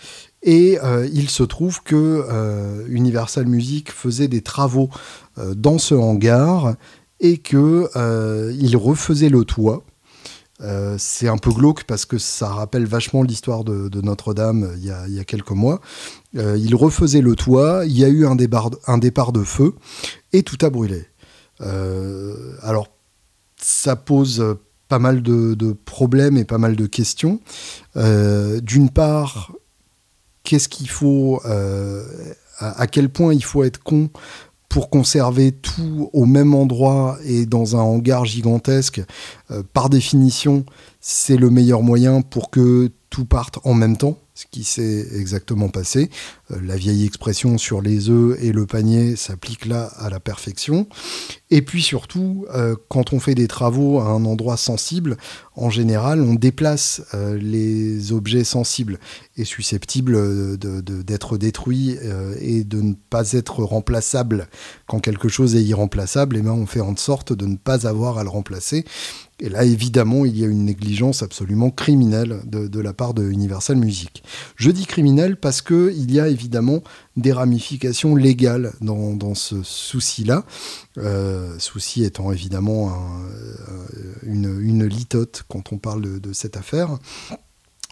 Et 0.41 0.79
euh, 0.83 1.07
il 1.13 1.29
se 1.29 1.43
trouve 1.43 1.83
que 1.83 2.25
euh, 2.27 2.87
Universal 2.89 3.45
Music 3.45 3.91
faisait 3.91 4.27
des 4.27 4.41
travaux 4.41 4.89
euh, 5.37 5.53
dans 5.53 5.77
ce 5.77 5.93
hangar 5.93 6.73
et 7.19 7.37
que 7.37 7.87
euh, 7.95 8.51
il 8.59 8.75
refaisait 8.77 9.29
le 9.29 9.45
toit. 9.45 9.83
Euh, 10.61 10.95
c'est 10.97 11.27
un 11.27 11.37
peu 11.37 11.51
glauque 11.51 11.83
parce 11.83 12.05
que 12.05 12.17
ça 12.17 12.47
rappelle 12.47 12.85
vachement 12.85 13.21
l'histoire 13.21 13.63
de, 13.63 14.01
Notre-Dame 14.01 14.63
euh, 14.63 14.75
il 15.07 15.15
y, 15.15 15.19
a, 15.19 15.23
quelques 15.23 15.51
mois. 15.51 15.81
Euh, 16.35 16.57
il 16.57 16.73
refaisait 16.75 17.21
le 17.21 17.35
toit, 17.35 17.85
il 17.85 17.97
y 17.97 18.03
a 18.03 18.07
eu 18.07 18.25
un 18.25 18.35
un 18.87 18.97
départ 18.97 19.31
de 19.31 19.43
feu 19.43 19.75
et 20.33 20.43
tout 20.43 20.57
a 20.65 20.69
brûlé. 20.69 21.05
Euh, 21.61 22.55
alors, 22.61 22.87
ça 23.59 23.95
pose 23.95 24.57
pas 24.87 24.99
mal 24.99 25.21
de, 25.21 25.75
problèmes 25.85 26.37
et 26.37 26.45
pas 26.45 26.57
mal 26.57 26.75
de 26.75 26.85
questions. 26.85 27.39
Euh, 27.95 28.59
D'une 28.61 28.89
part, 28.89 29.53
qu'est-ce 30.43 30.69
qu'il 30.69 30.89
faut, 30.89 31.41
euh, 31.45 32.03
à, 32.59 32.87
quel 32.87 33.09
point 33.09 33.33
il 33.33 33.43
faut 33.43 33.63
être 33.63 33.81
con 33.83 34.09
pour 34.69 34.89
conserver 34.89 35.53
tout 35.53 36.09
au 36.13 36.25
même 36.25 36.53
endroit 36.53 37.17
et 37.23 37.45
dans 37.45 37.75
un 37.75 37.79
hangar 37.79 38.25
gigantesque, 38.25 39.01
par 39.71 39.89
définition, 39.89 40.65
c'est 40.99 41.37
le 41.37 41.49
meilleur 41.49 41.81
moyen 41.81 42.21
pour 42.21 42.51
que 42.51 42.91
tout 43.09 43.25
parte 43.25 43.59
en 43.63 43.73
même 43.73 43.95
temps, 43.95 44.17
ce 44.37 44.45
qui 44.51 44.63
s'est 44.63 45.07
exactement 45.15 45.69
passé. 45.69 46.11
Euh, 46.51 46.57
la 46.63 46.75
vieille 46.75 47.05
expression 47.05 47.57
sur 47.57 47.81
les 47.81 48.11
œufs 48.11 48.37
et 48.39 48.51
le 48.51 48.67
panier 48.67 49.15
s'applique 49.15 49.65
là 49.65 49.85
à 49.97 50.11
la 50.11 50.19
perfection. 50.19 50.87
Et 51.49 51.63
puis 51.63 51.81
surtout, 51.81 52.45
euh, 52.53 52.75
quand 52.87 53.13
on 53.13 53.19
fait 53.19 53.33
des 53.33 53.47
travaux 53.47 53.99
à 53.99 54.03
un 54.03 54.25
endroit 54.25 54.55
sensible, 54.55 55.17
en 55.55 55.71
général, 55.71 56.21
on 56.21 56.35
déplace 56.35 57.01
euh, 57.15 57.35
les 57.35 58.11
objets 58.11 58.43
sensibles 58.43 58.99
et 59.37 59.43
susceptibles 59.43 60.57
d'être 60.57 61.37
détruits 61.37 61.97
et 62.39 62.63
de 62.63 62.81
ne 62.81 62.93
pas 62.93 63.31
être 63.31 63.63
remplaçables. 63.63 64.47
Quand 64.87 64.99
quelque 64.99 65.29
chose 65.29 65.55
est 65.55 65.63
irremplaçable, 65.63 66.37
eh 66.37 66.41
ben, 66.41 66.51
on 66.51 66.67
fait 66.67 66.81
en 66.81 66.95
sorte 66.95 67.33
de 67.33 67.47
ne 67.47 67.55
pas 67.55 67.87
avoir 67.87 68.19
à 68.19 68.23
le 68.23 68.29
remplacer. 68.29 68.85
Et 69.39 69.49
là, 69.49 69.63
évidemment, 69.63 70.25
il 70.25 70.37
y 70.37 70.43
a 70.43 70.47
une 70.47 70.65
négligence 70.65 71.21
absolument 71.21 71.69
criminelle 71.69 72.41
de, 72.45 72.79
la 72.79 72.93
part 72.93 73.13
de 73.13 73.23
Universal 73.23 73.77
Music. 73.77 74.23
Je 74.55 74.71
dis 74.71 74.87
criminelle 74.87 75.37
parce 75.37 75.61
que 75.61 75.93
il 75.95 76.11
y 76.11 76.19
a 76.19 76.27
évidemment 76.27 76.81
des 77.17 77.33
ramifications 77.33 78.15
légales 78.15 78.73
dans, 78.81 79.13
dans 79.13 79.35
ce 79.35 79.61
souci-là. 79.61 80.43
Euh, 80.97 81.53
souci 81.59 82.03
étant 82.03 82.31
évidemment 82.31 82.91
euh, 82.91 84.15
une, 84.23 84.85
litote 84.85 85.43
quand 85.47 85.71
on 85.71 85.77
parle 85.77 86.19
de, 86.19 86.33
cette 86.33 86.57
affaire. 86.57 86.97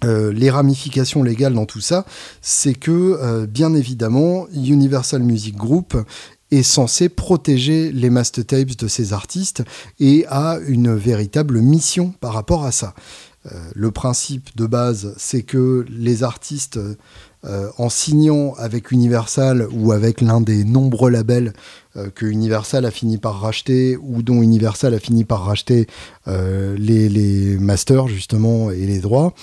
Euh, 0.04 0.34
les 0.34 0.50
ramifications 0.50 1.22
légales 1.22 1.54
dans 1.54 1.66
tout 1.68 1.82
ça, 1.82 2.06
c'est 2.42 2.74
que, 2.74 3.46
bien 3.46 3.76
évidemment, 3.76 4.48
Universal 4.52 5.22
Music 5.22 5.56
Group 5.56 5.96
est 6.56 6.64
censé 6.64 7.10
protéger 7.10 7.92
les 7.92 8.10
master 8.10 8.46
tapes 8.46 8.78
de 8.78 8.88
ces 8.88 9.14
artistes 9.14 9.64
et 10.00 10.26
a 10.30 10.60
une 10.68 10.94
véritable 10.96 11.60
mission 11.60 12.14
par 12.20 12.34
rapport 12.34 12.66
à 12.66 12.72
ça. 12.72 12.94
Euh, 13.52 13.60
le 13.76 13.92
principe 13.92 14.56
de 14.56 14.66
base, 14.66 15.14
c'est 15.18 15.44
que 15.44 15.86
les 15.90 16.24
artistes, 16.24 16.80
euh, 17.46 17.70
en 17.78 17.90
signant 17.90 18.56
avec 18.58 18.92
Universal 18.92 19.68
ou 19.72 19.92
avec 19.92 20.22
l'un 20.22 20.42
des 20.42 20.64
nombreux 20.64 21.12
labels 21.12 21.54
euh, 21.96 22.10
que 22.10 22.26
Universal 22.26 22.86
a 22.86 22.92
fini 22.92 23.20
par 23.20 23.40
racheter 23.40 23.98
ou 23.98 24.24
dont 24.24 24.42
Universal 24.42 24.96
a 24.96 25.00
fini 25.00 25.26
par 25.26 25.46
racheter 25.46 25.86
les, 26.28 27.10
les 27.10 27.58
masters 27.58 28.08
justement 28.08 28.72
et 28.72 28.86
les 28.86 29.00
droits, 29.00 29.34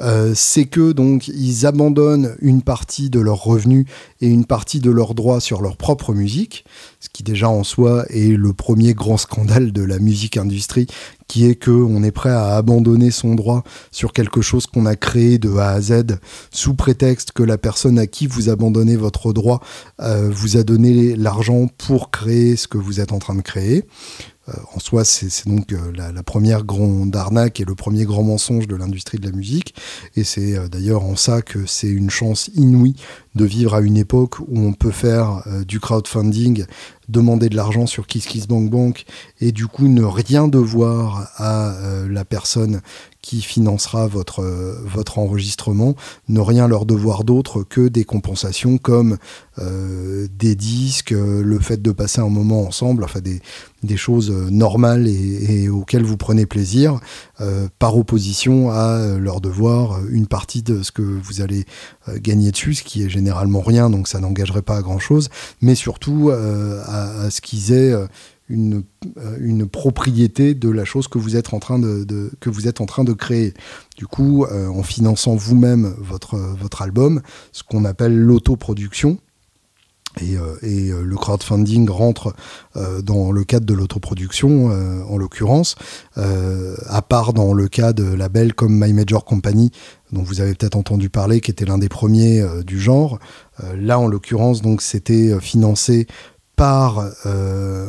euh, 0.00 0.32
c'est 0.34 0.66
que 0.66 0.92
donc 0.92 1.28
ils 1.28 1.66
abandonnent 1.66 2.36
une 2.40 2.62
partie 2.62 3.10
de 3.10 3.20
leurs 3.20 3.42
revenus 3.42 3.86
et 4.20 4.28
une 4.28 4.44
partie 4.44 4.80
de 4.80 4.90
leurs 4.90 5.14
droits 5.14 5.40
sur 5.40 5.60
leur 5.60 5.76
propre 5.76 6.14
musique, 6.14 6.64
ce 7.00 7.08
qui 7.08 7.22
déjà 7.22 7.48
en 7.48 7.64
soi 7.64 8.04
est 8.10 8.36
le 8.36 8.52
premier 8.52 8.94
grand 8.94 9.16
scandale 9.16 9.72
de 9.72 9.82
la 9.82 9.98
musique 9.98 10.36
industrie, 10.36 10.86
qui 11.26 11.46
est 11.46 11.54
que 11.54 11.70
on 11.70 12.02
est 12.02 12.10
prêt 12.10 12.30
à 12.30 12.56
abandonner 12.56 13.10
son 13.10 13.34
droit 13.34 13.62
sur 13.90 14.12
quelque 14.12 14.40
chose 14.40 14.66
qu'on 14.66 14.86
a 14.86 14.96
créé 14.96 15.38
de 15.38 15.56
A 15.56 15.70
à 15.70 15.80
Z 15.80 16.18
sous 16.50 16.74
prétexte 16.74 17.32
que 17.32 17.42
la 17.42 17.58
personne 17.58 17.98
à 17.98 18.06
qui 18.06 18.26
vous 18.26 18.48
abandonnez 18.48 18.96
votre 18.96 19.32
droit 19.32 19.60
euh, 20.00 20.30
vous 20.30 20.56
a 20.56 20.62
donné 20.62 21.16
l'argent 21.16 21.68
pour 21.76 22.10
créer 22.10 22.56
ce 22.56 22.66
que 22.66 22.78
vous 22.78 23.00
êtes 23.00 23.12
en 23.12 23.18
train 23.18 23.34
de 23.34 23.42
créer. 23.42 23.84
Euh, 24.48 24.52
en 24.74 24.80
soi, 24.80 25.04
c'est 25.04 25.46
donc 25.46 25.72
euh, 25.72 25.92
la, 25.94 26.22
première 26.22 26.64
grande 26.64 27.14
arnaque 27.14 27.60
et 27.60 27.64
le 27.64 27.74
premier 27.74 28.04
grand 28.04 28.22
mensonge 28.22 28.66
de 28.66 28.76
l'industrie 28.76 29.18
de 29.18 29.26
la 29.26 29.32
musique. 29.32 29.74
Et 30.16 30.24
c'est 30.24 30.56
euh, 30.56 30.68
d'ailleurs 30.68 31.04
en 31.04 31.16
ça 31.16 31.42
que 31.42 31.66
c'est 31.66 31.88
une 31.88 32.10
chance 32.10 32.50
inouïe 32.54 32.96
de 33.34 33.44
vivre 33.44 33.74
à 33.74 33.80
une 33.80 33.96
époque 33.96 34.40
où 34.40 34.58
on 34.58 34.72
peut 34.72 34.90
faire 34.90 35.44
du 35.64 35.78
crowdfunding, 35.78 36.64
demander 37.08 37.48
de 37.48 37.54
l'argent 37.54 37.86
sur 37.86 38.08
KissKissBankBank 38.08 39.04
et 39.40 39.52
du 39.52 39.68
coup 39.68 39.86
ne 39.86 40.02
rien 40.02 40.48
devoir 40.48 41.30
à 41.36 41.76
la 42.08 42.24
personne 42.24 42.80
qui 43.22 43.42
financera 43.42 44.06
votre, 44.06 44.42
euh, 44.42 44.80
votre 44.84 45.18
enregistrement, 45.18 45.94
ne 46.28 46.40
rien 46.40 46.68
leur 46.68 46.86
devoir 46.86 47.24
d'autre 47.24 47.62
que 47.62 47.88
des 47.88 48.04
compensations 48.04 48.78
comme 48.78 49.18
euh, 49.58 50.28
des 50.38 50.54
disques, 50.54 51.12
euh, 51.12 51.42
le 51.42 51.58
fait 51.58 51.82
de 51.82 51.90
passer 51.90 52.20
un 52.20 52.28
moment 52.28 52.62
ensemble, 52.62 53.04
enfin 53.04 53.20
des, 53.20 53.40
choses 53.96 54.30
normales 54.30 55.08
et, 55.08 55.68
auxquelles 55.68 56.04
vous 56.04 56.16
prenez 56.16 56.46
plaisir, 56.46 57.00
par 57.78 57.96
opposition 57.96 58.70
à 58.70 59.16
leur 59.18 59.40
devoir 59.40 60.00
une 60.08 60.26
partie 60.26 60.62
de 60.62 60.82
ce 60.82 60.92
que 60.92 61.02
vous 61.02 61.40
allez 61.40 61.64
gagner 62.16 62.50
dessus, 62.50 62.74
ce 62.74 62.82
qui 62.82 63.04
est 63.04 63.08
généralement 63.08 63.60
rien, 63.60 63.90
donc 63.90 64.08
ça 64.08 64.20
n'engagerait 64.20 64.62
pas 64.62 64.76
à 64.76 64.82
grand 64.82 64.98
chose, 64.98 65.30
mais 65.62 65.74
surtout 65.74 66.30
à, 66.30 67.30
ce 67.30 67.40
qu'ils 67.40 67.72
aient 67.72 67.94
une, 68.48 68.82
euh, 69.18 69.36
une 69.40 69.66
propriété 69.68 70.54
de 70.54 70.68
la 70.68 70.84
chose 70.84 71.08
que 71.08 71.18
vous 71.18 71.36
êtes 71.36 71.52
en 71.52 71.58
train 71.58 71.78
de, 71.78 72.30
que 72.40 72.50
vous 72.50 72.66
êtes 72.66 72.80
en 72.80 72.86
train 72.86 73.04
de 73.04 73.12
créer. 73.12 73.54
Du 73.96 74.06
coup, 74.06 74.44
euh, 74.44 74.68
en 74.68 74.82
finançant 74.82 75.34
vous-même 75.34 75.94
votre, 75.98 76.36
votre 76.36 76.82
album, 76.82 77.20
ce 77.52 77.62
qu'on 77.62 77.84
appelle 77.84 78.16
l'autoproduction, 78.16 79.18
et, 80.20 80.36
euh, 80.36 80.56
et, 80.62 80.90
le 80.90 81.16
crowdfunding 81.16 81.88
rentre 81.90 82.34
dans 83.02 83.30
le 83.30 83.44
cadre 83.44 83.66
de 83.66 83.74
l'autoproduction, 83.74 84.70
euh, 84.70 85.02
en 85.04 85.16
l'occurrence, 85.16 85.76
à 86.16 87.02
part 87.02 87.32
dans 87.34 87.52
le 87.52 87.68
cas 87.68 87.92
de 87.92 88.04
labels 88.04 88.54
comme 88.54 88.72
My 88.72 88.92
Major 88.92 89.24
Company, 89.24 89.70
dont 90.12 90.22
vous 90.22 90.40
avez 90.40 90.54
peut-être 90.54 90.76
entendu 90.76 91.10
parler, 91.10 91.40
qui 91.40 91.50
était 91.50 91.66
l'un 91.66 91.78
des 91.78 91.88
premiers 91.88 92.42
du 92.64 92.80
genre. 92.80 93.18
Là, 93.76 93.98
en 93.98 94.06
l'occurrence, 94.06 94.62
donc 94.62 94.80
c'était 94.80 95.38
financé 95.40 96.06
par 96.58 97.08
euh, 97.24 97.88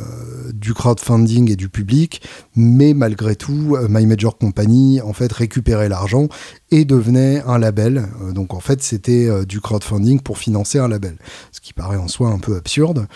du 0.54 0.74
crowdfunding 0.74 1.50
et 1.50 1.56
du 1.56 1.68
public, 1.68 2.22
mais 2.54 2.94
malgré 2.94 3.34
tout, 3.34 3.74
euh, 3.74 3.88
My 3.90 4.06
Major 4.06 4.38
Company 4.38 5.00
en 5.00 5.12
fait 5.12 5.32
récupérait 5.32 5.88
l'argent 5.88 6.28
et 6.70 6.84
devenait 6.84 7.42
un 7.46 7.58
label. 7.58 8.06
Euh, 8.22 8.30
donc 8.30 8.54
en 8.54 8.60
fait, 8.60 8.80
c'était 8.80 9.44
du 9.44 9.60
crowdfunding 9.60 10.20
pour 10.20 10.38
financer 10.38 10.78
un 10.78 10.86
label, 10.86 11.16
ce 11.50 11.60
qui 11.60 11.72
paraît 11.72 11.96
en 11.96 12.06
soi 12.06 12.28
un 12.28 12.38
peu 12.38 12.56
absurde. 12.56 13.08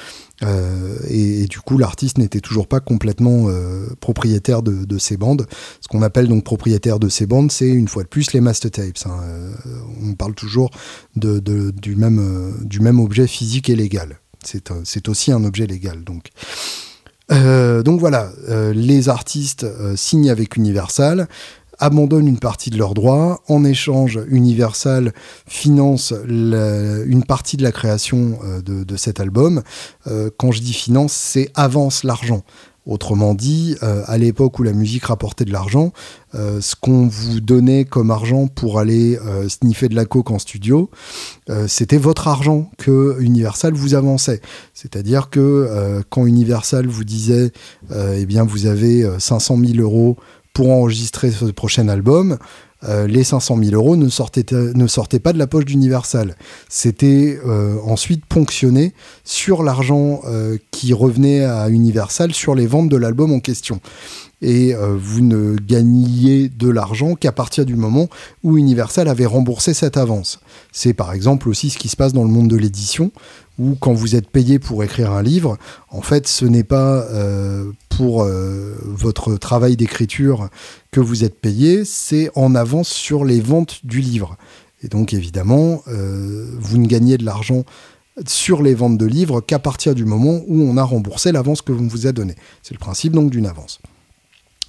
Et, 1.08 1.46
du 1.46 1.60
coup, 1.60 1.78
l'artiste 1.78 2.18
n'était 2.18 2.40
toujours 2.40 2.66
pas 2.66 2.80
complètement 2.80 3.46
propriétaire 4.00 4.62
de, 4.62 4.84
de 4.84 4.98
ses 4.98 5.16
bandes. 5.16 5.46
Ce 5.80 5.88
qu'on 5.88 6.02
appelle 6.02 6.28
donc 6.28 6.44
propriétaire 6.44 6.98
de 6.98 7.08
ses 7.08 7.24
bandes, 7.24 7.50
c'est 7.50 7.68
une 7.68 7.88
fois 7.88 8.02
de 8.02 8.08
plus 8.08 8.34
les 8.34 8.42
master 8.42 8.70
tapes. 8.70 8.98
hein. 9.06 9.22
On 10.02 10.12
parle 10.12 10.34
toujours 10.34 10.70
du 11.16 11.96
même 11.96 13.00
objet 13.00 13.26
physique 13.26 13.70
et 13.70 13.76
légal. 13.76 14.18
C'est 14.46 15.08
aussi 15.08 15.32
un 15.32 15.44
objet 15.44 15.66
légal. 15.66 16.04
Donc, 16.04 16.30
Euh, 17.32 17.82
voilà, 17.86 18.30
euh, 18.48 18.72
les 18.74 19.08
artistes 19.08 19.64
euh, 19.64 19.96
signent 19.96 20.30
avec 20.30 20.56
Universal, 20.56 21.28
abandonnent 21.78 22.28
une 22.28 22.38
partie 22.38 22.70
de 22.70 22.76
leurs 22.76 22.94
droits. 22.94 23.42
En 23.48 23.64
échange, 23.64 24.20
Universal 24.28 25.12
finance 25.46 26.12
une 26.26 27.24
partie 27.26 27.56
de 27.56 27.62
la 27.62 27.72
création 27.72 28.38
de, 28.64 28.96
cet 28.96 29.18
album. 29.18 29.60
Quand 30.36 30.52
je 30.52 30.60
dis 30.60 30.72
finance, 30.72 31.12
c'est 31.12 31.50
avance 31.56 32.04
l'argent. 32.04 32.44
Autrement 32.86 33.32
dit, 33.32 33.76
euh, 33.82 34.02
à 34.06 34.18
l'époque 34.18 34.58
où 34.58 34.62
la 34.62 34.74
musique 34.74 35.06
rapportait 35.06 35.46
de 35.46 35.52
l'argent, 35.52 35.92
euh, 36.34 36.60
ce 36.60 36.74
qu'on 36.78 37.06
vous 37.06 37.40
donnait 37.40 37.86
comme 37.86 38.10
argent 38.10 38.46
pour 38.46 38.78
aller 38.78 39.18
euh, 39.24 39.48
sniffer 39.48 39.88
de 39.88 39.94
la 39.94 40.04
coke 40.04 40.30
en 40.30 40.38
studio, 40.38 40.90
c'était 41.66 41.98
votre 41.98 42.28
argent 42.28 42.70
que 42.78 43.16
Universal 43.20 43.74
vous 43.74 43.94
avançait. 43.94 44.40
C'est-à-dire 44.72 45.28
que 45.28 46.02
quand 46.08 46.24
Universal 46.24 46.86
vous 46.86 47.04
disait, 47.04 47.52
eh 47.94 48.24
bien, 48.24 48.44
vous 48.44 48.66
avez 48.66 49.04
euh, 49.04 49.18
500 49.18 49.58
000 49.58 49.78
euros 49.78 50.16
pour 50.52 50.70
enregistrer 50.70 51.30
ce 51.30 51.46
prochain 51.46 51.88
album, 51.88 52.38
euh, 52.88 53.06
les 53.06 53.24
500 53.24 53.58
000 53.62 53.74
euros 53.74 53.96
ne 53.96 54.08
sortaient, 54.08 54.44
pas 55.18 55.32
de 55.32 55.38
la 55.38 55.46
poche 55.46 55.64
d'Universal. 55.64 56.36
C'était 56.68 57.38
euh, 57.46 57.76
ensuite 57.84 58.24
ponctionné 58.26 58.92
sur 59.24 59.62
l'argent 59.62 60.20
euh, 60.26 60.58
qui 60.70 60.92
revenait 60.92 61.44
à 61.44 61.68
Universal 61.68 62.32
sur 62.32 62.54
les 62.54 62.66
ventes 62.66 62.88
de 62.88 62.96
l'album 62.96 63.32
en 63.32 63.40
question. 63.40 63.80
Et 64.42 64.74
vous 64.74 65.22
ne 65.22 65.56
gagniez 65.56 66.50
de 66.50 66.68
l'argent 66.68 67.14
qu'à 67.14 67.32
partir 67.32 67.64
du 67.64 67.76
moment 67.76 68.10
où 68.42 68.58
Universal 68.58 69.08
avait 69.08 69.24
remboursé 69.24 69.72
cette 69.72 69.96
avance. 69.96 70.38
C'est 70.70 70.92
par 70.92 71.14
exemple 71.14 71.48
aussi 71.48 71.70
ce 71.70 71.78
qui 71.78 71.88
se 71.88 71.96
passe 71.96 72.12
dans 72.12 72.24
le 72.24 72.28
monde 72.28 72.48
de 72.48 72.56
l'édition, 72.56 73.10
où 73.58 73.76
quand 73.76 73.92
vous 73.92 74.16
êtes 74.16 74.28
payé 74.28 74.58
pour 74.58 74.82
écrire 74.84 75.12
un 75.12 75.22
livre, 75.22 75.56
en 75.90 76.02
fait, 76.02 76.26
ce 76.26 76.44
n'est 76.44 76.64
pas 76.64 77.04
euh, 77.10 77.70
pour 77.88 78.22
euh, 78.22 78.76
votre 78.84 79.36
travail 79.36 79.76
d'écriture 79.76 80.48
que 80.90 81.00
vous 81.00 81.24
êtes 81.24 81.40
payé, 81.40 81.84
c'est 81.84 82.30
en 82.34 82.54
avance 82.54 82.88
sur 82.88 83.24
les 83.24 83.40
ventes 83.40 83.84
du 83.84 84.00
livre. 84.00 84.36
Et 84.82 84.88
donc, 84.88 85.14
évidemment, 85.14 85.82
euh, 85.88 86.50
vous 86.58 86.78
ne 86.78 86.86
gagnez 86.86 87.16
de 87.16 87.24
l'argent 87.24 87.64
sur 88.26 88.62
les 88.62 88.74
ventes 88.74 88.98
de 88.98 89.06
livres 89.06 89.40
qu'à 89.40 89.58
partir 89.58 89.94
du 89.94 90.04
moment 90.04 90.40
où 90.46 90.62
on 90.62 90.76
a 90.76 90.84
remboursé 90.84 91.32
l'avance 91.32 91.62
que 91.62 91.72
vous 91.72 91.88
vous 91.88 92.06
a 92.06 92.12
donnée. 92.12 92.36
C'est 92.62 92.74
le 92.74 92.78
principe 92.78 93.12
donc 93.12 93.30
d'une 93.30 93.46
avance. 93.46 93.80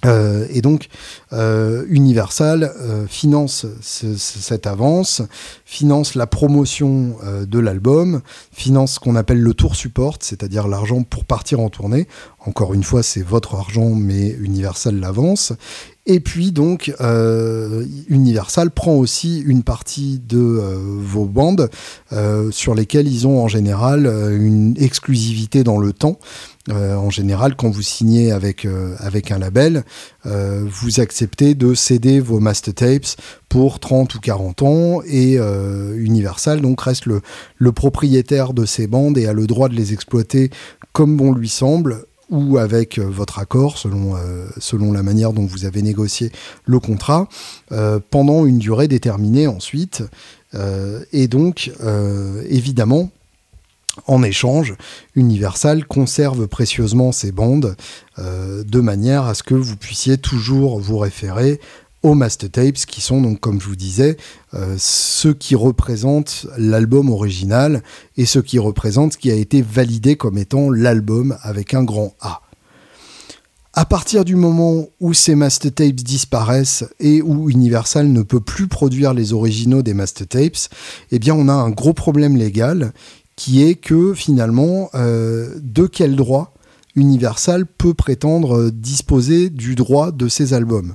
Euh, 0.04 0.46
et 0.50 0.60
donc, 0.60 0.88
euh, 1.32 1.84
Universal 1.88 2.70
euh, 2.80 3.06
finance 3.08 3.64
ce- 3.80 4.14
ce- 4.16 4.40
cette 4.40 4.66
avance, 4.66 5.22
finance 5.64 6.14
la 6.14 6.26
promotion 6.26 7.16
euh, 7.24 7.46
de 7.46 7.58
l'album, 7.58 8.20
finance 8.52 8.94
ce 8.94 9.00
qu'on 9.00 9.16
appelle 9.16 9.40
le 9.40 9.54
tour 9.54 9.74
support, 9.74 10.18
c'est-à-dire 10.20 10.68
l'argent 10.68 11.02
pour 11.02 11.24
partir 11.24 11.60
en 11.60 11.70
tournée. 11.70 12.06
Encore 12.44 12.74
une 12.74 12.84
fois, 12.84 13.02
c'est 13.02 13.22
votre 13.22 13.54
argent, 13.54 13.90
mais 13.90 14.28
Universal 14.28 15.00
l'avance. 15.00 15.52
Et 16.08 16.20
puis 16.20 16.52
donc, 16.52 16.94
Universal 18.08 18.70
prend 18.70 18.94
aussi 18.94 19.40
une 19.40 19.64
partie 19.64 20.20
de 20.24 20.38
vos 20.38 21.24
bandes 21.24 21.68
sur 22.52 22.76
lesquelles 22.76 23.08
ils 23.08 23.26
ont 23.26 23.42
en 23.42 23.48
général 23.48 24.06
une 24.06 24.74
exclusivité 24.78 25.64
dans 25.64 25.78
le 25.78 25.92
temps. 25.92 26.20
Euh, 26.68 26.96
en 26.96 27.10
général, 27.10 27.54
quand 27.56 27.70
vous 27.70 27.82
signez 27.82 28.32
avec, 28.32 28.64
euh, 28.64 28.96
un 29.30 29.38
label, 29.38 29.84
euh, 30.26 30.64
vous 30.68 31.00
acceptez 31.00 31.54
de 31.54 31.74
céder 31.74 32.20
vos 32.20 32.40
master 32.40 32.74
tapes 32.74 33.16
pour 33.48 33.78
30 33.78 34.14
ou 34.14 34.20
40 34.20 34.62
ans 34.62 35.02
et 35.06 35.36
Universal 35.96 36.60
donc 36.60 36.80
reste 36.80 37.06
le, 37.06 37.72
propriétaire 37.72 38.52
de 38.52 38.66
ces 38.66 38.86
bandes 38.86 39.18
et 39.18 39.26
a 39.26 39.32
le 39.32 39.46
droit 39.46 39.68
de 39.68 39.74
les 39.74 39.92
exploiter 39.92 40.50
comme 40.92 41.16
bon 41.16 41.32
lui 41.32 41.48
semble 41.48 42.04
ou 42.28 42.58
avec 42.58 42.98
votre 42.98 43.38
accord 43.38 43.78
selon, 43.78 44.92
la 44.92 45.02
manière 45.02 45.32
dont 45.32 45.46
vous 45.46 45.64
avez 45.64 45.80
négocié 45.80 46.32
le 46.64 46.80
contrat 46.80 47.28
pendant 48.10 48.46
une 48.46 48.58
durée 48.58 48.88
déterminée 48.88 49.46
ensuite. 49.46 50.02
Et 51.12 51.28
donc, 51.28 51.70
évidemment, 52.48 53.10
en 54.06 54.22
échange, 54.22 54.74
Universal 55.14 55.86
conserve 55.86 56.46
précieusement 56.46 57.12
ces 57.12 57.32
bandes 57.32 57.76
euh, 58.18 58.62
de 58.64 58.80
manière 58.80 59.24
à 59.24 59.34
ce 59.34 59.42
que 59.42 59.54
vous 59.54 59.76
puissiez 59.76 60.18
toujours 60.18 60.78
vous 60.78 60.98
référer 60.98 61.60
aux 62.02 62.14
master 62.14 62.50
tapes 62.50 62.76
qui 62.86 63.00
sont 63.00 63.20
donc 63.20 63.40
comme 63.40 63.60
je 63.60 63.66
vous 63.66 63.76
disais 63.76 64.16
euh, 64.54 64.76
ceux 64.78 65.34
qui 65.34 65.54
représentent 65.54 66.46
l'album 66.56 67.10
original 67.10 67.82
et 68.16 68.26
ceux 68.26 68.42
qui 68.42 68.58
représentent 68.58 69.14
ce 69.14 69.18
qui 69.18 69.30
a 69.30 69.34
été 69.34 69.62
validé 69.62 70.16
comme 70.16 70.38
étant 70.38 70.70
l'album 70.70 71.36
avec 71.42 71.74
un 71.74 71.82
grand 71.82 72.14
A. 72.20 72.42
À 73.78 73.84
partir 73.84 74.24
du 74.24 74.36
moment 74.36 74.86
où 75.00 75.12
ces 75.12 75.34
master 75.34 75.70
tapes 75.70 75.96
disparaissent 75.96 76.84
et 76.98 77.20
où 77.20 77.50
Universal 77.50 78.10
ne 78.10 78.22
peut 78.22 78.40
plus 78.40 78.68
produire 78.68 79.12
les 79.12 79.34
originaux 79.34 79.82
des 79.82 79.92
master 79.92 80.26
tapes, 80.26 80.72
eh 81.10 81.18
bien 81.18 81.34
on 81.34 81.46
a 81.48 81.52
un 81.52 81.68
gros 81.68 81.92
problème 81.92 82.38
légal 82.38 82.94
qui 83.36 83.62
est 83.62 83.74
que 83.74 84.14
finalement, 84.14 84.88
euh, 84.94 85.54
de 85.62 85.86
quel 85.86 86.16
droit 86.16 86.54
Universal 86.96 87.66
peut 87.66 87.92
prétendre 87.92 88.56
euh, 88.56 88.70
disposer 88.72 89.50
du 89.50 89.74
droit 89.74 90.10
de 90.10 90.28
ces 90.28 90.54
albums? 90.54 90.94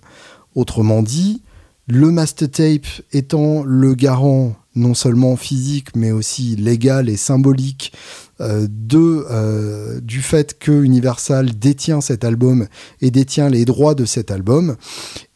Autrement 0.56 1.04
dit, 1.04 1.44
le 1.88 2.12
master 2.12 2.50
tape 2.50 2.88
étant 3.14 3.64
le 3.64 3.94
garant 3.94 4.56
non 4.74 4.94
seulement 4.94 5.36
physique 5.36 5.96
mais 5.96 6.12
aussi 6.12 6.56
légal 6.56 7.10
et 7.10 7.18
symbolique 7.18 7.92
euh, 8.40 8.68
de, 8.70 10.00
du 10.00 10.22
fait 10.22 10.58
que 10.58 10.72
Universal 10.72 11.58
détient 11.60 12.02
cet 12.02 12.24
album 12.24 12.68
et 13.02 13.12
détient 13.12 13.50
les 13.50 13.66
droits 13.66 13.94
de 13.94 14.06
cet 14.06 14.32
album, 14.32 14.78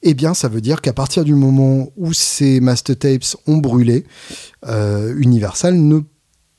eh 0.02 0.14
bien 0.14 0.34
ça 0.34 0.48
veut 0.48 0.62
dire 0.62 0.82
qu'à 0.82 0.94
partir 0.94 1.24
du 1.24 1.36
moment 1.36 1.92
où 1.98 2.14
ces 2.14 2.62
master 2.62 2.98
tapes 2.98 3.36
ont 3.46 3.58
brûlé, 3.58 4.06
Universal 4.64 5.76
ne, 5.76 6.00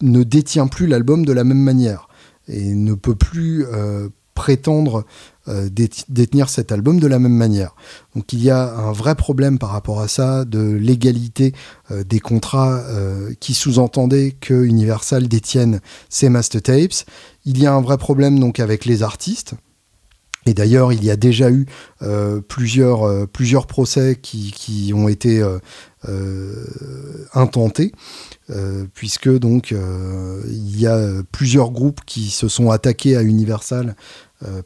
ne 0.03 0.22
détient 0.22 0.66
plus 0.66 0.86
l'album 0.86 1.24
de 1.24 1.32
la 1.32 1.44
même 1.44 1.62
manière 1.62 2.09
et 2.49 2.74
ne 2.74 2.94
peut 2.94 3.14
plus 3.14 3.64
euh, 3.66 4.09
prétendre 4.34 5.05
euh, 5.49 5.68
dét- 5.68 6.05
détenir 6.09 6.49
cet 6.49 6.70
album 6.70 7.01
de 7.01 7.07
la 7.07 7.18
même 7.18 7.34
manière. 7.34 7.74
Donc 8.14 8.32
il 8.32 8.42
y 8.42 8.51
a 8.51 8.74
un 8.76 8.92
vrai 8.92 9.14
problème 9.14 9.59
par 9.59 9.70
rapport 9.70 10.01
à 10.01 10.09
ça 10.09 10.44
de 10.44 10.61
l'égalité 10.61 11.55
euh, 11.90 12.05
des 12.05 12.20
contrats 12.20 12.82
qui 13.40 13.55
sous-entendaient 13.55 14.36
que 14.38 14.64
Universal 14.64 15.28
détienne 15.28 15.80
ces 16.09 16.28
master 16.28 16.62
tapes. 16.62 17.07
Il 17.44 17.59
y 17.59 17.66
a 17.66 17.72
un 17.72 17.80
vrai 17.80 17.97
problème 17.97 18.38
donc 18.38 18.61
avec 18.61 18.84
les 18.84 19.03
artistes. 19.03 19.55
Et 20.49 20.55
d'ailleurs, 20.55 20.92
il 20.92 21.03
y 21.05 21.11
a 21.11 21.16
déjà 21.16 21.51
eu 21.51 21.66
plusieurs, 22.47 23.26
plusieurs 23.26 23.66
procès 23.66 24.16
qui, 24.20 24.53
qui 24.53 24.92
ont 24.94 25.09
été 25.09 25.44
euh, 26.09 26.65
intentés, 27.35 27.93
euh, 28.51 28.85
puisque 28.95 29.29
donc 29.29 29.73
euh, 29.73 30.41
il 30.49 30.81
y 30.81 30.87
a 30.87 31.23
plusieurs 31.33 31.71
groupes 31.71 32.01
qui 32.07 32.31
se 32.31 32.49
sont 32.49 32.71
attaqués 32.71 33.17
à 33.17 33.23
Universal 33.23 33.97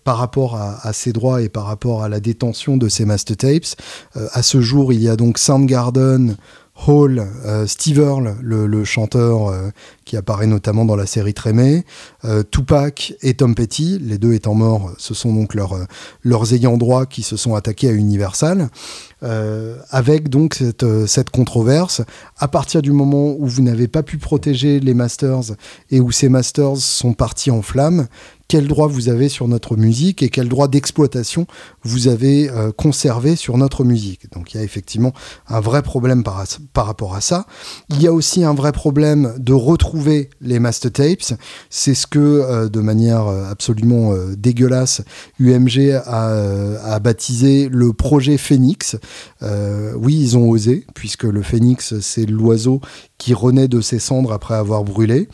par 0.03 0.19
rapport 0.19 0.57
à, 0.57 0.93
ses 0.93 1.13
droits 1.13 1.43
et 1.43 1.49
par 1.49 1.65
rapport 1.65 2.03
à 2.03 2.09
la 2.09 2.19
détention 2.19 2.77
de 2.77 2.89
ces 2.89 3.05
master 3.05 3.37
tapes. 3.37 3.81
À 4.33 4.43
ce 4.43 4.61
jour, 4.61 4.93
il 4.93 5.01
y 5.01 5.09
a 5.09 5.15
donc 5.15 5.39
Soundgarden, 5.39 6.37
Hall, 6.87 7.27
euh, 7.45 7.67
Steve 7.67 7.99
Earle, 7.99 8.37
le, 8.43 8.85
chanteur 8.85 9.49
euh, 9.49 9.71
qui 10.05 10.17
apparaît 10.17 10.47
notamment 10.47 10.85
dans 10.85 10.97
la 10.97 11.07
série 11.07 11.35
Trémé, 11.35 11.85
euh, 12.25 12.43
Tupac 12.43 13.15
et 13.23 13.35
Tom 13.35 13.55
Petty, 13.55 13.99
les 14.01 14.19
deux 14.19 14.33
étant 14.33 14.55
morts, 14.55 14.93
ce 14.99 15.15
sont 15.15 15.33
donc 15.35 15.55
leurs, 15.55 16.53
ayants 16.53 16.77
droit 16.77 17.07
qui 17.07 17.23
se 17.23 17.37
sont 17.37 17.55
attaqués 17.55 17.89
à 17.89 17.93
Universal, 17.93 18.69
avec 19.91 20.31
donc 20.31 20.55
cette, 20.55 20.87
cette 21.07 21.29
controverse. 21.29 22.01
À 22.39 22.49
partir 22.49 22.81
du 22.81 22.91
moment 22.91 23.35
où 23.39 23.47
vous 23.47 23.61
n'avez 23.61 23.87
pas 23.87 24.03
pu 24.03 24.17
protéger 24.17 24.81
les 24.81 24.95
masters 24.95 25.53
et 25.91 26.01
où 26.01 26.11
ces 26.11 26.31
masters 26.31 26.79
sont 26.79 27.13
partis 27.13 27.51
en 27.51 27.61
flammes, 27.61 28.07
quel 28.51 28.67
droit 28.67 28.89
vous 28.89 29.09
avez 29.09 29.29
sur 29.29 29.47
notre 29.47 29.77
musique 29.77 30.25
et 30.25 30.29
quel 30.29 30.49
droit 30.49 30.67
d'exploitation 30.67 31.47
vous 31.85 32.09
avez 32.09 32.51
euh, 32.51 32.73
conservé 32.73 33.37
sur 33.37 33.57
notre 33.57 33.85
musique. 33.85 34.29
Donc 34.33 34.53
il 34.53 34.57
y 34.57 34.61
a 34.61 34.65
effectivement 34.65 35.13
un 35.47 35.61
vrai 35.61 35.83
problème 35.83 36.25
par, 36.25 36.45
rapport 36.75 37.15
à 37.15 37.21
ça. 37.21 37.47
Il 37.91 38.03
y 38.03 38.09
a 38.09 38.13
aussi 38.13 38.43
un 38.43 38.53
vrai 38.53 38.73
problème 38.73 39.35
de 39.39 39.53
retrouver 39.53 40.31
les 40.41 40.59
master 40.59 40.91
tapes. 40.91 41.39
C'est 41.71 41.95
ce 41.95 42.09
que, 42.09 42.19
euh, 42.19 42.69
de 42.69 42.81
manière 42.81 43.29
euh, 43.29 43.49
absolument 43.49 44.15
dégueulasse, 44.37 45.03
UMG 45.39 45.93
a, 46.05 46.83
a 46.83 46.99
baptisé 46.99 47.69
le 47.71 47.93
projet 47.93 48.37
Phoenix. 48.37 48.97
Oui, 49.43 50.19
ils 50.19 50.37
ont 50.37 50.49
osé, 50.49 50.87
puisque 50.95 51.25
le 51.25 51.43
Phoenix, 51.43 52.01
c'est 52.01 52.27
l'oiseau 52.27 52.81
qui 53.19 53.35
renaît 53.35 53.69
de 53.69 53.81
ses 53.81 53.99
cendres 54.01 54.33
après 54.33 54.55
avoir 54.55 54.83
brûlé. 54.83 55.29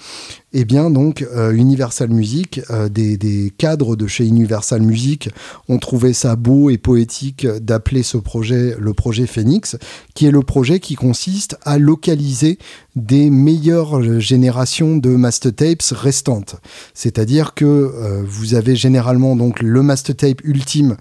Eh 0.58 0.64
bien, 0.64 0.88
donc, 0.90 1.20
euh, 1.34 1.52
Universal 1.52 2.08
Music, 2.08 2.62
euh, 2.70 2.88
des, 2.88 3.52
cadres 3.58 3.94
de 3.94 4.06
chez 4.06 4.24
Universal 4.24 4.80
Music 4.80 5.28
ont 5.68 5.76
trouvé 5.76 6.14
ça 6.14 6.34
beau 6.34 6.70
et 6.70 6.78
poétique 6.78 7.46
d'appeler 7.46 8.02
ce 8.02 8.16
projet 8.16 8.74
le 8.80 8.94
projet 8.94 9.26
Phoenix, 9.26 9.76
qui 10.14 10.24
est 10.24 10.30
le 10.30 10.40
projet 10.40 10.80
qui 10.80 10.94
consiste 10.94 11.58
à 11.66 11.76
localiser 11.76 12.58
des 12.94 13.28
meilleures 13.28 14.18
générations 14.18 14.96
de 14.96 15.10
master 15.10 15.54
tapes 15.54 15.82
restantes. 15.90 16.56
C'est-à-dire 16.94 17.52
que 17.52 17.66
euh, 17.66 18.22
vous 18.26 18.54
avez 18.54 18.76
généralement 18.76 19.36
donc 19.36 19.60
le 19.60 19.82
master 19.82 20.16
tape 20.16 20.42
ultime 20.42 20.96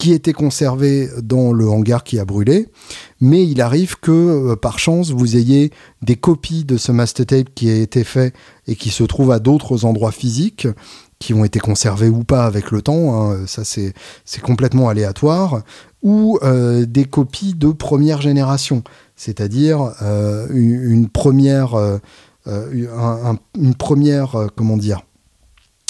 qui 0.00 0.12
était 0.14 0.32
conservé 0.32 1.10
dans 1.22 1.52
le 1.52 1.68
hangar 1.68 2.02
qui 2.04 2.18
a 2.18 2.24
brûlé, 2.24 2.68
mais 3.20 3.46
il 3.46 3.60
arrive 3.60 4.00
que 4.00 4.10
euh, 4.10 4.56
par 4.56 4.78
chance 4.78 5.10
vous 5.10 5.36
ayez 5.36 5.70
des 6.00 6.16
copies 6.16 6.64
de 6.64 6.78
ce 6.78 6.90
master 6.90 7.26
tape 7.26 7.50
qui 7.54 7.68
a 7.68 7.76
été 7.76 8.02
fait 8.02 8.32
et 8.66 8.76
qui 8.76 8.88
se 8.90 9.04
trouve 9.04 9.30
à 9.30 9.38
d'autres 9.38 9.84
endroits 9.84 10.10
physiques 10.10 10.66
qui 11.18 11.34
ont 11.34 11.44
été 11.44 11.58
conservés 11.60 12.08
ou 12.08 12.24
pas 12.24 12.46
avec 12.46 12.70
le 12.70 12.80
temps, 12.80 13.20
hein, 13.30 13.46
ça 13.46 13.62
c'est 13.64 13.92
complètement 14.42 14.88
aléatoire, 14.88 15.60
ou 16.02 16.38
euh, 16.42 16.86
des 16.86 17.04
copies 17.04 17.52
de 17.52 17.68
première 17.68 18.22
génération, 18.22 18.82
c'est-à-dire 19.16 19.92
euh, 20.00 20.46
une, 20.50 21.10
première, 21.10 21.74
un- 21.74 22.00
un- 22.46 23.38
une 23.58 23.74
première, 23.74 24.46
comment 24.56 24.78
dire, 24.78 25.02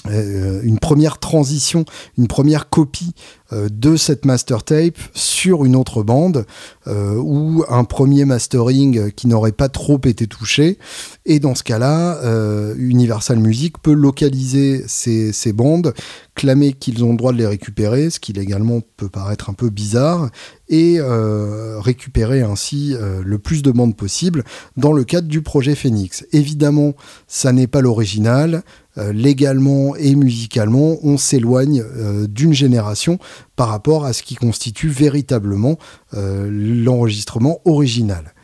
une 0.09 0.79
première 0.79 1.19
transition, 1.19 1.85
une 2.17 2.27
première 2.27 2.69
copie 2.69 3.15
euh, 3.53 3.69
de 3.71 3.97
cette 3.97 4.25
master 4.25 4.63
tape 4.63 4.99
sur 5.13 5.65
une 5.65 5.77
autre 5.77 6.03
bande 6.03 6.47
euh, 6.87 7.17
ou 7.17 7.65
un 7.69 7.85
premier 7.85 8.25
mastering 8.25 9.11
qui 9.13 9.27
n'aurait 9.27 9.53
pas 9.53 9.69
trop 9.69 10.01
été 10.05 10.27
touché. 10.27 10.79
Et 11.27 11.39
dans 11.39 11.55
ce 11.55 11.63
cas-là, 11.63 12.17
euh, 12.25 12.75
Universal 12.79 13.39
Music 13.39 13.79
peut 13.83 13.93
localiser 13.93 14.85
ces, 14.87 15.53
bandes, 15.53 15.95
clamer 16.35 16.73
qu'ils 16.73 17.05
ont 17.05 17.11
le 17.11 17.17
droit 17.17 17.33
de 17.33 17.39
les 17.39 17.47
récupérer, 17.47 18.11
ce 18.11 18.21
qui 18.21 18.33
légalement 18.33 18.81
peut 18.97 19.09
paraître 19.09 19.51
un 19.51 19.53
peu 19.53 19.71
bizarre, 19.71 20.31
et 20.69 20.97
euh, 20.99 21.79
récupérer 21.81 22.43
ainsi 22.43 22.95
euh, 22.95 23.23
le 23.25 23.39
plus 23.39 23.63
de 23.63 23.71
bandes 23.71 23.97
possible 23.97 24.45
dans 24.77 24.93
le 24.93 25.05
cadre 25.05 25.29
du 25.29 25.43
projet 25.43 25.75
Phoenix. 25.75 26.25
Évidemment, 26.33 26.95
ça 27.27 27.53
n'est 27.53 27.67
pas 27.67 27.81
l'original. 27.81 28.63
Euh, 28.99 29.13
légalement 29.13 29.95
et 29.95 30.17
musicalement, 30.17 30.97
on 31.03 31.17
s'éloigne 31.17 31.81
euh, 31.81 32.27
d'une 32.27 32.53
génération 32.53 33.19
par 33.55 33.69
rapport 33.69 34.05
à 34.05 34.13
ce 34.13 34.25
qui 34.25 34.35
constitue 34.35 34.89
véritablement 34.89 35.79
euh, 36.15 36.49
l'enregistrement 36.51 37.61
original. 37.67 38.35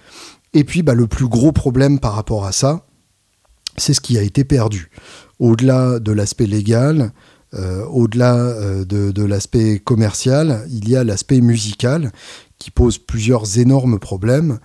Et 0.54 0.62
puis, 0.62 0.82
bah, 0.82 0.94
le 0.94 1.08
plus 1.08 1.26
gros 1.26 1.50
problème 1.50 1.98
par 1.98 2.14
rapport 2.14 2.46
à 2.46 2.52
ça, 2.52 2.86
c'est 3.76 3.92
ce 3.92 4.00
qui 4.00 4.16
a 4.18 4.22
été 4.22 4.44
perdu. 4.44 4.90
Au-delà 5.40 5.98
de 5.98 6.12
l'aspect 6.12 6.46
légal, 6.46 7.12
au-delà 7.90 8.54
de, 8.84 9.22
l'aspect 9.22 9.78
commercial, 9.78 10.66
il 10.70 10.88
y 10.88 10.96
a 10.96 11.04
l'aspect 11.04 11.40
musical 11.40 12.10
qui 12.58 12.70
pose 12.70 12.98
plusieurs 12.98 13.58
énormes 13.58 13.98
problèmes. 13.98 14.58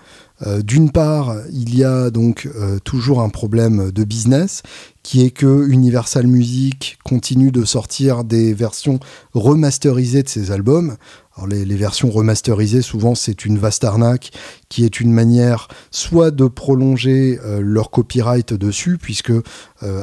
D'une 0.63 0.91
part, 0.91 1.35
il 1.51 1.75
y 1.75 1.83
a 1.83 2.09
donc 2.09 2.49
toujours 2.83 3.21
un 3.21 3.29
problème 3.29 3.91
de 3.91 4.03
business 4.03 4.63
qui 5.03 5.25
est 5.25 5.31
que 5.31 5.67
Universal 5.67 6.27
Music 6.27 6.97
continue 7.03 7.51
de 7.51 7.65
sortir 7.65 8.23
des 8.23 8.53
versions 8.53 8.99
remasterisées 9.33 10.23
de 10.23 10.29
ses 10.29 10.51
albums. 10.51 10.95
Alors 11.37 11.47
les, 11.47 11.63
versions 11.77 12.11
remasterisées, 12.11 12.81
souvent, 12.81 13.15
c'est 13.15 13.45
une 13.45 13.57
vaste 13.57 13.85
arnaque 13.85 14.31
qui 14.67 14.83
est 14.83 14.99
une 14.99 15.13
manière 15.13 15.69
soit 15.89 16.29
de 16.29 16.45
prolonger 16.45 17.39
euh, 17.45 17.61
leur 17.63 17.89
copyright 17.89 18.53
dessus, 18.53 18.97
puisque 18.97 19.31
euh, 19.31 19.41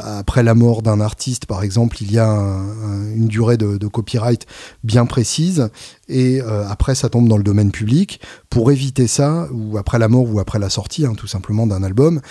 après 0.02 0.42
la 0.42 0.54
mort 0.54 0.80
d'un 0.80 1.00
artiste, 1.02 1.44
par 1.44 1.62
exemple, 1.62 1.98
il 2.00 2.12
y 2.12 2.18
a 2.18 2.26
un- 2.26 2.68
un- 2.70 3.14
une 3.14 3.28
durée 3.28 3.58
de, 3.58 3.86
copyright 3.86 4.46
bien 4.84 5.04
précise, 5.04 5.68
et 6.08 6.40
euh, 6.40 6.66
après 6.66 6.94
ça 6.94 7.10
tombe 7.10 7.28
dans 7.28 7.36
le 7.36 7.44
domaine 7.44 7.72
public. 7.72 8.20
Pour 8.48 8.70
éviter 8.72 9.06
ça, 9.06 9.48
ou 9.52 9.76
après 9.76 9.98
la 9.98 10.08
mort 10.08 10.32
ou 10.32 10.40
après 10.40 10.58
la 10.58 10.70
sortie, 10.70 11.04
hein, 11.04 11.12
tout 11.14 11.26
simplement 11.26 11.66
d'un 11.66 11.82
album, 11.82 12.22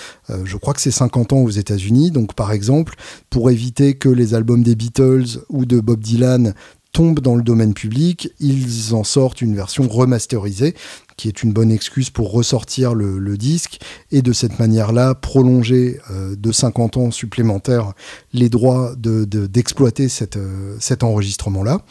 je 0.44 0.58
crois 0.58 0.74
que 0.74 0.82
c'est 0.82 0.90
50 0.92 1.34
ans 1.34 1.38
aux 1.38 1.52
États-Unis. 1.52 2.10
Donc, 2.10 2.34
par 2.34 2.52
pour 3.30 3.50
éviter 3.52 3.96
que 3.96 4.10
les 4.10 4.34
albums 4.34 4.64
des 4.64 4.76
Beatles 4.76 5.40
ou 5.50 5.66
de 5.66 5.80
Bob 5.80 6.00
Dylan 6.02 6.54
tombent 6.94 7.20
dans 7.20 7.36
le 7.36 7.44
domaine 7.44 7.74
public, 7.74 8.32
ils 8.40 8.96
en 8.96 9.04
sortent 9.04 9.42
une 9.42 9.56
version 9.56 9.88
remasterisée, 9.88 10.74
qui 11.16 11.28
est 11.28 11.44
une 11.44 11.54
bonne 11.54 11.70
excuse 11.72 12.10
pour 12.10 12.32
ressortir 12.32 12.96
le, 12.96 13.38
disque 13.38 13.80
et 14.12 14.22
de 14.24 14.34
cette 14.34 14.58
manière-là 14.58 15.14
prolonger 15.14 16.00
euh, 16.10 16.36
de 16.36 16.52
50 16.52 16.98
ans 16.98 17.12
supplémentaires 17.12 17.94
les 18.34 18.50
droits 18.50 18.96
de- 18.98 19.26
de- 19.26 19.46
d'exploiter 19.48 20.08
euh, 20.38 20.76
cet 20.80 21.04
enregistrement-là. 21.04 21.82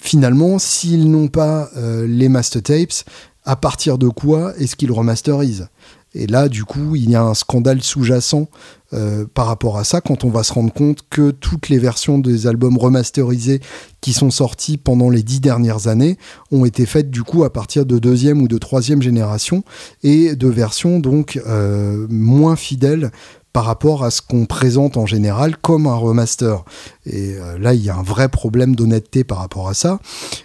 Finalement, 0.00 0.58
s'ils 0.58 1.10
n'ont 1.10 1.28
pas 1.28 1.68
euh, 1.76 2.06
les 2.06 2.28
master 2.28 2.62
tapes, 2.62 3.04
à 3.44 3.56
partir 3.56 3.98
de 3.98 4.08
quoi 4.08 4.54
est-ce 4.58 4.76
qu'ils 4.76 4.92
remasterisent? 4.92 5.68
Et 6.14 6.26
là, 6.26 6.48
du 6.48 6.64
coup, 6.64 6.96
il 6.96 7.08
y 7.08 7.14
a 7.14 7.22
un 7.22 7.34
scandale 7.34 7.82
sous-jacent 7.82 8.48
euh, 8.92 9.24
par 9.32 9.46
rapport 9.46 9.78
à 9.78 9.84
ça 9.84 10.00
quand 10.00 10.24
on 10.24 10.30
va 10.30 10.42
se 10.42 10.52
rendre 10.52 10.72
compte 10.72 11.04
que 11.08 11.30
toutes 11.30 11.68
les 11.68 11.78
versions 11.78 12.18
des 12.18 12.48
albums 12.48 12.76
remasterisés 12.76 13.60
qui 14.00 14.12
sont 14.12 14.30
sortis 14.30 14.76
pendant 14.76 15.10
les 15.10 15.22
dix 15.22 15.40
dernières 15.40 15.86
années 15.86 16.18
ont 16.50 16.64
été 16.64 16.86
faites 16.86 17.10
du 17.10 17.22
coup 17.22 17.44
à 17.44 17.52
partir 17.52 17.86
de 17.86 18.00
deuxième 18.00 18.42
ou 18.42 18.48
de 18.48 18.58
troisième 18.58 19.00
génération 19.00 19.62
et 20.02 20.34
de 20.34 20.48
versions 20.48 20.98
donc 20.98 21.40
euh, 21.46 22.08
moins 22.10 22.56
fidèles 22.56 23.12
par 23.52 23.64
rapport 23.64 24.04
à 24.04 24.10
ce 24.10 24.22
qu'on 24.22 24.46
présente 24.46 24.96
en 24.96 25.06
général 25.06 25.56
comme 25.56 25.86
un 25.86 25.96
remaster. 25.96 26.64
Et 27.10 27.34
euh, 27.34 27.58
là, 27.58 27.74
il 27.74 27.84
y 27.84 27.90
a 27.90 27.96
un 27.96 28.02
vrai 28.02 28.28
problème 28.28 28.76
d'honnêteté 28.76 29.24
par 29.24 29.38
rapport 29.38 29.68
à 29.68 29.74
ça. 29.74 29.98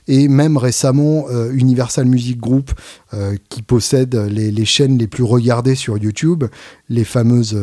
Et 0.08 0.28
même 0.28 0.58
récemment, 0.58 1.26
euh, 1.30 1.52
Universal 1.54 2.06
Music 2.06 2.40
Group, 2.40 2.72
euh, 3.14 3.36
qui 3.50 3.62
possède 3.62 4.16
les, 4.16 4.66
chaînes 4.66 4.98
les 4.98 5.08
plus 5.08 5.24
regardées 5.24 5.76
sur 5.76 5.98
YouTube, 5.98 6.46
les 6.90 7.04
fameuses, 7.04 7.58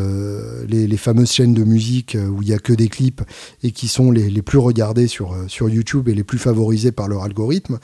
les, 0.69 0.97
fameuses 0.97 1.33
chaînes 1.33 1.53
de 1.53 1.65
musique 1.65 2.17
où 2.17 2.43
il 2.43 2.49
y 2.49 2.55
a 2.55 2.59
que 2.59 2.73
des 2.73 2.89
clips 2.89 3.23
et 3.63 3.73
qui 3.73 3.89
sont 3.89 4.11
les, 4.11 4.31
les 4.31 4.43
plus 4.43 4.59
regardées 4.59 5.09
sur, 5.09 5.37
sur 5.49 5.69
YouTube 5.69 6.09
et 6.09 6.15
les 6.15 6.25
plus 6.25 6.39
favorisées 6.39 6.93
par 6.93 7.09
leur 7.09 7.25
algorithme, 7.25 7.79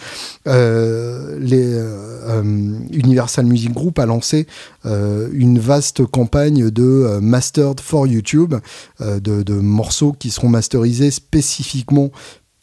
Universal 2.93 3.45
Music 3.47 3.73
Group 3.73 3.99
a 3.99 4.07
lancé 4.07 4.47
une 4.85 5.59
vaste 5.59 6.07
campagne 6.07 6.71
de 6.71 7.19
mastered 7.21 7.81
for 7.81 8.07
YouTube, 8.07 8.55
de 9.01 9.55
morceaux 9.55 10.14
qui 10.19 10.31
seront 10.31 10.49
masterisés 10.49 11.07
spécifiquement 11.11 12.11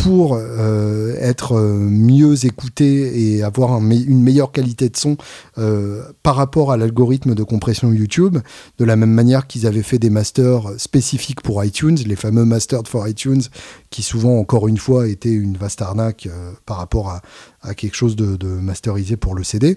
pour 0.06 0.36
euh, 0.36 1.16
être 1.20 1.54
euh, 1.54 1.80
mieux 1.80 2.46
écouté 2.46 3.34
et 3.38 3.44
avoir 3.44 3.80
une 3.80 4.22
meilleure 4.22 4.52
qualité 4.52 4.90
de 4.90 4.98
son 4.98 5.18
euh, 5.58 6.04
par 6.22 6.36
rapport 6.36 6.72
à 6.72 6.78
l'algorithme 6.78 7.34
de 7.34 7.44
compression 7.44 7.92
YouTube, 7.92 8.38
de 8.78 8.86
la 8.86 8.98
même 8.98 9.12
manière 9.12 9.48
qu'ils 9.48 9.66
avaient 9.66 9.82
fait 9.82 9.98
des 9.98 10.12
masters 10.12 10.64
spécifiques 10.78 11.42
pour 11.42 11.64
iTunes, 11.64 11.98
les 12.06 12.16
fameux 12.16 12.46
masters 12.46 12.84
for 12.86 13.08
iTunes, 13.08 13.42
qui 13.90 14.04
souvent, 14.04 14.38
encore 14.38 14.68
une 14.68 14.78
fois, 14.78 15.08
étaient 15.08 15.34
une 15.34 15.58
vaste 15.58 15.82
arnaque 15.82 16.30
par 16.68 16.78
rapport 16.78 17.20
à, 17.64 17.74
quelque 17.74 17.96
chose 17.96 18.16
de, 18.16 18.36
de 18.36 18.48
masterisé 18.48 19.18
pour 19.18 19.34
le 19.34 19.44
CD. 19.44 19.76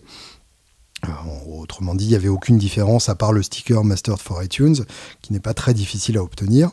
Autrement 1.49 1.95
dit, 1.95 2.05
il 2.05 2.11
n'y 2.11 2.17
avait 2.17 2.29
aucune 2.29 2.59
différence 2.59 3.09
à 3.09 3.15
part 3.15 3.33
le 3.33 3.43
sticker 3.43 3.83
Mastered 3.83 4.19
for 4.19 4.43
iTunes, 4.43 4.77
qui 5.23 5.33
n'est 5.33 5.41
pas 5.41 5.55
très 5.55 5.73
difficile 5.73 6.19
à 6.19 6.23
obtenir. 6.23 6.73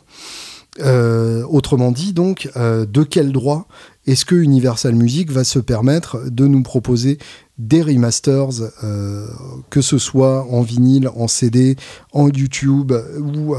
Euh, 0.80 1.44
autrement 1.48 1.90
dit, 1.90 2.12
donc, 2.12 2.50
euh, 2.56 2.86
de 2.86 3.02
quel 3.02 3.32
droit 3.32 3.66
est-ce 4.06 4.24
que 4.24 4.34
Universal 4.34 4.94
Music 4.94 5.30
va 5.30 5.42
se 5.42 5.58
permettre 5.58 6.30
de 6.30 6.46
nous 6.46 6.62
proposer 6.62 7.18
des 7.58 7.82
remasters, 7.82 8.50
euh, 8.84 9.26
que 9.70 9.80
ce 9.80 9.98
soit 9.98 10.46
en 10.50 10.60
vinyle, 10.60 11.08
en 11.16 11.26
CD, 11.26 11.76
en 12.12 12.28
YouTube 12.28 12.92
ou 13.18 13.56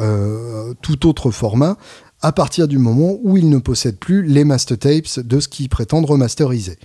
tout 0.81 1.07
autre 1.07 1.31
format, 1.31 1.77
à 2.21 2.31
partir 2.31 2.67
du 2.67 2.77
moment 2.77 3.17
où 3.23 3.37
ils 3.37 3.49
ne 3.49 3.57
possèdent 3.57 3.99
plus 3.99 4.23
les 4.23 4.43
master 4.43 4.77
tapes 4.77 5.19
de 5.19 5.39
ce 5.39 5.47
qu'ils 5.47 5.69
prétendent 5.69 6.05
remasteriser. 6.05 6.77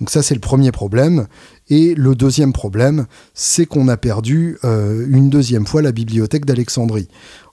Donc 0.00 0.10
ça, 0.10 0.22
c'est 0.22 0.34
le 0.34 0.40
premier 0.40 0.72
problème. 0.72 1.26
Et 1.68 1.94
le 1.94 2.14
deuxième 2.14 2.52
problème, 2.52 3.06
c'est 3.32 3.64
qu'on 3.64 3.88
a 3.88 3.96
perdu 3.96 4.58
une 4.64 5.30
deuxième 5.30 5.66
fois 5.66 5.82
la 5.82 5.92
bibliothèque 5.92 6.46
d'Alexandrie. 6.46 7.08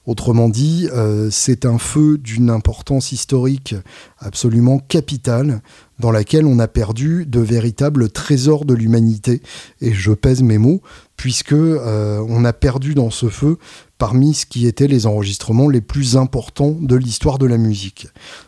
Autrement 0.07 0.49
dit, 0.49 0.87
euh, 0.91 1.29
c'est 1.29 1.63
un 1.63 1.77
feu 1.77 2.17
d'une 2.17 2.49
importance 2.49 3.11
historique 3.11 3.75
absolument 4.17 4.79
capitale 4.79 5.61
dans 5.99 6.09
laquelle 6.09 6.47
on 6.47 6.57
a 6.57 6.67
perdu 6.67 7.27
de 7.27 7.39
véritables 7.39 8.09
trésors 8.09 8.65
de 8.65 8.73
l'humanité. 8.73 9.43
Et 9.79 9.93
je 9.93 10.11
pèse 10.11 10.41
mes 10.41 10.57
mots, 10.57 10.81
puisque 11.17 11.53
euh, 11.53 12.25
on 12.27 12.45
a 12.45 12.53
perdu 12.53 12.95
dans 12.95 13.11
ce 13.11 13.29
feu 13.29 13.57
parmi 13.99 14.33
ce 14.33 14.47
qui 14.47 14.65
étaient 14.65 14.87
les 14.87 15.05
enregistrements 15.05 15.69
les 15.69 15.81
plus 15.81 16.17
importants 16.17 16.75
de 16.81 16.95
l'histoire 16.95 17.37
de 17.37 17.45
la 17.45 17.57
musique. 17.57 18.07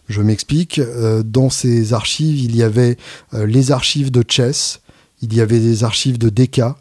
Je 0.09 0.23
m'explique, 0.23 0.79
euh, 0.79 1.21
dans 1.21 1.51
ces 1.51 1.93
archives, 1.93 2.39
il 2.39 2.55
y 2.55 2.63
avait 2.63 2.97
les 3.31 3.71
archives 3.71 4.09
de 4.09 4.23
Chess, 4.27 4.81
il 5.21 5.35
y 5.35 5.41
avait 5.41 5.59
des 5.59 5.83
archives 5.83 6.17
de 6.17 6.29
Decca, 6.29 6.77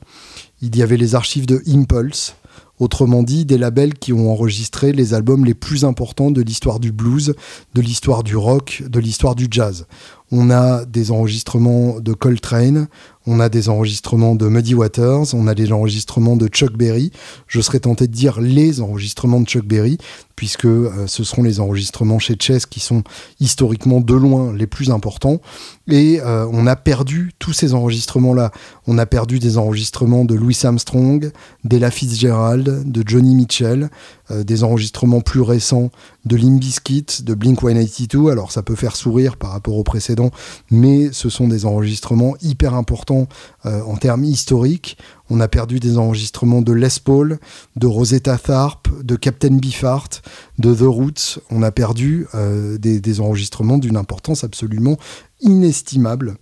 il 0.63 0.75
y 0.75 0.83
avait 0.83 0.97
les 0.97 1.15
archives 1.15 1.45
de 1.45 1.63
Impulse, 1.67 2.37
autrement 2.79 3.23
dit 3.23 3.45
des 3.45 3.59
labels 3.59 3.95
qui 3.95 4.13
ont 4.13 4.31
enregistré 4.33 4.93
les 4.93 5.15
albums 5.15 5.45
les 5.45 5.55
plus 5.55 5.85
importants 5.85 6.31
de 6.31 6.43
l'histoire 6.43 6.81
du 6.81 6.93
blues, 6.93 7.35
de 7.75 7.81
l'histoire 7.81 8.23
du 8.23 8.37
rock, 8.37 8.83
de 8.87 8.99
l'histoire 8.99 9.35
du 9.35 9.47
jazz. 9.51 9.87
On 10.35 10.49
a 10.49 10.87
des 10.87 11.11
enregistrements 11.11 12.01
de 12.01 12.15
Coltrane, 12.15 12.89
on 13.27 13.39
a 13.39 13.51
des 13.51 13.69
enregistrements 13.69 14.35
de 14.35 14.49
Muddy 14.49 14.75
Waters, 14.75 15.35
on 15.35 15.47
a 15.47 15.55
des 15.55 15.73
enregistrements 15.73 16.37
de 16.37 16.49
Chuck 16.49 16.73
Berry. 16.73 17.13
Je 17.47 17.61
serais 17.61 17.81
tenté 17.81 18.07
de 18.07 18.13
dire 18.13 18.41
les 18.41 18.81
enregistrements 18.81 19.41
de 19.41 19.47
Chuck 19.47 19.67
Berry, 19.67 19.99
puisque 20.35 20.65
euh, 20.65 21.07
ce 21.07 21.23
seront 21.23 21.43
les 21.43 21.61
enregistrements 21.61 22.19
chez 22.19 22.37
Chess 22.41 22.67
qui 22.67 22.81
sont 22.81 23.05
historiquement 23.41 24.01
de 24.01 24.15
loin 24.15 24.53
les 24.55 24.67
plus 24.67 24.91
importants. 24.91 25.41
Et 25.87 26.21
euh, 26.21 26.47
on 26.51 26.67
a 26.67 26.77
perdu 26.77 27.33
tous 27.39 27.53
ces 27.53 27.75
enregistrements-là. 27.75 28.51
On 28.87 28.99
a 28.99 29.07
perdu 29.07 29.39
des 29.39 29.59
enregistrements 29.59 30.25
de 30.25 30.35
Louis 30.35 30.59
Armstrong, 30.65 31.31
d'Ella 31.65 31.91
Fitzgerald, 31.91 32.91
de 32.91 33.05
Johnny 33.07 33.35
Mitchell, 33.35 33.91
euh, 34.31 34.45
des 34.45 34.65
enregistrements 34.65 35.21
plus 35.21 35.43
récents 35.43 35.91
de 36.25 36.37
Limp 36.37 36.61
Bizkit, 36.61 37.23
de 37.23 37.35
Blink-182. 37.35 38.31
Alors 38.31 38.53
ça 38.53 38.63
peut 38.63 38.75
faire 38.75 38.97
sourire 38.97 39.37
par 39.37 39.51
rapport 39.51 39.77
aux 39.77 39.85
précédents, 39.85 40.31
mais 40.71 41.11
ce 41.13 41.29
sont 41.29 41.49
des 41.49 41.67
enregistrements 41.67 42.35
hyper 42.43 42.75
importants 42.75 43.29
euh, 43.67 43.83
en 43.83 43.97
termes 43.97 44.25
historiques. 44.25 44.97
On 45.31 45.41
a 45.41 45.49
perdu 45.49 45.81
des 45.81 45.99
enregistrements 45.99 46.63
de 46.63 46.73
Les 46.73 46.89
Paul, 47.03 47.39
de 47.77 47.87
Rosetta 47.87 48.39
Tharpe, 48.39 48.89
de 49.03 49.17
Captain 49.17 49.57
Beefheart, 49.57 50.23
de 50.59 50.75
The 50.75 50.83
Roots. 50.83 51.41
On 51.51 51.63
a 51.63 51.71
perdu 51.71 52.27
euh, 52.35 52.77
des 52.79 53.21
enregistrements 53.21 53.79
d'une 53.79 53.97
importance 53.97 54.45
absolument 54.45 54.99
inestimable. 55.41 56.37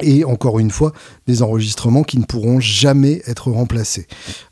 Et 0.00 0.24
encore 0.24 0.58
une 0.58 0.70
fois, 0.70 0.92
des 1.26 1.42
enregistrements 1.42 2.02
qui 2.02 2.18
ne 2.18 2.24
pourront 2.24 2.60
jamais 2.60 3.22
être 3.26 3.50
remplacés. 3.50 4.06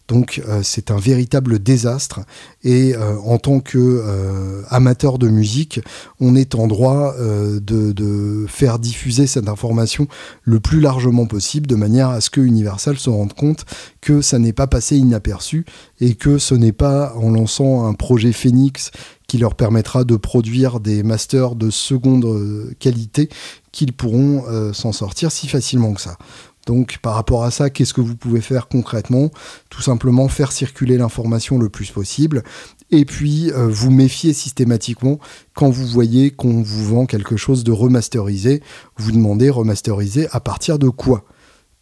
Donc 0.09 0.41
euh, 0.49 0.61
c'est 0.63 0.91
un 0.91 0.99
véritable 0.99 1.59
désastre. 1.59 2.21
Et 2.63 2.95
euh, 2.95 3.17
en 3.25 3.39
tant 3.39 3.61
que 3.61 3.79
euh, 3.79 4.63
amateur 4.69 5.19
de 5.19 5.29
musique, 5.29 5.81
on 6.21 6.37
est 6.37 6.55
en 6.55 6.67
droit 6.67 7.15
euh, 7.19 7.61
de, 7.61 7.93
de 7.93 8.47
faire 8.49 8.79
diffuser 8.79 9.27
cette 9.27 9.49
information 9.49 10.07
le 10.43 10.61
plus 10.61 10.81
largement 10.81 11.27
possible, 11.27 11.67
de 11.67 11.75
manière 11.75 12.11
à 12.11 12.21
ce 12.21 12.31
que 12.31 12.41
Universal 12.41 12.99
se 12.99 13.11
rende 13.11 13.33
compte 13.33 13.65
que 14.01 14.21
ça 14.21 14.39
n'est 14.39 14.53
pas 14.53 14.67
passé 14.67 14.97
inaperçu 14.97 15.65
et 16.01 16.15
que 16.15 16.39
ce 16.39 16.55
n'est 16.55 16.73
pas 16.73 17.15
en 17.17 17.31
lançant 17.31 17.87
un 17.87 17.95
projet 17.95 18.33
Phoenix 18.33 18.91
qui 19.27 19.39
leur 19.39 19.57
permettra 19.57 20.05
de 20.05 20.15
produire 20.15 20.79
des 20.79 21.03
masters 21.03 21.57
de 21.57 21.71
seconde 21.71 22.73
qualité 22.79 23.29
qu'ils 23.77 23.93
pourront 23.93 24.45
euh, 24.49 24.73
s'en 24.73 24.91
sortir 24.91 25.31
si 25.31 25.49
facilement 25.49 25.93
que 25.93 26.01
ça. 26.01 26.17
Donc 26.65 26.97
par 27.03 27.15
rapport 27.15 27.45
à 27.45 27.51
ça, 27.51 27.69
qu'est-ce 27.69 27.93
que 27.93 28.01
vous 28.01 28.17
pouvez 28.17 28.41
faire 28.41 28.69
concrètement? 28.69 29.31
Tout 29.69 29.83
simplement 29.83 30.29
faire 30.29 30.51
circuler 30.51 30.97
l'information 30.97 31.59
le 31.59 31.69
plus 31.69 31.91
possible 31.91 32.43
et 32.91 33.05
puis 33.05 33.53
euh, 33.53 33.69
vous 33.69 33.91
méfier 33.91 34.33
systématiquement 34.33 35.19
quand 35.53 35.69
vous 35.69 35.87
voyez 35.87 36.31
qu'on 36.31 36.63
vous 36.63 36.87
vend 36.87 37.05
quelque 37.05 37.37
chose 37.37 37.65
de 37.65 37.71
remasterisé. 37.71 38.63
Vous 38.97 39.13
demandez 39.13 39.51
remasterisé 39.51 40.27
à 40.33 40.41
partir 40.41 40.79
de 40.79 40.89
quoi? 40.89 41.27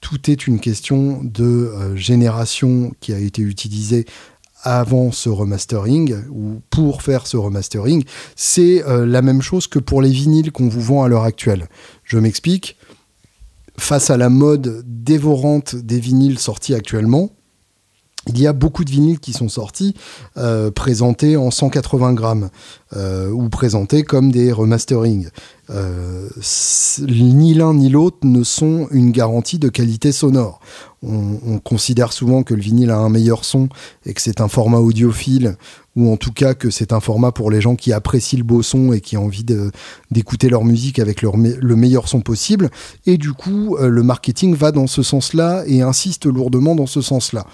Tout 0.01 0.29
est 0.29 0.49
une 0.49 0.59
question 0.59 1.21
de 1.23 1.45
euh, 1.45 1.95
génération 1.95 2.93
qui 2.99 3.13
a 3.13 3.19
été 3.19 3.41
utilisée 3.41 4.05
avant 4.65 5.13
ce 5.13 5.29
remastering 5.29 6.17
ou 6.31 6.61
pour 6.71 7.03
faire 7.03 7.27
ce 7.27 7.37
remastering, 7.37 8.03
c'est 8.35 8.83
euh, 8.85 9.07
la 9.07 9.23
même 9.23 9.43
chose 9.43 9.67
que 9.67 9.79
pour 9.79 10.03
les 10.03 10.11
vinyles 10.11 10.51
qu'on 10.51 10.69
vous 10.69 10.81
vend 10.81 11.05
à 11.05 11.09
l'heure 11.09 11.25
actuelle. 11.25 11.69
Je 12.03 12.19
m'explique. 12.19 12.77
Face 13.77 14.11
à 14.11 14.17
la 14.17 14.29
mode 14.29 14.85
dévorante 14.87 15.77
des 15.77 16.01
vinyles 16.01 16.39
sortis 16.39 16.75
actuellement, 16.75 17.31
il 18.27 18.41
y 18.41 18.47
a 18.47 18.53
beaucoup 18.53 18.85
de 18.85 18.91
vinyles 18.91 19.21
qui 19.21 19.33
sont 19.33 19.49
sortis 19.49 19.95
euh, 20.37 20.71
présentés 20.71 21.37
en 21.37 21.51
180 21.51 22.15
grammes 22.15 22.51
euh, 22.97 23.31
ou 23.31 23.49
présentés 23.49 24.03
comme 24.03 24.33
des 24.33 24.53
remasterings. 24.53 25.29
Euh, 25.71 26.29
ni 27.09 27.55
l'un 27.55 27.75
ni 27.75 27.89
l'autre 27.89 28.19
ne 28.23 28.43
sont 28.43 28.89
une 28.91 29.11
garantie 29.11 29.59
de 29.59 29.69
qualité 29.69 30.13
sonore. 30.13 30.61
On, 31.03 31.39
on 31.47 31.59
considère 31.59 32.13
souvent 32.13 32.43
que 32.43 32.55
le 32.55 32.61
vinyle 32.61 32.91
a 32.91 32.97
un 32.97 33.09
meilleur 33.09 33.45
son 33.45 33.69
et 34.07 34.15
que 34.15 34.23
c'est 34.23 34.41
un 34.41 34.49
format 34.49 34.79
audiophile, 34.79 35.57
ou 35.97 36.13
en 36.13 36.17
tout 36.17 36.33
cas 36.33 36.55
que 36.55 36.71
c'est 36.71 36.93
un 36.93 37.01
format 37.01 37.33
pour 37.33 37.51
les 37.51 37.61
gens 37.61 37.77
qui 37.77 37.93
apprécient 37.93 38.39
le 38.39 38.45
beau 38.45 38.63
son 38.63 38.93
et 38.93 39.01
qui 39.01 39.17
ont 39.17 39.27
envie 39.27 39.45
d'écouter 40.11 40.49
leur 40.49 40.65
musique 40.65 40.99
avec 40.99 41.23
le 41.23 41.77
meilleur 41.77 42.09
son 42.09 42.21
possible. 42.21 42.71
Et 43.07 43.17
du 43.17 43.33
coup, 43.33 43.77
euh, 43.77 43.89
le 43.89 44.03
marketing 44.03 44.55
va 44.55 44.73
dans 44.73 44.87
ce 44.87 45.03
sens-là 45.03 45.65
et 45.67 45.83
insiste 45.83 46.27
lourdement 46.27 46.75
dans 46.75 46.87
ce 46.87 47.01
sens-là. 47.01 47.47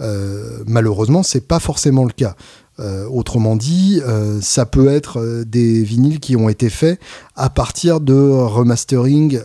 Euh, 0.00 0.62
malheureusement, 0.66 1.22
c'est 1.22 1.46
pas 1.46 1.60
forcément 1.60 2.04
le 2.04 2.12
cas. 2.12 2.36
Euh, 2.80 3.06
autrement 3.06 3.54
dit, 3.54 4.00
euh, 4.04 4.40
ça 4.40 4.66
peut 4.66 4.88
être 4.88 5.44
des 5.46 5.84
vinyles 5.84 6.18
qui 6.18 6.34
ont 6.34 6.48
été 6.48 6.70
faits 6.70 6.98
à 7.36 7.48
partir 7.48 8.00
de 8.00 8.14
remastering 8.14 9.40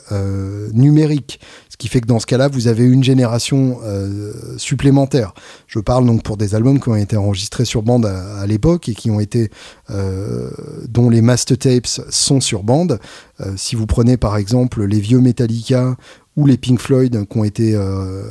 numérique. 0.73 1.39
Qui 1.79 1.87
fait 1.87 2.01
que 2.01 2.07
dans 2.07 2.19
ce 2.19 2.25
cas-là, 2.25 2.49
vous 2.49 2.67
avez 2.67 2.83
une 2.83 3.05
génération 3.05 3.79
euh, 3.85 4.33
supplémentaire. 4.57 5.33
Je 5.65 5.79
parle 5.79 6.05
donc 6.05 6.23
pour 6.23 6.35
des 6.35 6.53
albums 6.53 6.77
qui 6.77 6.89
ont 6.89 6.95
été 6.97 7.15
enregistrés 7.15 7.63
sur 7.63 7.83
bande 7.83 8.05
à, 8.05 8.45
l'époque 8.45 8.89
et 8.89 8.93
qui 8.93 9.09
ont 9.09 9.21
été 9.21 9.49
euh, 9.89 10.51
dont 10.89 11.09
les 11.09 11.21
master 11.21 11.57
tapes 11.57 11.87
sont 11.87 12.41
sur 12.41 12.63
bande. 12.63 12.99
Euh, 13.39 13.53
si 13.55 13.77
vous 13.77 13.85
prenez 13.85 14.17
par 14.17 14.35
exemple 14.35 14.83
les 14.83 14.99
vieux 14.99 15.21
Metallica 15.21 15.95
ou 16.35 16.45
les 16.45 16.57
Pink 16.57 16.81
Floyd 16.81 17.25
qui 17.29 17.37
ont 17.37 17.45
été 17.45 17.77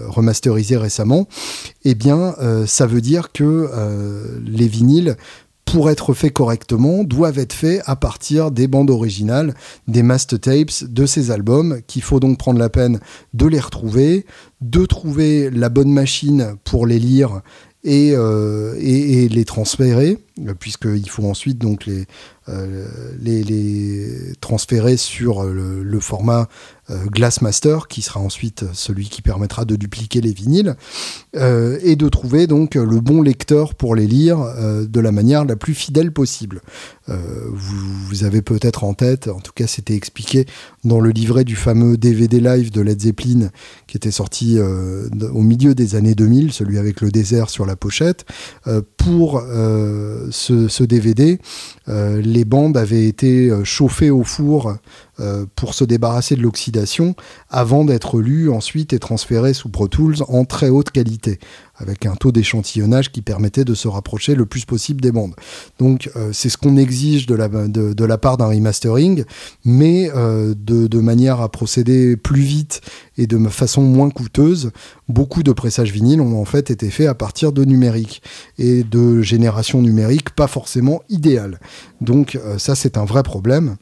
remasterisés 0.09 0.77
récemment, 0.77 1.27
eh 1.85 1.95
bien, 1.95 2.35
ça 2.67 2.87
veut 2.87 3.03
dire 3.03 3.33
que 3.33 3.69
les 4.47 4.67
vinyles, 4.67 5.17
pour 5.73 5.91
être 5.91 6.15
faits 6.15 6.33
correctement, 6.33 7.05
doivent 7.05 7.39
être 7.39 7.53
faits 7.53 7.83
à 7.85 7.95
partir 7.95 8.51
des 8.51 8.67
bandes 8.67 8.91
originales, 8.91 9.55
des 9.87 10.03
master 10.03 10.41
tapes 10.41 10.85
de 10.85 11.05
ces 11.05 11.31
albums, 11.31 11.81
qu'il 11.87 12.03
faut 12.03 12.21
donc 12.21 12.39
prendre 12.39 12.59
la 12.59 12.71
peine 12.71 13.01
de 13.35 13.47
les 13.47 13.61
retrouver, 13.61 14.25
de 14.63 14.87
trouver 14.87 15.51
la 15.51 15.69
bonne 15.69 15.93
machine 15.93 16.55
pour 16.65 16.87
les 16.87 16.99
lire 16.99 17.43
et, 17.85 18.13
euh, 18.15 18.75
les 18.79 19.45
transférer. 19.45 20.19
Euh, 20.47 20.55
puisqu'il 20.55 21.09
faut 21.09 21.25
ensuite 21.25 21.65
euh, 22.49 22.89
les, 23.21 24.33
transférer 24.41 24.97
sur 24.97 25.45
le, 25.45 25.83
le 25.83 26.01
format 26.01 26.49
euh, 26.91 27.05
Glassmaster, 27.07 27.87
qui 27.89 28.01
sera 28.01 28.21
ensuite 28.21 28.65
celui 28.73 29.09
qui 29.09 29.21
permettra 29.21 29.65
de 29.65 29.77
dupliquer 29.77 30.21
les 30.21 30.33
vinyles, 30.33 30.77
euh, 31.37 31.79
et 31.83 31.97
de 31.97 32.09
trouver 32.09 32.47
donc 32.47 32.75
le 32.77 33.01
bon 33.01 33.21
lecteur 33.21 33.75
pour 33.75 33.95
les 33.95 34.07
lire 34.07 34.41
euh, 34.41 34.87
de 34.87 35.01
la 35.01 35.13
manière 35.13 35.45
la 35.45 35.57
plus 35.57 35.75
fidèle 35.75 36.13
possible. 36.13 36.63
Euh, 37.09 37.17
vous, 37.53 38.07
vous 38.07 38.25
avez 38.25 38.41
peut-être 38.41 38.85
en 38.85 38.95
tête, 38.95 39.29
en 39.29 39.41
tout 39.41 39.53
cas 39.55 39.67
c'était 39.67 39.95
expliqué 39.95 40.47
dans 40.85 41.01
le 41.01 41.11
livret 41.11 41.45
du 41.45 41.57
fameux 41.57 41.97
DVD 41.97 42.41
live 42.41 42.71
de 42.71 42.81
Led 42.81 43.01
Zeppelin 43.01 43.51
qui 43.87 43.97
était 43.97 44.11
sorti 44.11 44.59
euh, 44.59 45.09
au 45.33 45.43
milieu 45.43 45.75
des 45.75 45.95
années 45.95 46.15
2000, 46.15 46.53
celui 46.53 46.79
avec 46.79 47.01
le 47.01 47.11
désert 47.11 47.51
sur 47.51 47.67
la 47.67 47.75
pochette. 47.75 48.25
Euh, 48.67 48.83
pour 48.97 49.43
euh, 49.45 50.28
ce, 50.31 50.83
DVD, 50.83 51.39
euh, 51.89 52.21
les 52.21 52.45
bandes 52.45 52.77
avaient 52.77 53.07
été 53.07 53.51
euh, 53.51 53.65
chauffées 53.65 54.11
au 54.11 54.25
four 54.25 54.75
euh, 55.21 55.47
pour 55.57 55.75
se 55.75 55.85
débarrasser 55.85 56.37
de 56.37 56.43
l'oxydation 56.43 57.15
avant 57.49 57.85
d'être 57.85 58.21
lues 58.21 58.51
ensuite 58.51 58.93
et 58.93 58.99
transférées 58.99 59.55
sous 59.55 59.69
Pro 59.69 59.89
Tools 59.89 60.17
en 60.29 60.45
très 60.45 60.69
haute 60.69 60.91
qualité, 60.91 61.39
avec 61.79 62.07
un 62.07 62.15
taux 62.15 62.33
d'échantillonnage 62.33 63.11
qui 63.11 63.23
permettait 63.23 63.65
de 63.65 63.75
se 63.75 63.89
rapprocher 63.89 64.35
le 64.35 64.47
plus 64.47 64.65
possible 64.65 65.01
des 65.01 65.13
bandes. 65.13 65.35
Donc 65.79 66.11
euh, 66.17 66.31
c'est 66.33 66.49
ce 66.49 66.59
qu'on 66.59 66.77
exige 66.77 67.27
de 67.27 67.35
la, 67.35 68.19
part 68.19 68.37
d'un 68.37 68.47
remastering, 68.47 69.25
mais 69.65 70.11
euh, 70.15 70.55
de, 70.57 70.87
de 70.87 70.99
manière 71.01 71.41
à 71.41 71.49
procéder 71.49 72.17
plus 72.17 72.43
vite 72.43 72.81
et 73.17 73.27
de 73.27 73.39
façon 73.49 73.83
moins 73.83 74.11
coûteuse, 74.11 74.71
beaucoup 75.09 75.43
de 75.43 75.53
pressages 75.53 75.93
vinyles 75.93 76.21
ont 76.21 76.41
en 76.41 76.45
fait 76.45 76.71
été 76.71 76.91
faits 76.91 77.09
à 77.09 77.15
partir 77.15 77.53
de 77.53 77.65
numérique 77.65 78.23
et 78.59 78.83
de 78.83 79.23
génération 79.23 79.83
numérique 79.83 80.31
pas 80.31 80.47
forcément 80.47 81.03
idéale. 81.09 81.61
Donc 82.01 82.37
euh, 82.37 82.59
ça 82.59 82.75
c'est 82.75 82.97
un 82.97 83.05
vrai 83.05 83.23
problème. 83.23 83.77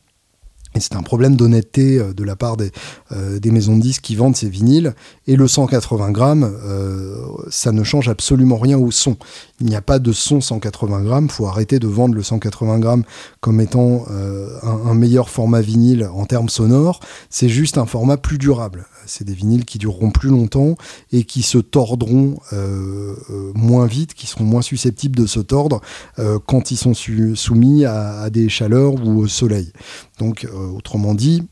C'est 0.80 0.96
un 0.96 1.02
problème 1.02 1.36
d'honnêteté 1.36 1.98
euh, 1.98 2.12
de 2.12 2.24
la 2.24 2.36
part 2.36 2.56
des, 2.56 2.70
euh, 3.12 3.38
des 3.38 3.50
maisons 3.50 3.76
de 3.76 3.82
disques 3.82 4.02
qui 4.02 4.16
vendent 4.16 4.36
ces 4.36 4.48
vinyles. 4.48 4.94
Et 5.26 5.36
le 5.36 5.48
180 5.48 6.10
grammes, 6.10 6.44
euh, 6.64 7.16
ça 7.50 7.72
ne 7.72 7.82
change 7.82 8.08
absolument 8.08 8.58
rien 8.58 8.78
au 8.78 8.90
son. 8.90 9.16
Il 9.60 9.68
n'y 9.68 9.76
a 9.76 9.80
pas 9.80 9.98
de 9.98 10.12
son 10.12 10.42
180 10.42 11.02
grammes. 11.02 11.30
faut 11.30 11.46
arrêter 11.46 11.78
de 11.78 11.86
vendre 11.86 12.14
le 12.14 12.22
180 12.22 12.78
grammes 12.78 13.04
comme 13.40 13.60
étant 13.60 14.04
euh, 14.10 14.50
un, 14.62 14.92
meilleur 14.92 15.30
format 15.30 15.62
vinyle 15.62 16.10
en 16.12 16.26
termes 16.26 16.50
sonores. 16.50 17.00
C'est 17.30 17.48
juste 17.48 17.78
un 17.78 17.86
format 17.86 18.18
plus 18.18 18.36
durable. 18.36 18.86
C'est 19.06 19.24
des 19.24 19.32
vinyles 19.32 19.64
qui 19.64 19.78
dureront 19.78 20.10
plus 20.10 20.28
longtemps 20.28 20.74
et 21.10 21.24
qui 21.24 21.40
se 21.40 21.56
tordront 21.56 22.38
euh, 22.52 23.14
euh, 23.30 23.52
moins 23.54 23.86
vite, 23.86 24.12
qui 24.12 24.26
seront 24.26 24.44
moins 24.44 24.62
susceptibles 24.62 25.16
de 25.16 25.26
se 25.26 25.40
tordre 25.40 25.80
quand 26.46 26.70
ils 26.70 26.76
sont 26.76 26.94
soumis 26.94 27.84
à, 27.84 28.20
à 28.20 28.30
des 28.30 28.48
chaleurs 28.48 28.94
ou 28.94 29.20
au 29.20 29.26
soleil. 29.26 29.72
Donc, 30.18 30.46
autrement 30.74 31.14
dit, 31.14 31.42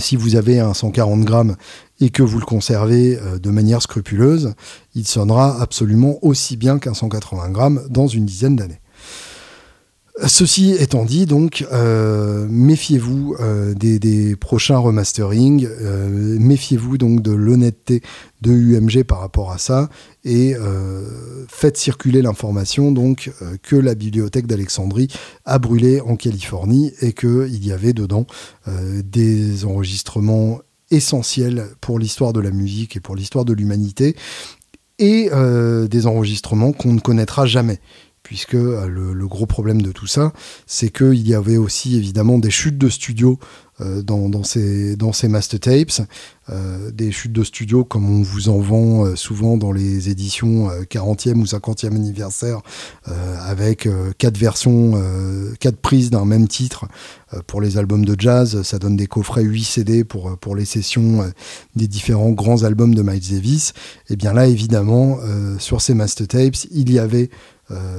si 0.00 0.16
vous 0.16 0.36
avez 0.36 0.60
un 0.60 0.74
140 0.74 1.24
grammes 1.24 1.56
et 2.00 2.10
que 2.10 2.22
vous 2.22 2.38
le 2.38 2.46
conservez 2.46 3.18
euh, 3.18 3.38
de 3.38 3.50
manière 3.50 3.82
scrupuleuse, 3.82 4.54
il 4.94 5.06
sonnera 5.06 5.60
absolument 5.60 6.18
aussi 6.22 6.56
bien 6.56 6.78
qu'un 6.78 6.94
180 6.94 7.50
grammes 7.50 7.82
dans 7.88 8.06
une 8.06 8.24
dizaine 8.24 8.56
d'années. 8.56 8.80
Ceci 10.26 10.72
étant 10.72 11.06
dit, 11.06 11.24
donc, 11.24 11.64
euh, 11.72 12.46
méfiez-vous 12.50 13.36
euh, 13.40 13.72
des, 13.72 14.36
prochains 14.36 14.76
remasterings, 14.76 15.66
méfiez-vous 16.38 16.98
donc 16.98 17.22
de 17.22 17.32
l'honnêteté 17.32 18.02
de 18.42 18.52
UMG 18.52 19.04
par 19.04 19.20
rapport 19.20 19.50
à 19.50 19.56
ça, 19.56 19.88
et 20.24 20.54
faites 21.48 21.78
circuler 21.78 22.20
l'information 22.20 22.92
donc 22.92 23.30
que 23.62 23.76
la 23.76 23.94
bibliothèque 23.94 24.46
d'Alexandrie 24.46 25.08
a 25.46 25.58
brûlé 25.58 26.00
en 26.02 26.16
Californie 26.16 26.92
et 27.00 27.12
qu'il 27.12 27.64
y 27.64 27.72
avait 27.72 27.94
dedans 27.94 28.26
des 28.66 29.64
enregistrements 29.64 30.60
essentiels 30.90 31.68
pour 31.80 31.98
l'histoire 31.98 32.32
de 32.32 32.40
la 32.40 32.50
musique 32.50 32.96
et 32.96 33.00
pour 33.00 33.16
l'histoire 33.16 33.44
de 33.44 33.52
l'humanité, 33.52 34.16
et 34.98 35.30
euh, 35.32 35.88
des 35.88 36.06
enregistrements 36.06 36.72
qu'on 36.72 36.92
ne 36.92 37.00
connaîtra 37.00 37.46
jamais 37.46 37.80
puisque 38.30 38.54
euh, 38.54 38.86
le, 38.86 39.26
gros 39.26 39.44
problème 39.44 39.82
de 39.82 39.90
tout 39.90 40.06
ça, 40.06 40.32
c'est 40.64 40.88
qu'il 40.88 41.26
y 41.26 41.34
avait 41.34 41.56
aussi 41.56 41.96
évidemment 41.96 42.38
des 42.38 42.48
chutes 42.48 42.78
de 42.78 42.88
studio 42.88 43.40
euh, 43.80 44.02
dans, 44.02 44.42
ces, 44.42 45.28
master 45.28 45.60
tapes, 45.60 46.06
euh, 46.50 46.90
des 46.90 47.12
chutes 47.12 47.32
de 47.32 47.44
studio 47.44 47.84
comme 47.84 48.10
on 48.10 48.22
vous 48.22 48.48
en 48.48 48.58
vend 48.58 49.16
souvent 49.16 49.56
dans 49.56 49.72
les 49.72 50.10
éditions 50.10 50.70
euh, 50.70 50.82
40e 50.82 51.36
ou 51.36 51.44
50e 51.44 51.94
anniversaire, 51.94 52.60
avec 53.06 53.88
quatre 54.18 54.36
versions, 54.36 54.92
quatre 55.58 55.78
prises 55.78 56.10
d'un 56.10 56.24
même 56.24 56.48
titre 56.48 56.86
pour 57.46 57.60
les 57.60 57.78
albums 57.78 58.04
de 58.04 58.14
jazz. 58.18 58.62
Ça 58.62 58.78
donne 58.78 58.96
des 58.96 59.06
coffrets 59.06 59.42
8 59.42 59.64
CD 59.64 60.04
pour, 60.04 60.36
pour 60.38 60.54
les 60.56 60.64
sessions 60.64 61.30
des 61.76 61.88
différents 61.88 62.30
grands 62.30 62.62
albums 62.62 62.94
de 62.94 63.02
Miles 63.02 63.30
Davis. 63.30 63.72
Et 64.08 64.16
bien 64.16 64.32
là, 64.32 64.46
évidemment, 64.46 65.18
sur 65.58 65.80
ces 65.80 65.94
master 65.94 66.28
tapes, 66.28 66.56
il 66.70 66.92
y 66.92 66.98
avait 66.98 67.30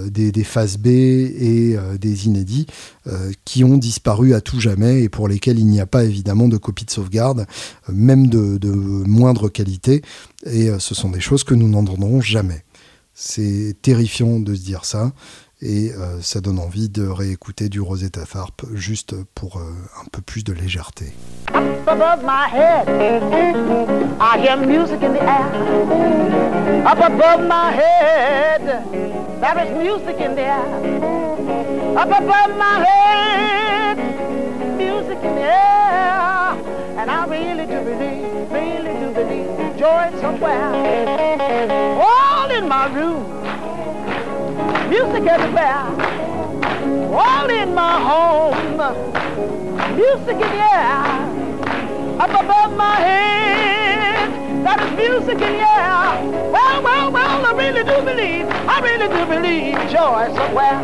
des, 0.09 0.31
des 0.31 0.43
phases 0.43 0.77
B 0.77 0.87
et 0.87 1.75
euh, 1.77 1.97
des 1.97 2.25
inédits 2.25 2.67
euh, 3.07 3.31
qui 3.45 3.63
ont 3.63 3.77
disparu 3.77 4.33
à 4.33 4.41
tout 4.41 4.59
jamais 4.59 5.03
et 5.03 5.09
pour 5.09 5.27
lesquels 5.27 5.57
il 5.57 5.65
n'y 5.65 5.79
a 5.79 5.85
pas 5.85 6.03
évidemment 6.03 6.47
de 6.47 6.57
copie 6.57 6.85
de 6.85 6.91
sauvegarde, 6.91 7.47
euh, 7.89 7.93
même 7.93 8.27
de, 8.27 8.69
moindre 9.07 9.49
qualité. 9.49 10.01
Et 10.45 10.69
euh, 10.69 10.79
ce 10.79 10.93
sont 10.93 11.09
des 11.09 11.19
choses 11.19 11.43
que 11.43 11.55
nous 11.55 11.67
n'entendrons 11.67 12.21
jamais. 12.21 12.63
C'est 13.13 13.75
terrifiant 13.81 14.39
de 14.39 14.55
se 14.55 14.61
dire 14.61 14.85
ça. 14.85 15.13
Et 15.63 15.91
euh, 15.91 16.19
ça 16.21 16.41
donne 16.41 16.57
envie 16.57 16.89
de 16.89 17.07
réécouter 17.07 17.69
du 17.69 17.81
Rosetta 17.81 18.25
Tharpe 18.25 18.65
juste 18.73 19.13
pour 19.35 19.57
euh, 19.57 19.61
un 20.01 20.07
peu 20.11 20.21
plus 20.21 20.43
de 20.43 20.53
légèreté. 20.53 21.13
Up 21.53 21.87
above 21.87 22.23
my 22.23 22.47
head, 22.51 22.87
I 24.19 24.39
hear 24.39 24.57
music 24.57 25.03
in 25.03 25.13
the 25.13 25.21
air. 25.21 25.45
Up 26.85 26.99
above 26.99 27.47
my 27.47 27.71
head, 27.71 28.81
there 29.39 29.57
is 29.63 29.71
music 29.77 30.19
in 30.19 30.33
the 30.33 30.41
air. 30.41 30.65
Up 31.95 32.09
above 32.09 32.57
my 32.57 32.83
head, 32.83 33.97
music 34.77 35.19
in 35.23 35.35
the 35.35 35.41
air. 35.41 36.57
And 36.97 37.11
I 37.11 37.25
really 37.27 37.67
do 37.67 37.81
believe, 37.83 38.51
really 38.51 38.93
do 38.99 39.11
believe 39.13 39.77
joy 39.77 40.11
somewhere. 40.21 42.01
All 42.01 42.49
in 42.49 42.67
my 42.67 42.87
room, 42.95 43.25
music 44.91 45.25
everywhere. 45.25 45.87
All 47.15 47.49
in 47.49 47.73
my 47.73 47.95
home, 48.11 48.75
music 49.95 50.35
in 50.35 50.49
the 50.55 50.63
air. 50.75 50.99
Up 52.19 52.29
above 52.29 52.75
my 52.75 52.95
head, 52.97 54.65
that 54.65 54.81
is 54.83 54.91
music 54.97 55.39
in 55.47 55.53
the 55.59 55.67
air. 55.79 56.51
Well, 56.51 56.83
well, 56.83 57.09
well, 57.09 57.45
I 57.45 57.53
really 57.53 57.85
do 57.85 58.01
believe, 58.03 58.45
I 58.67 58.81
really 58.81 59.07
do 59.07 59.25
believe 59.33 59.75
joy 59.89 60.27
somewhere. 60.35 60.79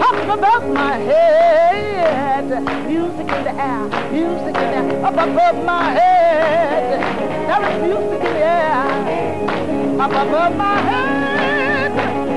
Up 0.00 0.38
above 0.38 0.64
my 0.72 0.96
head, 0.96 2.48
music 2.88 3.28
in 3.36 3.44
the 3.44 3.54
air, 3.60 3.82
music 4.10 4.56
in 4.56 4.68
the 4.72 4.78
air. 4.80 5.04
Up 5.04 5.18
above 5.28 5.64
my 5.66 5.90
head, 5.90 7.00
there 7.46 7.62
is 7.70 7.76
music 7.82 8.24
in 8.24 8.32
the 8.32 8.44
air. 8.46 10.00
Up 10.00 10.12
above 10.12 10.56
my 10.56 10.80
head, 10.80 11.29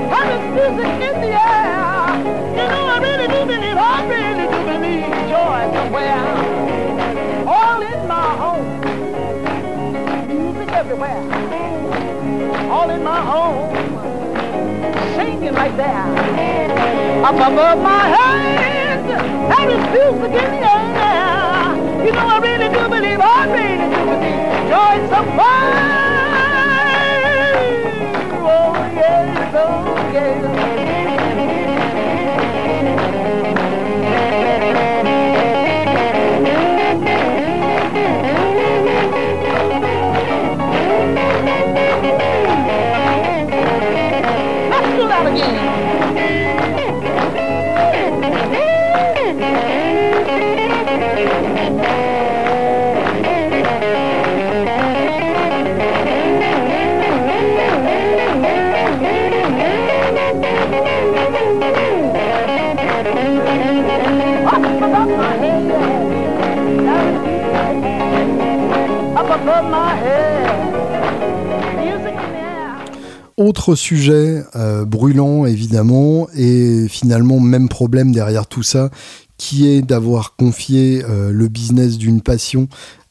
music 0.08 0.92
in 1.08 1.20
the 1.20 1.32
air. 1.32 2.14
You 2.58 2.64
know, 2.72 2.84
I 2.94 2.98
really 3.00 3.28
do 3.28 3.40
believe, 3.44 3.76
I 3.76 4.06
really 4.06 4.46
do 4.52 4.58
believe 4.72 5.10
joy 5.28 5.60
somewhere. 5.74 6.24
All 7.46 7.80
in 7.82 8.00
my 8.08 8.28
home, 8.42 8.68
music 10.28 10.68
everywhere. 10.72 11.22
All 12.70 12.90
in 12.90 13.02
my 13.02 13.20
home, 13.20 13.74
singing. 15.16 15.54
Up 17.24 17.36
above 17.36 17.78
my 17.78 18.06
head, 18.14 19.08
there 19.08 19.70
is 19.70 19.82
music 19.94 20.32
in 20.42 20.50
the 20.60 20.74
air. 21.00 22.04
You 22.04 22.12
know, 22.12 22.26
I 22.26 22.38
really 22.38 22.68
do 22.68 22.88
believe, 22.88 23.20
I 23.20 23.46
really 23.46 23.88
do 23.94 24.00
believe 24.04 24.68
joy 24.68 25.08
somewhere. 25.08 26.13
Oh, 28.46 28.74
yes, 28.94 29.54
oh, 29.54 30.10
yes. 30.12 31.03
Autre 73.36 73.74
sujet 73.74 74.44
euh, 74.54 74.84
brûlant 74.84 75.44
évidemment 75.44 76.28
et 76.36 76.86
finalement 76.88 77.40
même 77.40 77.68
problème 77.68 78.12
derrière 78.12 78.46
tout 78.46 78.62
ça 78.62 78.90
qui 79.36 79.68
est 79.68 79.82
d'avoir 79.82 80.36
confié 80.36 81.02
euh, 81.04 81.32
le 81.32 81.48
business 81.48 81.98
d'une 81.98 82.20
passion 82.20 82.68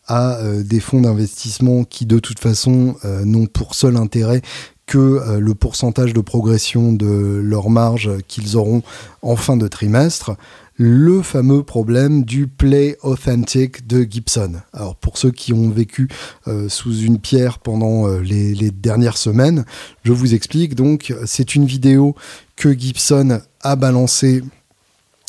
à 0.07 0.37
euh, 0.37 0.63
des 0.63 0.79
fonds 0.79 1.01
d'investissement 1.01 1.83
qui 1.83 2.05
de 2.05 2.19
toute 2.19 2.39
façon 2.39 2.95
n'ont 3.25 3.47
pour 3.47 3.75
seul 3.75 3.97
intérêt 3.97 4.41
que 4.85 5.39
le 5.39 5.53
pourcentage 5.53 6.13
de 6.13 6.21
progression 6.21 6.91
de 6.91 7.41
leur 7.43 7.69
marge 7.69 8.09
qu'ils 8.27 8.57
auront 8.57 8.81
en 9.21 9.35
fin 9.35 9.55
de 9.55 9.67
trimestre 9.67 10.31
le 10.75 11.21
fameux 11.21 11.63
problème 11.63 12.23
du 12.23 12.47
play 12.47 12.97
authentic 13.03 13.87
de 13.87 14.03
Gibson. 14.09 14.53
Alors 14.73 14.95
pour 14.95 15.17
ceux 15.17 15.31
qui 15.31 15.53
ont 15.53 15.69
vécu 15.69 16.07
euh, 16.47 16.69
sous 16.69 16.97
une 16.97 17.19
pierre 17.19 17.59
pendant 17.59 18.07
euh, 18.07 18.19
les, 18.19 18.55
les 18.55 18.71
dernières 18.71 19.17
semaines, 19.17 19.65
je 20.03 20.11
vous 20.11 20.33
explique 20.33 20.75
donc, 20.75 21.13
c'est 21.25 21.55
une 21.55 21.65
vidéo 21.65 22.15
que 22.55 22.71
Gibson 22.77 23.41
a 23.61 23.75
balancée 23.75 24.43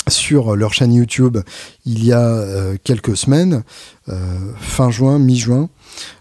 sur 0.07 0.55
leur 0.55 0.73
chaîne 0.73 0.93
YouTube 0.93 1.37
il 1.85 2.03
y 2.03 2.11
a 2.11 2.21
euh, 2.21 2.75
quelques 2.83 3.15
semaines, 3.15 3.63
euh, 4.09 4.13
fin 4.57 4.89
juin, 4.89 5.19
mi-juin, 5.19 5.69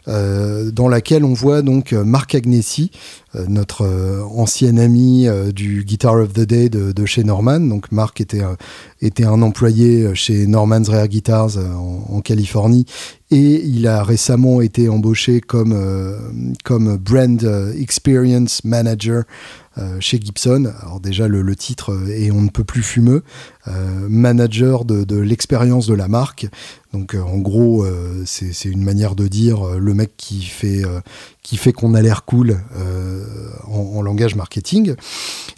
euh, 0.08 0.70
dans 0.70 0.88
laquelle 0.88 1.24
on 1.24 1.32
voit 1.32 1.62
donc 1.62 1.92
Marc 1.92 2.34
Agnesi, 2.34 2.90
notre 3.48 3.84
ancien 4.36 4.76
ami 4.76 5.26
du 5.52 5.82
Guitar 5.82 6.14
of 6.14 6.32
the 6.34 6.42
Day 6.42 6.68
de, 6.68 7.06
chez 7.06 7.24
Norman. 7.24 7.58
Donc 7.58 7.90
Marc 7.90 8.20
était, 8.20 8.42
était 9.02 9.24
un 9.24 9.42
employé 9.42 10.14
chez 10.14 10.46
Norman's 10.46 10.88
Rare 10.88 11.08
Guitars 11.08 11.58
en, 11.58 12.06
en 12.08 12.20
Californie 12.20 12.86
et 13.32 13.60
il 13.64 13.88
a 13.88 14.04
récemment 14.04 14.60
été 14.60 14.88
embauché 14.88 15.40
comme, 15.40 15.74
comme 16.62 16.96
Brand 16.96 17.72
Experience 17.76 18.62
Manager 18.62 19.24
chez 20.00 20.20
Gibson. 20.20 20.72
Alors 20.82 21.00
déjà 21.00 21.28
le, 21.28 21.56
titre 21.56 21.92
euh, 21.92 22.08
est 22.08 22.30
on 22.30 22.42
ne 22.42 22.48
peut 22.48 22.64
plus 22.64 22.82
fumeux, 22.82 23.22
euh, 23.68 24.06
manager 24.08 24.84
de, 24.84 25.16
l'expérience 25.16 25.86
de 25.86 25.94
la 25.94 26.08
marque. 26.08 26.46
Donc 26.92 27.14
euh, 27.14 27.22
en 27.22 27.38
gros 27.38 27.84
euh, 27.84 28.22
c'est 28.24 28.68
une 28.68 28.84
manière 28.84 29.14
de 29.14 29.26
dire 29.26 29.66
euh, 29.66 29.78
le 29.78 29.94
mec 29.94 30.12
qui 30.16 30.42
fait 30.42 30.84
euh, 30.84 31.00
qu'on 31.76 31.94
a 31.94 32.02
l'air 32.02 32.24
cool 32.24 32.60
euh, 32.76 33.24
en, 33.66 34.02
langage 34.02 34.34
marketing. 34.34 34.94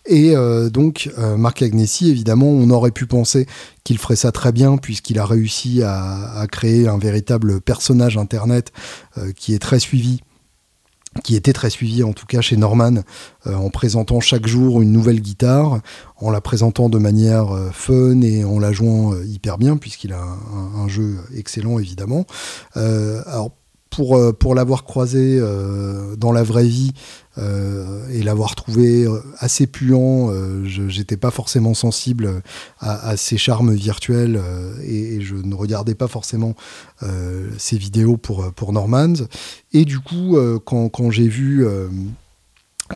Et 0.06 0.36
euh, 0.36 0.70
donc 0.70 1.10
euh, 1.18 1.36
Marc 1.36 1.62
Agnesi 1.62 2.10
évidemment 2.10 2.48
on 2.48 2.70
aurait 2.70 2.90
pu 2.90 3.06
penser 3.06 3.46
qu'il 3.84 3.98
ferait 3.98 4.16
ça 4.16 4.32
très 4.32 4.52
bien 4.52 4.76
puisqu'il 4.76 5.18
a 5.18 5.26
réussi 5.26 5.82
à, 5.82 6.46
créer 6.50 6.88
un 6.88 6.98
véritable 6.98 7.60
personnage 7.60 8.16
internet 8.16 8.72
euh, 9.18 9.32
qui 9.32 9.54
est 9.54 9.58
très 9.58 9.78
suivi 9.78 10.20
qui 11.22 11.36
était 11.36 11.52
très 11.52 11.70
suivi 11.70 12.02
en 12.02 12.12
tout 12.12 12.26
cas 12.26 12.40
chez 12.40 12.56
Norman 12.56 13.02
euh, 13.46 13.54
en 13.54 13.70
présentant 13.70 14.20
chaque 14.20 14.46
jour 14.46 14.80
une 14.82 14.92
nouvelle 14.92 15.20
guitare, 15.20 15.80
en 16.16 16.30
la 16.30 16.40
présentant 16.40 16.88
de 16.88 16.98
manière 16.98 17.54
euh, 17.54 17.70
fun 17.72 18.20
et 18.22 18.44
en 18.44 18.58
la 18.58 18.72
jouant 18.72 19.12
euh, 19.12 19.24
hyper 19.24 19.58
bien 19.58 19.76
puisqu'il 19.76 20.12
a 20.12 20.22
un, 20.22 20.88
jeu 20.88 21.18
excellent 21.34 21.78
évidemment. 21.78 22.26
Alors 22.74 23.50
pour, 23.96 24.18
euh, 24.18 24.30
pour 24.30 24.54
l'avoir 24.54 24.84
croisé 24.84 25.38
euh, 25.40 26.16
dans 26.16 26.30
la 26.30 26.42
vraie 26.42 26.66
vie 26.66 26.92
euh, 27.38 28.06
et 28.10 28.22
l'avoir 28.22 28.54
trouvé 28.54 29.06
assez 29.38 29.66
puant, 29.66 30.30
j'étais 30.64 31.16
pas 31.16 31.30
forcément 31.30 31.72
sensible 31.72 32.42
à, 32.78 33.16
ses 33.16 33.38
charmes 33.38 33.72
virtuels 33.72 34.38
et, 34.84 35.22
je 35.22 35.34
ne 35.34 35.54
regardais 35.54 35.94
pas 35.94 36.08
forcément 36.08 36.54
ses 37.58 37.78
vidéos 37.78 38.16
pour, 38.16 38.52
pour 38.52 38.72
Normans. 38.72 39.26
Et 39.72 39.84
du 39.84 39.98
coup, 39.98 40.38
quand, 40.64 41.10
j'ai 41.10 41.28
vu 41.28 41.66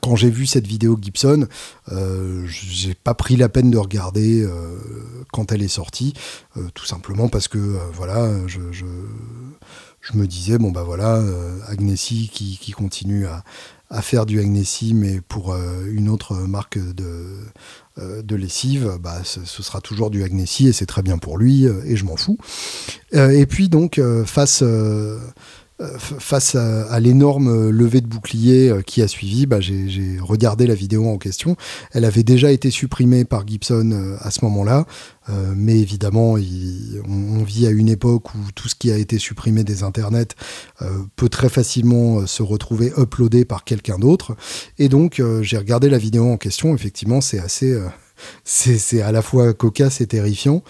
quand 0.02 0.16
j'ai 0.16 0.30
vu 0.30 0.46
cette 0.46 0.66
vidéo 0.66 0.98
Gibson, 1.00 1.46
euh, 1.92 2.44
j'ai 2.46 2.94
pas 2.94 3.14
pris 3.14 3.36
la 3.36 3.48
peine 3.48 3.70
de 3.70 3.78
regarder 3.78 4.46
quand 5.32 5.52
elle 5.52 5.62
est 5.62 5.68
sortie, 5.68 6.14
tout 6.74 6.86
simplement 6.86 7.28
parce 7.28 7.48
que 7.48 7.58
voilà, 7.92 8.30
je, 8.46 8.84
je 10.00 10.16
me 10.16 10.26
disais 10.26 10.58
bon 10.58 10.70
bah 10.70 10.82
voilà, 10.82 11.16
euh, 11.16 11.58
Agnesi 11.68 12.30
qui, 12.32 12.58
qui 12.58 12.72
continue 12.72 13.26
à, 13.26 13.44
à 13.90 14.02
faire 14.02 14.24
du 14.24 14.40
Agnesi, 14.40 14.94
mais 14.94 15.20
pour 15.20 15.52
euh, 15.52 15.86
une 15.90 16.08
autre 16.08 16.34
marque 16.34 16.78
de 16.78 17.26
euh, 17.98 18.22
de 18.22 18.36
lessive, 18.36 18.98
bah, 19.00 19.22
ce, 19.24 19.44
ce 19.44 19.62
sera 19.62 19.80
toujours 19.80 20.10
du 20.10 20.22
Agnesi 20.22 20.68
et 20.68 20.72
c'est 20.72 20.86
très 20.86 21.02
bien 21.02 21.18
pour 21.18 21.36
lui 21.36 21.66
euh, 21.66 21.82
et 21.84 21.96
je 21.96 22.04
m'en 22.04 22.16
fous. 22.16 22.38
Et 23.12 23.46
puis 23.46 23.68
donc 23.68 24.00
face 24.24 24.62
face 25.98 26.54
à, 26.54 27.00
l'énorme 27.00 27.70
levée 27.70 28.00
de 28.00 28.06
bouclier 28.06 28.68
euh, 28.68 28.82
qui 28.82 29.02
a 29.02 29.08
suivi, 29.08 29.46
bah, 29.46 29.60
j'ai 29.60 30.18
regardé 30.20 30.66
la 30.66 30.74
vidéo 30.74 31.08
en 31.08 31.18
question. 31.18 31.56
Elle 31.92 32.04
avait 32.04 32.22
déjà 32.22 32.52
été 32.52 32.70
supprimée 32.70 33.24
par 33.24 33.46
Gibson 33.46 33.90
euh, 33.92 34.16
à 34.20 34.30
ce 34.30 34.44
moment-là, 34.44 34.86
euh, 35.28 35.52
mais 35.56 35.78
évidemment, 35.78 36.32
on, 36.32 37.44
vit 37.44 37.66
à 37.66 37.70
une 37.70 37.88
époque 37.88 38.34
où 38.34 38.38
tout 38.54 38.68
ce 38.68 38.74
qui 38.74 38.90
a 38.90 38.96
été 38.96 39.18
supprimé 39.18 39.64
des 39.64 39.82
internets 39.82 40.34
euh, 40.82 40.88
peut 41.16 41.28
très 41.28 41.48
facilement 41.48 42.20
euh, 42.20 42.26
se 42.26 42.42
retrouver 42.42 42.92
uploadé 42.96 43.44
par 43.44 43.64
quelqu'un 43.64 43.98
d'autre. 43.98 44.34
Et 44.78 44.88
donc, 44.88 45.20
euh, 45.20 45.42
j'ai 45.42 45.58
regardé 45.58 45.88
la 45.88 45.98
vidéo 45.98 46.30
en 46.30 46.36
question. 46.36 46.74
Effectivement, 46.74 47.20
c'est 47.20 47.38
assez, 47.38 47.72
euh, 47.72 47.86
c'est 48.44 49.02
à 49.02 49.12
la 49.12 49.22
fois 49.22 49.52
cocasse 49.52 50.00
et 50.00 50.06
terrifiant. 50.06 50.62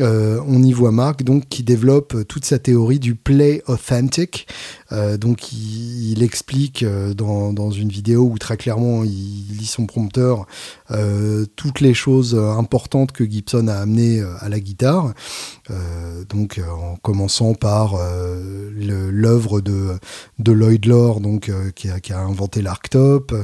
Euh, 0.00 0.40
on 0.48 0.60
y 0.60 0.72
voit 0.72 0.90
Marc 0.90 1.22
donc 1.22 1.48
qui 1.48 1.62
développe 1.62 2.16
euh, 2.16 2.24
toute 2.24 2.44
sa 2.44 2.58
théorie 2.58 2.98
du 2.98 3.14
play 3.14 3.62
authentic. 3.68 4.48
Euh, 4.90 5.16
donc 5.16 5.52
il, 5.52 6.22
explique 6.22 6.84
dans, 6.84 7.52
dans 7.52 7.70
une 7.70 7.90
vidéo 7.90 8.22
où 8.22 8.38
très 8.38 8.56
clairement 8.56 9.04
il 9.04 9.56
lit 9.58 9.66
son 9.66 9.86
prompteur 9.86 10.46
toutes 11.56 11.80
les 11.80 11.92
choses 11.92 12.34
importantes 12.34 13.12
que 13.12 13.24
Gibson 13.24 13.68
a 13.68 13.74
amenées 13.74 14.22
à 14.40 14.48
la 14.48 14.60
guitare. 14.60 15.12
Donc 16.28 16.60
en 16.66 16.96
commençant 16.96 17.54
par 17.54 17.96
l'œuvre 18.76 19.60
de, 19.60 19.98
de 20.38 20.52
Lloyd 20.52 20.86
Loar 20.86 21.20
donc 21.20 21.50
qui, 21.74 21.88
a, 21.90 22.18
inventé 22.18 22.62
l'Arctop, 22.62 23.34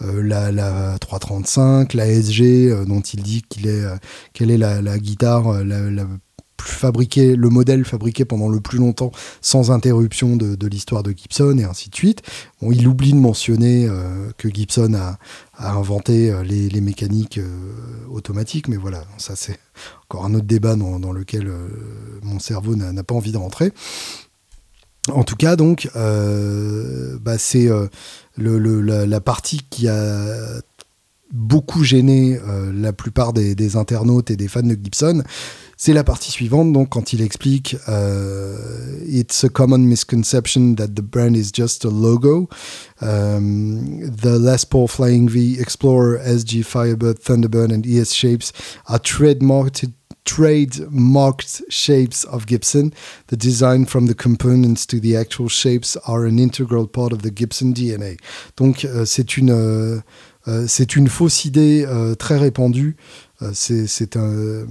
la, 0.00 0.52
la 0.52 0.98
335, 0.98 1.94
la 1.94 2.06
SG 2.06 2.84
dont 2.86 3.00
il 3.00 3.22
dit 3.22 3.42
est 3.64 3.84
quelle 4.32 4.50
est 4.50 4.58
la, 4.58 4.98
guitare 4.98 5.64
la 5.98 6.06
plus 6.58 6.72
fabriquée, 6.72 7.36
le 7.36 7.48
modèle 7.48 7.86
fabriqué 7.86 8.26
pendant 8.26 8.48
le 8.48 8.60
plus 8.60 8.78
longtemps 8.78 9.12
sans 9.40 9.70
interruption 9.70 10.36
de, 10.36 10.66
l'histoire 10.66 11.02
de 11.02 11.12
Gibson 11.12 11.56
et 11.56 11.64
ainsi 11.64 11.88
de 11.88 11.94
suite. 11.94 12.20
Bon, 12.60 12.70
il 12.70 12.86
oublie 12.86 13.12
de 13.12 13.18
mentionner 13.18 13.86
euh, 13.88 14.30
que 14.36 14.50
Gibson 14.50 14.92
a, 14.94 15.18
inventé 15.58 16.30
euh, 16.30 16.42
les, 16.42 16.80
mécaniques 16.80 17.38
euh, 17.38 17.48
automatiques, 18.10 18.68
mais 18.68 18.76
voilà, 18.76 19.04
ça 19.16 19.34
c'est 19.36 19.58
encore 20.04 20.26
un 20.26 20.34
autre 20.34 20.46
débat 20.46 20.74
dans, 20.76 21.12
lequel 21.12 21.50
mon 22.22 22.38
cerveau 22.38 22.76
n'a 22.76 23.04
pas 23.04 23.14
envie 23.14 23.32
de 23.32 23.38
rentrer. 23.38 23.72
En 25.12 25.22
tout 25.22 25.36
cas, 25.36 25.54
donc, 25.56 25.88
bah, 25.94 27.38
c'est 27.38 27.68
la, 28.36 29.20
partie 29.20 29.60
qui 29.70 29.86
a 29.86 30.60
beaucoup 31.32 31.84
gêné 31.84 32.40
la 32.74 32.92
plupart 32.92 33.32
des 33.32 33.76
internautes 33.76 34.30
et 34.30 34.36
des 34.36 34.48
fans 34.48 34.62
de 34.62 34.76
Gibson. 34.82 35.22
C'est 35.80 35.92
la 35.92 36.02
partie 36.02 36.32
suivante, 36.32 36.72
donc 36.72 36.88
quand 36.88 37.12
il 37.12 37.22
explique 37.22 37.76
euh, 37.88 38.56
It's 39.06 39.44
a 39.44 39.48
common 39.48 39.78
misconception 39.78 40.74
that 40.74 40.96
the 40.96 41.02
brand 41.02 41.36
is 41.36 41.52
just 41.54 41.84
a 41.84 41.88
logo. 41.88 42.48
Um, 43.00 44.00
the 44.00 44.40
Les 44.40 44.64
Paul 44.68 44.88
Flying 44.88 45.28
V, 45.28 45.56
Explorer, 45.60 46.18
SG, 46.18 46.64
Firebird, 46.64 47.20
Thunderbird 47.20 47.72
and 47.72 47.86
ES 47.86 48.12
shapes 48.12 48.52
are 48.88 48.98
trademarked 48.98 49.84
shapes 51.68 52.24
of 52.24 52.46
Gibson. 52.46 52.92
The 53.28 53.36
design 53.36 53.84
from 53.84 54.06
the 54.06 54.16
components 54.16 54.84
to 54.86 54.98
the 54.98 55.14
actual 55.16 55.48
shapes 55.48 55.96
are 56.08 56.26
an 56.26 56.40
integral 56.40 56.88
part 56.88 57.12
of 57.12 57.22
the 57.22 57.30
Gibson 57.30 57.72
DNA. 57.72 58.16
Donc 58.56 58.84
euh, 58.84 59.04
c'est 59.04 59.36
une 59.36 59.52
euh, 59.52 60.00
c'est 60.66 60.96
une 60.96 61.06
fausse 61.06 61.44
idée 61.44 61.86
très 62.18 62.36
répandue. 62.36 62.96
C'est 63.52 64.16
un 64.16 64.66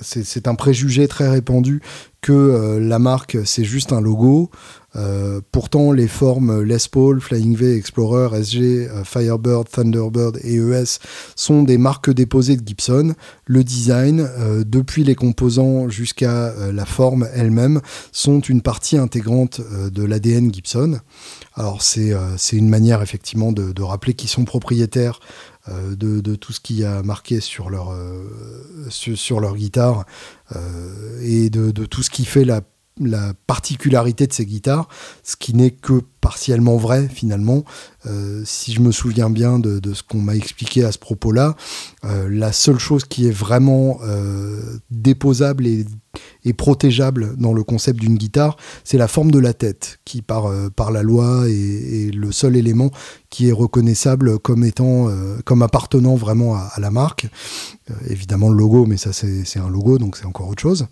c'est 0.00 0.48
un 0.48 0.54
préjugé 0.54 1.06
très 1.08 1.28
répandu 1.28 1.82
que 2.20 2.32
euh, 2.32 2.80
la 2.80 2.98
marque 2.98 3.38
c'est 3.44 3.64
juste 3.64 3.92
un 3.92 4.00
logo. 4.00 4.50
Euh, 4.94 5.40
pourtant, 5.52 5.92
les 5.92 6.08
formes 6.08 6.62
Les 6.62 6.76
Paul, 6.90 7.20
Flying 7.20 7.56
V, 7.56 7.76
Explorer, 7.76 8.36
SG, 8.42 8.88
euh, 8.88 9.04
Firebird, 9.04 9.68
Thunderbird 9.70 10.38
et 10.42 10.56
ES 10.56 10.98
sont 11.34 11.62
des 11.62 11.78
marques 11.78 12.10
déposées 12.10 12.56
de 12.56 12.66
Gibson. 12.66 13.14
Le 13.46 13.64
design, 13.64 14.20
euh, 14.20 14.64
depuis 14.66 15.04
les 15.04 15.14
composants 15.14 15.88
jusqu'à 15.88 16.52
la 16.72 16.84
forme 16.84 17.28
elle-même, 17.34 17.80
sont 18.10 18.40
une 18.40 18.62
partie 18.62 18.98
intégrante 18.98 19.60
de 19.60 20.04
l'ADN 20.04 20.52
Gibson. 20.52 21.00
Alors 21.54 21.82
c'est 21.82 22.12
une 22.52 22.68
manière 22.68 23.02
effectivement 23.02 23.52
de, 23.52 23.82
rappeler 23.82 24.14
qu'ils 24.14 24.28
sont 24.28 24.44
propriétaires 24.44 25.20
de, 25.68 26.34
tout 26.34 26.52
ce 26.52 26.60
qui 26.60 26.84
a 26.84 27.02
marqué 27.02 27.40
sur 27.40 27.70
leur, 27.70 27.94
guitare 29.56 30.06
et 31.22 31.50
de 31.50 31.86
tout 31.86 32.02
ce 32.02 32.10
qui 32.10 32.24
fait 32.24 32.44
la 32.44 32.62
la 33.00 33.32
particularité 33.46 34.26
de 34.26 34.32
ces 34.32 34.44
guitares, 34.44 34.88
ce 35.22 35.36
qui 35.36 35.54
n'est 35.54 35.70
que 35.70 36.02
partiellement 36.20 36.76
vrai 36.76 37.08
finalement. 37.08 37.64
Euh, 38.06 38.42
si 38.44 38.72
je 38.72 38.80
me 38.80 38.92
souviens 38.92 39.30
bien 39.30 39.58
de, 39.58 39.80
ce 39.92 40.02
qu'on 40.02 40.20
m'a 40.20 40.36
expliqué 40.36 40.84
à 40.84 40.92
ce 40.92 40.98
propos-là, 40.98 41.56
euh, 42.04 42.28
la 42.30 42.52
seule 42.52 42.78
chose 42.78 43.04
qui 43.04 43.26
est 43.26 43.32
vraiment 43.32 43.98
euh, 44.02 44.78
déposable 44.90 45.66
et, 45.66 45.84
protégeable 46.56 47.34
dans 47.38 47.54
le 47.54 47.64
concept 47.64 47.98
d'une 47.98 48.16
guitare, 48.16 48.56
c'est 48.84 48.98
la 48.98 49.08
forme 49.08 49.30
de 49.30 49.38
la 49.38 49.54
tête, 49.54 49.98
qui 50.04 50.20
par, 50.20 50.52
par 50.76 50.92
la 50.92 51.02
loi 51.02 51.48
est, 51.48 51.52
est 51.52 52.14
le 52.14 52.30
seul 52.30 52.56
élément 52.56 52.90
qui 53.30 53.48
est 53.48 53.52
reconnaissable 53.52 54.38
comme 54.38 54.62
étant, 54.64 55.08
comme 55.46 55.62
appartenant 55.62 56.14
vraiment 56.14 56.54
à, 56.54 56.70
à 56.74 56.80
la 56.80 56.90
marque. 56.90 57.26
Évidemment 58.08 58.50
le 58.50 58.58
logo, 58.58 58.84
mais 58.84 58.98
ça 58.98 59.14
c'est 59.14 59.58
un 59.58 59.70
logo, 59.70 59.96
donc 59.96 60.16
c'est 60.18 60.26
encore 60.26 60.48
autre 60.48 60.60
chose. 60.60 60.86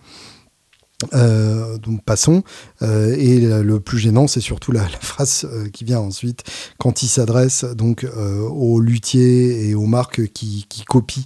Euh, 1.14 1.78
donc 1.78 2.04
passons. 2.04 2.42
Euh, 2.82 3.14
et 3.16 3.40
le 3.40 3.80
plus 3.80 3.98
gênant, 3.98 4.26
c'est 4.26 4.40
surtout 4.40 4.72
la, 4.72 4.86
phrase 5.00 5.46
euh, 5.50 5.68
qui 5.68 5.84
vient 5.84 6.00
ensuite 6.00 6.44
quand 6.78 7.02
il 7.02 7.08
s'adresse 7.08 7.64
donc 7.64 8.06
aux 8.50 8.80
luthiers 8.80 9.68
et 9.68 9.74
aux 9.74 9.86
marques 9.86 10.26
qui, 10.28 10.66
copient 10.88 11.24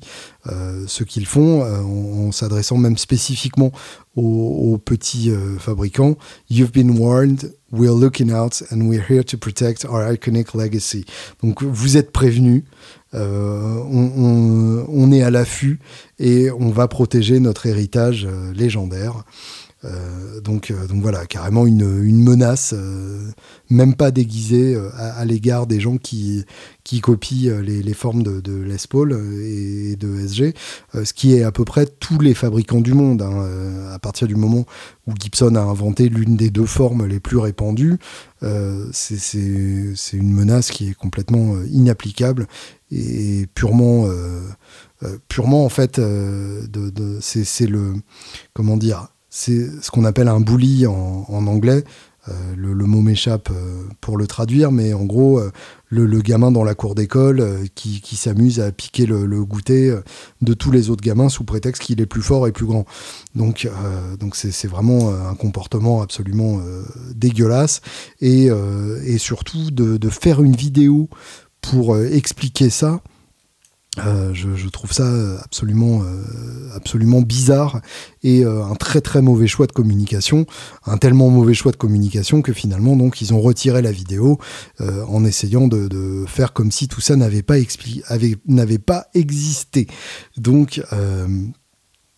ce 0.87 1.05
qu'ils 1.05 1.27
font, 1.27 1.63
en, 1.63 2.33
s'adressant 2.33 2.77
même 2.77 2.99
spécifiquement 2.99 3.73
aux, 4.17 4.79
petits 4.85 5.33
fabricants. 5.59 6.17
You've 6.51 6.73
been 6.73 6.99
warned. 6.99 7.53
We're 7.73 7.99
looking 7.99 8.31
out 8.31 8.63
and 8.71 8.89
we're 8.89 9.05
here 9.09 9.25
to 9.25 9.37
protect 9.37 9.85
our 9.85 10.13
iconic 10.13 10.55
legacy. 10.55 11.05
Donc 11.43 11.63
vous 11.63 11.97
êtes 11.97 12.13
prévenus. 12.13 12.65
On, 13.13 15.13
est 15.13 15.23
à 15.23 15.31
l'affût 15.31 15.79
et 16.19 16.51
on 16.51 16.71
va 16.71 16.89
protéger 16.89 17.41
notre 17.41 17.67
héritage 17.67 18.29
légendaire. 18.55 19.25
Euh, 19.85 20.41
donc, 20.41 20.71
euh, 20.71 20.87
donc 20.87 21.03
voilà, 21.03 21.27
carrément 21.27 21.67
une, 21.67 21.85
menace, 22.23 22.75
euh, 22.77 23.31
même 23.71 23.95
pas 23.95 24.11
déguisée 24.11 24.77
à, 24.97 25.25
l'égard 25.25 25.67
des 25.67 25.81
gens 25.81 25.97
qui, 25.97 26.45
qui 26.85 27.01
copient 27.01 27.61
les, 27.61 27.95
formes 27.95 28.23
de, 28.23 28.63
Les 28.63 28.77
Paul 28.89 29.13
et 29.43 29.97
de 29.97 30.27
SG, 30.27 30.55
ce 30.93 31.13
qui 31.13 31.35
est 31.35 31.43
à 31.43 31.53
peu 31.53 31.65
près 31.65 31.87
tous 31.87 32.19
les 32.19 32.35
fabricants 32.35 32.81
du 32.81 32.95
monde. 32.95 33.23
hein. 33.23 33.93
À 33.93 33.99
partir 33.99 34.29
du 34.29 34.37
moment 34.37 34.65
où 35.07 35.13
Gibson 35.19 35.55
a 35.55 35.61
inventé 35.61 36.09
l'une 36.09 36.37
des 36.37 36.51
deux 36.51 36.67
formes 36.67 37.07
les 37.07 37.21
plus 37.21 37.39
répandues, 37.39 37.99
c'est 38.93 39.37
une 40.13 40.33
menace 40.33 40.71
qui 40.71 40.91
est 40.91 40.95
complètement 40.95 41.57
inapplicable 41.71 42.47
et 42.91 43.47
purement, 43.55 44.07
purement 45.29 45.65
en 45.65 45.71
fait, 45.71 46.01
c'est 47.21 47.67
le, 47.67 47.95
comment 48.53 48.77
dire, 48.77 49.09
c'est 49.37 49.69
ce 49.83 49.91
qu'on 49.91 50.05
appelle 50.05 50.29
un 50.29 50.39
bully 50.39 50.87
en, 50.87 51.27
anglais. 51.29 51.83
Euh, 52.29 52.33
le, 52.57 52.87
mot 52.87 53.01
m'échappe 53.01 53.51
euh, 53.51 53.83
pour 54.01 54.17
le 54.17 54.29
traduire, 54.29 54.71
mais 54.71 54.95
en 54.95 55.05
gros, 55.05 55.41
euh, 55.41 55.51
le, 55.89 56.07
gamin 56.23 56.53
dans 56.53 56.63
la 56.63 56.77
cour 56.77 56.95
d'école 56.95 57.45
qui, 57.75 58.01
s'amuse 58.15 58.61
à 58.61 58.71
piquer 58.71 59.07
le, 59.07 59.45
goûter 59.45 59.93
de 60.41 60.55
tous 60.55 60.71
les 60.71 60.89
autres 60.89 61.03
gamins 61.03 61.29
sous 61.29 61.43
prétexte 61.43 61.83
qu'il 61.83 62.01
est 62.01 62.07
plus 62.07 62.23
fort 62.23 62.47
et 62.47 62.53
plus 62.53 62.65
grand. 62.65 62.87
Donc, 63.35 63.67
c'est 64.33 64.69
vraiment 64.69 65.13
un 65.13 65.35
comportement 65.35 66.01
absolument 66.01 66.61
dégueulasse 67.15 67.81
et, 68.21 68.49
surtout 69.19 69.73
de, 69.73 70.09
faire 70.09 70.43
une 70.43 70.55
vidéo 70.57 71.09
pour 71.61 71.99
expliquer 71.99 72.71
ça. 72.71 73.01
Euh, 73.99 74.35
je, 74.35 74.55
je 74.57 74.69
trouve 74.69 74.93
ça 74.93 75.05
euh, 75.05 75.39
absolument, 75.45 76.03
euh, 76.03 76.23
absolument 76.75 77.21
bizarre 77.23 77.81
et 78.23 78.45
euh, 78.45 78.65
un 78.65 78.75
très 78.75 79.01
très 79.01 79.23
mauvais 79.23 79.47
choix 79.47 79.67
de 79.67 79.73
communication, 79.73 80.47
un 80.85 80.97
tellement 80.99 81.31
mauvais 81.31 81.55
choix 81.55 81.71
de 81.73 81.77
communication 81.77 82.43
que 82.43 82.53
finalement 82.53 82.97
donc 82.97 83.21
ils 83.21 83.33
ont 83.33 83.41
retiré 83.41 83.83
la 83.83 83.93
vidéo 83.93 84.39
euh, 84.81 85.05
en 85.07 85.25
essayant 85.25 85.69
de, 85.69 85.87
de 85.89 86.25
faire 86.27 86.53
comme 86.53 86.73
si 86.73 86.89
tout 86.89 87.01
ça 87.01 87.15
n'avait 87.17 87.43
pas 87.43 87.55
avait- 88.09 88.37
n'avait 88.47 88.79
pas 88.79 89.07
existé. 89.15 89.87
Donc 90.37 90.83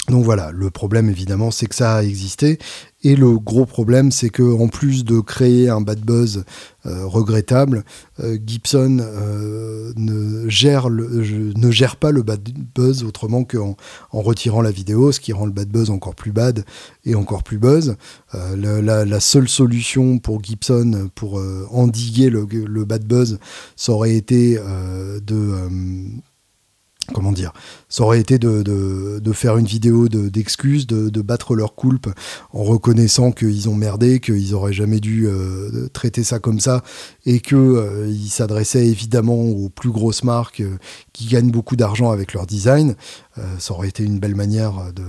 donc 0.09 0.25
voilà, 0.25 0.51
le 0.53 0.71
problème 0.71 1.09
évidemment 1.09 1.51
c'est 1.51 1.67
que 1.67 1.75
ça 1.75 1.97
a 1.97 2.03
existé 2.03 2.59
et 3.03 3.17
le 3.17 3.39
gros 3.39 3.67
problème 3.67 4.11
c'est 4.13 4.31
que 4.31 4.43
en 4.43 4.69
plus 4.69 5.05
de 5.05 5.21
créer 5.21 5.69
un 5.69 5.81
bad 5.81 6.01
buzz 6.01 6.45
euh, 6.87 7.07
regrettable, 7.07 7.85
euh, 8.21 8.39
Gibson 8.45 8.99
euh, 9.01 9.93
ne 9.97 10.49
gère 10.49 11.97
pas 11.97 12.11
le 12.13 12.23
bad 12.23 12.49
buzz 12.75 13.03
autrement 13.03 13.45
qu'en 13.45 13.77
en 14.13 14.23
retirant 14.23 14.63
la 14.63 14.71
vidéo, 14.71 15.11
ce 15.11 15.21
qui 15.21 15.33
rend 15.33 15.47
le 15.47 15.53
bad 15.53 15.69
buzz 15.69 15.91
encore 15.91 16.15
plus 16.15 16.33
bad 16.33 16.65
et 17.05 17.15
encore 17.15 17.43
plus 17.43 17.59
buzz. 17.59 17.97
La, 18.33 19.21
seule 19.21 19.49
solution 19.49 20.19
pour 20.19 20.43
Gibson 20.43 21.09
pour 21.15 21.41
endiguer 21.71 22.31
le, 22.31 22.85
bad 22.85 23.05
buzz, 23.05 23.39
ça 23.75 23.93
aurait 23.93 24.15
été 24.15 24.57
de 24.57 25.69
comment 27.15 27.33
dire, 27.33 27.53
ça 27.89 28.05
aurait 28.05 28.21
été 28.21 28.39
de, 28.39 28.63
de, 28.63 29.21
de 29.23 29.33
faire 29.33 29.57
une 29.57 29.67
vidéo 29.67 30.09
de- 30.09 30.29
d'excuses, 30.29 30.87
de, 30.87 31.09
de 31.09 31.23
battre 31.23 31.55
leur 31.55 31.75
coulpe 31.75 32.09
en 32.53 32.63
reconnaissant 32.63 33.33
qu'ils 33.33 33.69
ont 33.69 33.75
merdé, 33.75 34.21
qu'ils 34.21 34.55
auraient 34.55 34.73
jamais 34.73 35.01
dû 35.01 35.27
euh, 35.27 35.89
traiter 35.93 36.25
ça 36.25 36.39
comme 36.39 36.61
ça, 36.61 36.83
et 37.25 37.41
que 37.41 37.57
euh, 37.57 38.13
s'adressaient 38.29 38.87
évidemment 38.87 39.41
aux 39.43 39.69
plus 39.69 39.91
grosses 39.91 40.25
marques 40.25 40.61
euh, 40.61 40.79
qui 41.13 41.27
gagnent 41.27 41.51
beaucoup 41.51 41.77
d'argent 41.77 42.11
avec 42.11 42.33
leur 42.33 42.47
design. 42.47 42.97
Euh, 43.39 43.43
ça 43.59 43.75
aurait 43.75 43.89
été 43.89 44.03
une 44.03 44.19
belle 44.19 44.35
manière 44.35 44.93
de 44.95 45.03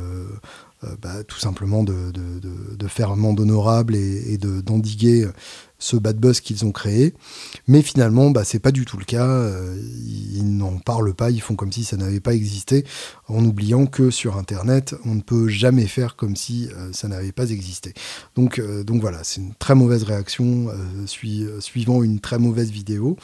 bah, 1.02 1.24
tout 1.28 1.40
simplement 1.40 1.84
de, 1.84 2.88
faire 2.88 3.12
un 3.12 3.16
monde 3.16 3.40
honorable 3.40 3.96
et, 3.96 4.34
et 4.34 4.38
de 4.38 4.62
d'endiguer 4.62 5.28
ce 5.80 5.96
bad 5.96 6.18
buzz 6.18 6.40
qu'ils 6.40 6.66
ont 6.66 6.72
créé. 6.72 7.14
Mais 7.68 7.82
finalement, 7.82 8.32
bah, 8.32 8.44
c'est 8.44 8.60
pas 8.60 8.72
du 8.72 8.86
tout 8.86 8.98
le 8.98 9.06
cas. 9.06 9.28
Euh, 9.28 9.76
ils 10.06 10.58
n'en 10.58 10.78
parlent 10.80 11.14
pas, 11.14 11.30
ils 11.32 11.42
font 11.42 11.56
comme 11.56 11.72
si 11.72 11.84
ça 11.84 11.98
n'avait 11.98 12.20
pas 12.20 12.34
existé, 12.34 12.86
en 13.28 13.44
oubliant 13.46 13.86
que 13.86 14.10
sur 14.10 14.38
Internet, 14.38 14.96
on 15.06 15.16
ne 15.16 15.22
peut 15.22 15.48
jamais 15.48 15.88
faire 15.88 16.16
comme 16.16 16.36
si 16.36 16.68
euh, 16.76 16.92
ça 16.94 17.08
n'avait 17.08 17.32
pas 17.32 17.50
existé. 17.50 17.94
Donc, 18.36 18.60
euh, 18.60 18.84
donc 18.84 19.02
voilà, 19.02 19.24
c'est 19.24 19.42
une 19.42 19.54
très 19.56 19.76
mauvaise 19.76 20.04
réaction 20.04 20.68
sui- 21.06 21.48
suivant 21.60 22.04
une 22.04 22.20
très 22.20 22.40
mauvaise 22.40 22.72
vidéo. 22.72 23.18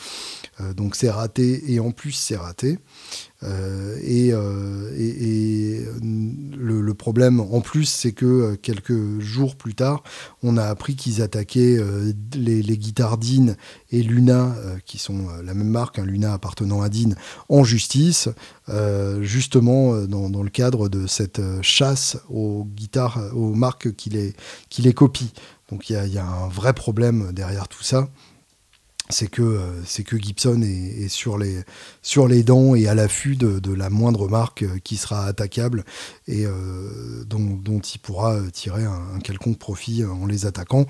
Donc 0.78 0.96
c'est 0.96 1.10
raté 1.10 1.72
et 1.72 1.80
en 1.80 1.92
plus 1.92 2.12
c'est 2.12 2.36
raté. 2.36 2.78
Euh, 3.44 3.98
et, 4.02 4.32
euh, 4.32 4.90
euh, 4.98 6.00
le, 6.58 6.94
problème 6.94 7.40
en 7.40 7.60
plus, 7.60 7.86
c'est 7.86 8.12
que 8.12 8.56
quelques 8.56 9.20
jours 9.20 9.56
plus 9.56 9.74
tard, 9.74 10.04
on 10.44 10.58
a 10.58 10.64
appris 10.64 10.96
qu'ils 10.96 11.22
attaquaient 11.22 11.80
les, 12.36 12.62
les 12.62 12.78
guitares 12.78 13.18
Dean 13.18 13.56
et 13.92 14.04
Luna, 14.04 14.56
qui 14.86 15.00
sont 15.00 15.28
la 15.44 15.54
même 15.54 15.68
marque, 15.68 16.00
hein, 16.00 16.06
Luna 16.06 16.34
appartenant 16.34 16.82
à 16.82 16.90
Dean, 16.90 17.16
en 17.50 17.64
justice, 17.64 18.30
justement 19.22 19.98
dans, 20.06 20.44
le 20.44 20.50
cadre 20.50 20.88
de 20.88 21.08
cette 21.08 21.42
chasse 21.62 22.18
aux 22.30 22.66
guitares, 22.76 23.20
aux 23.34 23.56
marques 23.56 23.94
qui 23.96 24.12
les, 24.12 24.34
qui 24.70 24.84
les 24.84 24.94
copient. 24.94 25.32
Donc 25.72 25.90
il 25.90 25.94
y 25.94 26.18
a, 26.18 26.26
un 26.26 26.48
vrai 26.48 26.74
problème 26.74 27.32
derrière 27.34 27.68
tout 27.68 27.84
ça 27.84 28.08
c'est 29.10 29.28
que, 29.28 29.60
que 30.06 30.18
Gibson 30.18 30.62
est 30.62 31.10
sur, 31.10 31.38
les, 31.38 31.64
sur 32.04 32.28
les 32.28 32.44
dents 32.44 32.76
et 32.76 32.88
à 32.88 32.94
l'affût 32.94 33.36
de, 33.36 33.74
la 33.74 33.90
moindre 33.90 34.28
marque 34.28 34.64
euh, 34.64 34.78
qui 34.84 34.98
sera 34.98 35.26
attaquable 35.26 35.84
et 36.28 36.46
euh, 36.46 37.24
dont, 37.26 37.80
il 37.80 38.00
pourra 38.00 38.34
euh, 38.34 38.50
tirer 38.52 38.84
un, 38.84 39.20
quelconque 39.24 39.58
profit 39.58 40.04
en 40.06 40.28
les 40.28 40.46
attaquant. 40.46 40.86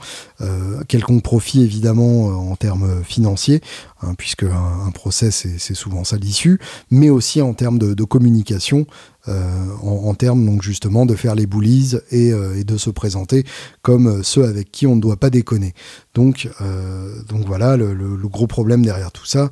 Quelconque 0.88 1.24
profit 1.24 1.62
évidemment 1.62 2.28
en 2.52 2.56
termes 2.56 3.04
financiers, 3.04 3.62
hein, 4.02 4.16
puisque 4.18 4.44
un, 4.44 4.90
procès 4.92 5.30
c'est, 5.30 5.76
souvent 5.76 6.04
ça 6.04 6.18
l'issue, 6.18 6.60
mais 6.90 7.10
aussi 7.10 7.42
en 7.42 7.54
termes 7.54 7.78
de, 7.78 8.04
communication. 8.04 8.88
en, 9.28 10.14
termes 10.16 10.46
donc 10.46 10.64
justement 10.64 11.06
de 11.06 11.16
faire 11.16 11.36
les 11.36 11.46
bullies 11.46 11.96
et, 12.12 12.32
de 12.32 12.78
se 12.78 12.90
présenter 12.90 13.46
comme 13.84 14.24
ceux 14.24 14.46
avec 14.46 14.72
qui 14.72 14.88
on 14.88 14.96
ne 14.96 15.02
doit 15.02 15.18
pas 15.18 15.30
déconner. 15.30 15.74
Donc, 16.16 16.50
donc 17.30 17.46
voilà, 17.46 17.78
le, 17.78 17.94
le- 17.94 18.28
gros 18.28 18.48
problème 18.48 18.84
derrière 18.84 19.12
tout 19.12 19.26
ça, 19.26 19.52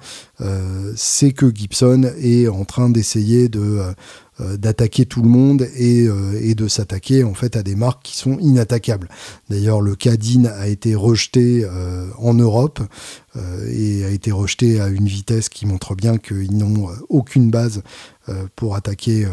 c'est 0.95 1.31
que 1.31 1.50
Gibson 1.53 2.11
est 2.19 2.47
en 2.47 2.65
train 2.65 2.89
d'essayer 2.89 3.49
de 3.49 3.59
euh, 3.59 3.93
euh, 4.39 4.57
d'attaquer 4.57 5.05
tout 5.05 5.21
le 5.21 5.29
monde 5.29 5.67
et, 5.75 6.07
euh, 6.07 6.39
et 6.41 6.55
de 6.55 6.67
s'attaquer 6.67 7.23
en 7.23 7.33
fait 7.33 7.55
à 7.55 7.63
des 7.63 7.75
marques 7.75 8.03
qui 8.03 8.17
sont 8.17 8.37
inattaquables. 8.39 9.09
D'ailleurs, 9.49 9.81
le 9.81 9.95
Cadine 9.95 10.47
a 10.47 10.67
été 10.67 10.95
rejeté 10.95 11.65
en 12.17 12.33
Europe 12.33 12.79
et 13.69 14.05
a 14.05 14.09
été 14.09 14.31
rejeté 14.31 14.79
à 14.79 14.87
une 14.87 15.07
vitesse 15.07 15.49
qui 15.49 15.65
montre 15.65 15.95
bien 15.95 16.17
qu'ils 16.17 16.57
n'ont 16.57 16.89
aucune 17.09 17.51
base 17.51 17.83
pour 18.55 18.75
attaquer 18.75 19.27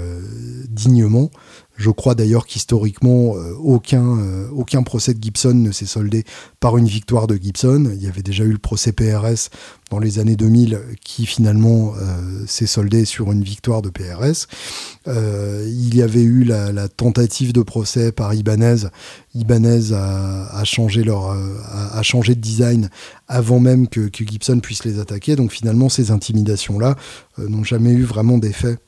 dignement. 0.68 1.30
Je 1.78 1.90
crois 1.90 2.16
d'ailleurs 2.16 2.44
qu'historiquement, 2.44 3.36
euh, 3.36 3.54
aucun, 3.54 4.18
euh, 4.18 4.48
aucun 4.50 4.82
procès 4.82 5.14
de 5.14 5.22
Gibson 5.22 5.54
ne 5.54 5.70
s'est 5.70 5.86
soldé 5.86 6.24
par 6.58 6.76
une 6.76 6.88
victoire 6.88 7.28
de 7.28 7.36
Gibson. 7.36 7.92
Il 7.94 8.02
y 8.02 8.08
avait 8.08 8.24
déjà 8.24 8.42
eu 8.42 8.50
le 8.50 8.58
procès 8.58 8.90
PRS 8.90 9.48
dans 9.88 10.00
les 10.00 10.18
années 10.18 10.34
2000 10.34 10.80
qui 11.04 11.24
finalement 11.24 11.94
euh, 11.96 12.44
s'est 12.48 12.66
soldé 12.66 13.04
sur 13.04 13.30
une 13.30 13.44
victoire 13.44 13.80
de 13.80 13.90
PRS. 13.90 14.48
Il 15.06 15.94
y 15.94 16.02
avait 16.02 16.22
eu 16.22 16.42
la, 16.44 16.88
tentative 16.88 17.52
de 17.52 17.62
procès 17.62 18.12
par 18.12 18.34
Ibanez 18.34 18.88
Ibanez 19.34 19.92
a, 19.94 20.64
changé 20.64 21.04
de 21.04 22.40
design 22.40 22.90
avant 23.28 23.60
même 23.60 23.88
que, 23.88 24.10
Gibson 24.12 24.58
puisse 24.58 24.84
les 24.84 24.98
attaquer. 24.98 25.36
Donc 25.36 25.52
finalement, 25.52 25.88
ces 25.88 26.10
intimidations-là 26.10 26.96
n'ont 27.38 27.64
jamais 27.64 27.92
eu 27.92 28.02
vraiment 28.02 28.36
d'effet 28.36 28.78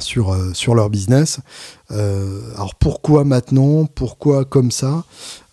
sur, 0.00 0.32
euh, 0.32 0.52
sur 0.54 0.74
leur 0.74 0.90
business. 0.90 1.40
Euh, 1.90 2.40
alors 2.54 2.74
pourquoi 2.74 3.24
maintenant? 3.24 3.86
Pourquoi 3.86 4.44
comme 4.44 4.70
ça? 4.70 5.04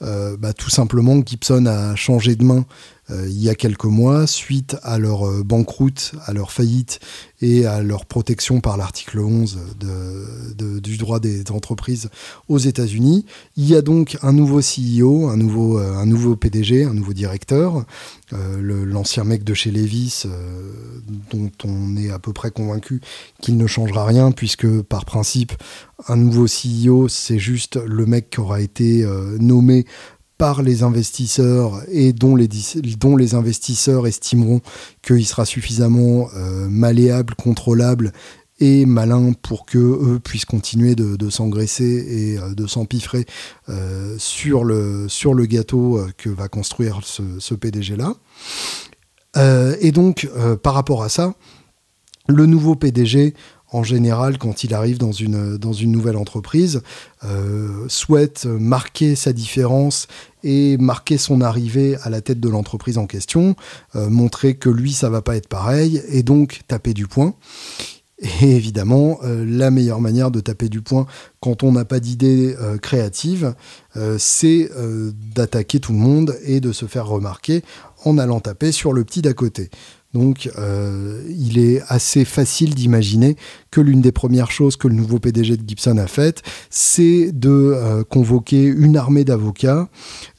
Euh, 0.01 0.37
bah, 0.37 0.53
Tout 0.53 0.69
simplement, 0.69 1.21
Gibson 1.25 1.65
a 1.65 1.95
changé 1.95 2.35
de 2.35 2.43
main 2.43 2.65
il 3.09 3.41
y 3.41 3.49
a 3.49 3.55
quelques 3.55 3.85
mois 3.85 4.25
suite 4.27 4.77
à 4.83 4.97
leur 4.97 5.27
euh, 5.27 5.43
banqueroute, 5.43 6.13
à 6.25 6.33
leur 6.33 6.51
faillite 6.51 6.99
et 7.41 7.65
à 7.65 7.81
leur 7.83 8.05
protection 8.05 8.61
par 8.61 8.77
l'article 8.77 9.19
11 9.19 9.59
de- 9.79 10.53
de- 10.55 10.79
du 10.79 10.97
droit 10.97 11.19
des 11.19 11.43
entreprises 11.51 12.09
aux 12.47 12.57
États-Unis. 12.57 13.25
Il 13.57 13.65
y 13.67 13.75
a 13.75 13.81
donc 13.81 14.17
un 14.23 14.33
nouveau 14.33 14.61
CEO, 14.61 15.27
un 15.27 15.37
nouveau, 15.37 15.77
euh, 15.79 16.35
PDG, 16.35 16.83
un 16.85 16.93
nouveau 16.93 17.13
directeur, 17.13 17.85
euh, 18.33 18.85
l'ancien 18.85 19.23
mec 19.23 19.43
de 19.43 19.53
chez 19.53 19.69
Levis, 19.69 20.23
euh, 20.25 20.71
dont 21.31 21.51
on 21.63 21.95
est 21.97 22.09
à 22.09 22.17
peu 22.19 22.33
près 22.33 22.51
convaincu 22.51 23.01
qu'il 23.41 23.57
ne 23.57 23.67
changera 23.67 24.05
rien, 24.05 24.31
puisque 24.31 24.81
par 24.81 25.05
principe, 25.05 25.53
un 26.07 26.15
nouveau 26.17 26.47
CEO, 26.47 27.07
c'est 27.07 27.39
juste 27.39 27.77
le 27.85 28.05
mec 28.05 28.29
qui 28.31 28.39
aura 28.39 28.61
été 28.61 29.03
euh, 29.03 29.37
nommé 29.39 29.85
par 30.37 30.61
les 30.61 30.83
investisseurs 30.83 31.81
et 31.89 32.13
dont 32.13 32.35
les, 32.35 33.33
investisseurs 33.35 34.07
estimeront 34.07 34.61
qu'il 35.01 35.25
sera 35.25 35.45
suffisamment 35.45 36.27
euh, 36.35 36.67
malléable, 36.69 37.35
contrôlable 37.35 38.11
et 38.59 38.85
malin 38.85 39.33
pour 39.33 39.65
que 39.65 39.77
eux 39.77 40.19
puissent 40.23 40.45
continuer 40.45 40.95
de, 40.95 41.29
s'engraisser 41.29 41.83
et 41.83 42.37
euh, 42.37 42.53
de 42.53 42.67
s'empiffrer 42.67 43.25
euh, 43.69 44.15
sur, 44.17 44.63
le, 44.63 45.45
gâteau 45.45 46.01
que 46.17 46.29
va 46.29 46.47
construire 46.47 47.01
ce, 47.03 47.53
PDG-là. 47.53 48.13
Et 49.81 49.91
donc, 49.91 50.29
par 50.63 50.73
rapport 50.73 51.03
à 51.03 51.09
ça, 51.09 51.33
le 52.27 52.45
nouveau 52.45 52.75
PDG, 52.75 53.33
en 53.75 53.83
général, 53.83 54.37
quand 54.37 54.63
il 54.63 54.73
arrive 54.73 54.97
dans 54.97 55.11
une, 55.11 55.59
nouvelle 55.91 56.15
entreprise, 56.15 56.81
euh, 57.25 57.83
souhaite 57.89 58.45
marquer 58.45 59.15
sa 59.15 59.33
différence 59.33 60.07
et 60.43 60.77
marquer 60.77 61.17
son 61.17 61.41
arrivée 61.41 61.97
à 62.03 62.09
la 62.09 62.21
tête 62.21 62.39
de 62.39 62.47
l'entreprise 62.47 62.97
en 62.97 63.05
question, 63.05 63.57
euh, 63.97 64.09
montrer 64.09 64.55
que 64.55 64.69
lui, 64.69 64.93
ça 64.93 65.09
va 65.09 65.21
pas 65.21 65.35
être 65.35 65.49
pareil, 65.49 66.01
et 66.07 66.23
donc 66.23 66.61
taper 66.69 66.93
du 66.93 67.05
poing. 67.05 67.35
Et 68.41 68.55
évidemment, 68.55 69.19
euh, 69.25 69.43
la 69.45 69.71
meilleure 69.71 69.99
manière 69.99 70.31
de 70.31 70.39
taper 70.39 70.69
du 70.69 70.81
poing 70.81 71.05
quand 71.41 71.61
on 71.63 71.73
n'a 71.73 71.83
pas 71.83 71.99
d'idée 71.99 72.55
créative, 72.81 73.53
c'est 74.17 74.71
d'attaquer 75.35 75.79
tout 75.79 75.91
le 75.91 75.99
monde 75.99 76.35
et 76.43 76.59
de 76.59 76.71
se 76.71 76.85
faire 76.85 77.05
remarquer 77.05 77.61
en 78.03 78.17
allant 78.17 78.39
taper 78.39 78.71
sur 78.71 78.93
le 78.93 79.03
petit 79.03 79.21
d'à 79.21 79.33
côté. 79.33 79.69
Donc, 80.13 80.49
il 81.29 81.59
est 81.59 81.83
assez 81.87 82.25
facile 82.25 82.73
d'imaginer 82.73 83.35
l'une 83.81 84.01
des 84.01 84.11
premières 84.11 84.51
choses 84.51 84.75
que 84.77 84.87
le 84.87 84.95
nouveau 84.95 85.19
PDG 85.19 85.57
de 85.57 85.67
Gibson 85.67 85.97
a 85.97 86.07
faites, 86.07 86.41
c'est 86.69 87.31
de 87.31 87.49
euh, 87.49 88.03
convoquer 88.03 88.63
une 88.63 88.97
armée 88.97 89.23
d'avocats, 89.23 89.89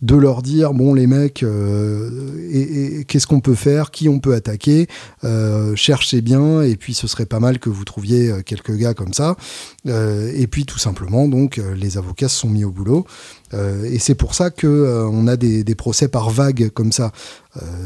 de 0.03 0.16
leur 0.16 0.43
dire 0.43 0.72
bon 0.72 0.95
les 0.95 1.07
mecs, 1.07 1.43
euh, 1.43 3.03
qu'est-ce 3.07 3.26
qu'on 3.26 3.41
peut 3.41 3.55
faire, 3.55 3.91
qui 3.91 4.09
on 4.09 4.18
peut 4.18 4.34
attaquer, 4.34 4.89
euh, 5.24 5.74
cherchez 5.76 6.20
bien, 6.20 6.62
et 6.62 6.76
puis 6.76 6.95
ce 6.95 7.07
serait 7.07 7.26
pas 7.26 7.41
mal 7.41 7.59
que 7.59 7.70
vous 7.70 7.84
trouviez 7.84 8.32
quelques 8.45 8.76
gars 8.76 8.95
comme 8.95 9.12
ça. 9.12 9.37
Et 9.87 10.47
puis 10.47 10.64
tout 10.66 10.78
simplement, 10.78 11.28
donc 11.28 11.61
les 11.76 11.99
avocats 11.99 12.28
se 12.28 12.41
sont 12.41 12.49
mis 12.49 12.64
au 12.64 12.70
boulot. 12.70 13.07
Et 13.53 13.99
c'est 13.99 14.14
pour 14.14 14.34
ça 14.34 14.51
que 14.51 15.07
on 15.11 15.26
a 15.28 15.37
des, 15.37 15.74
procès 15.74 16.09
par 16.09 16.30
vagues 16.30 16.70
comme 16.70 16.93
ça. 16.93 17.12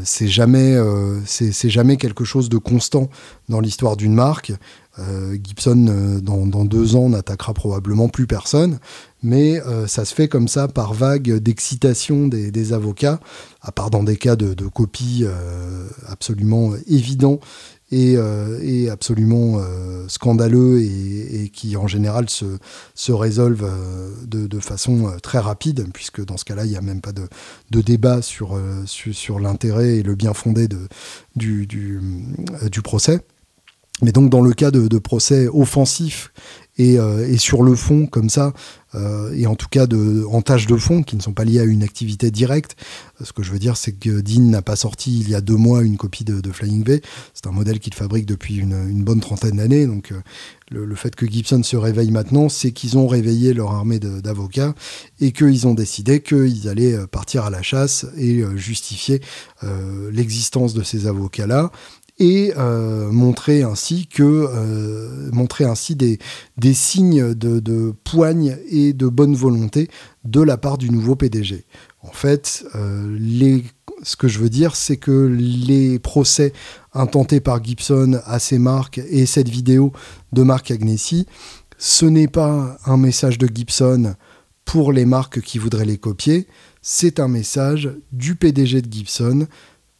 C'est 0.03 0.27
jamais, 0.27 0.77
c'est 1.25 1.69
jamais 1.69 1.97
quelque 1.97 2.25
chose 2.25 2.49
de 2.49 2.57
constant 2.57 3.09
dans 3.49 3.59
l'histoire 3.59 3.97
d'une 3.97 4.13
marque. 4.13 4.53
Euh, 4.99 5.37
Gibson, 5.41 5.87
euh, 5.87 6.19
dans, 6.19 6.65
deux 6.65 6.95
ans, 6.95 7.09
n'attaquera 7.09 7.53
probablement 7.53 8.09
plus 8.09 8.27
personne, 8.27 8.79
mais 9.23 9.61
euh, 9.61 9.87
ça 9.87 10.03
se 10.03 10.13
fait 10.13 10.27
comme 10.27 10.47
ça 10.47 10.67
par 10.67 10.93
vague 10.93 11.37
d'excitation 11.37 12.27
des, 12.27 12.73
avocats, 12.73 13.19
à 13.61 13.71
part 13.71 13.89
dans 13.89 14.03
des 14.03 14.17
cas 14.17 14.35
de, 14.35 14.53
de 14.53 14.67
copie 14.67 15.25
absolument 16.07 16.73
évidents 16.87 17.39
et, 17.91 18.17
absolument 18.89 19.59
scandaleux 20.07 20.81
et, 20.81 21.49
qui 21.53 21.75
en 21.75 21.87
général 21.87 22.27
se, 22.29 23.11
résolvent 23.11 23.69
de, 24.25 24.59
façon 24.59 25.11
très 25.21 25.39
rapide, 25.39 25.87
puisque 25.93 26.23
dans 26.23 26.37
ce 26.37 26.45
cas-là, 26.45 26.65
il 26.65 26.71
n'y 26.71 26.77
a 26.77 26.81
même 26.81 27.01
pas 27.01 27.11
de, 27.11 27.81
débat 27.81 28.21
sur, 28.21 28.57
l'intérêt 29.39 29.97
et 29.97 30.03
le 30.03 30.15
bien 30.15 30.33
fondé 30.33 30.67
du 31.35 32.81
procès. 32.83 33.21
Mais 34.01 34.11
donc 34.11 34.29
dans 34.29 34.41
le 34.41 34.53
cas 34.53 34.71
de, 34.71 34.97
procès 34.97 35.47
offensifs 35.47 36.31
et, 36.77 36.97
euh, 36.99 37.27
et 37.27 37.37
sur 37.37 37.63
le 37.63 37.75
fond 37.75 38.07
comme 38.07 38.29
ça, 38.29 38.53
euh, 38.95 39.33
et 39.33 39.47
en 39.47 39.55
tout 39.55 39.67
cas 39.69 39.87
de, 39.87 40.25
en 40.29 40.41
tâche 40.41 40.67
de 40.67 40.75
fond 40.75 41.03
qui 41.03 41.15
ne 41.15 41.21
sont 41.21 41.33
pas 41.33 41.45
liées 41.45 41.59
à 41.59 41.63
une 41.63 41.83
activité 41.83 42.31
directe, 42.31 42.75
ce 43.21 43.31
que 43.31 43.43
je 43.43 43.51
veux 43.51 43.59
dire 43.59 43.77
c'est 43.77 43.93
que 43.93 44.21
Dean 44.21 44.41
n'a 44.41 44.61
pas 44.61 44.75
sorti 44.75 45.19
il 45.19 45.29
y 45.29 45.35
a 45.35 45.41
deux 45.41 45.55
mois 45.55 45.83
une 45.83 45.97
copie 45.97 46.23
de, 46.23 46.51
Flying 46.51 46.83
V, 46.83 47.01
c'est 47.33 47.47
un 47.47 47.51
modèle 47.51 47.79
qu'il 47.79 47.93
fabrique 47.93 48.25
depuis 48.25 48.55
une, 48.55 49.03
bonne 49.03 49.21
trentaine 49.21 49.57
d'années, 49.57 49.85
donc 49.85 50.11
euh, 50.11 50.21
le, 50.71 50.85
le 50.85 50.95
fait 50.95 51.15
que 51.15 51.25
Gibson 51.25 51.61
se 51.63 51.75
réveille 51.75 52.11
maintenant, 52.11 52.49
c'est 52.49 52.71
qu'ils 52.71 52.97
ont 52.97 53.07
réveillé 53.07 53.53
leur 53.53 53.71
armée 53.71 53.99
d'avocats 53.99 54.73
et 55.19 55.31
qu'ils 55.33 55.67
ont 55.67 55.73
décidé 55.73 56.21
qu'ils 56.21 56.67
allaient 56.69 56.93
euh, 56.93 57.07
partir 57.07 57.43
à 57.43 57.49
la 57.49 57.61
chasse 57.61 58.05
et 58.17 58.39
euh, 58.39 58.55
justifier 58.55 59.21
euh, 59.63 60.09
l'existence 60.11 60.73
de 60.73 60.83
ces 60.83 61.07
avocats-là 61.07 61.71
et 62.21 62.53
euh, 62.55 63.11
montrer 63.11 63.63
ainsi 63.63 64.05
que 64.05 64.21
euh, 64.21 65.31
montrer 65.33 65.65
ainsi 65.65 65.95
des, 65.95 66.19
des 66.55 66.75
signes 66.75 67.33
de, 67.33 67.95
poigne 68.03 68.59
et 68.69 68.93
de 68.93 69.07
bonne 69.07 69.33
volonté 69.33 69.89
de 70.23 70.39
la 70.39 70.57
part 70.57 70.77
du 70.77 70.91
nouveau 70.91 71.15
PDG. 71.15 71.65
En 72.03 72.11
fait, 72.11 72.63
euh, 72.75 73.59
ce 74.03 74.15
que 74.15 74.27
je 74.27 74.37
veux 74.37 74.51
dire, 74.51 74.75
c'est 74.75 74.97
que 74.97 75.35
les 75.35 75.97
procès 75.97 76.53
intentés 76.93 77.39
par 77.39 77.63
Gibson 77.63 78.21
à 78.25 78.37
ses 78.37 78.59
marques 78.59 79.01
et 79.09 79.25
cette 79.25 79.49
vidéo 79.49 79.91
de 80.31 80.43
Marc 80.43 80.69
Agnesi, 80.69 81.25
ce 81.79 82.05
n'est 82.05 82.27
pas 82.27 82.77
un 82.85 82.97
message 82.97 83.39
de 83.39 83.49
Gibson 83.51 84.13
pour 84.63 84.93
les 84.93 85.05
marques 85.05 85.41
qui 85.41 85.57
voudraient 85.57 85.85
les 85.85 85.97
copier, 85.97 86.45
c'est 86.83 87.19
un 87.19 87.27
message 87.27 87.89
du 88.11 88.35
PDG 88.35 88.83
de 88.83 88.93
Gibson 88.93 89.47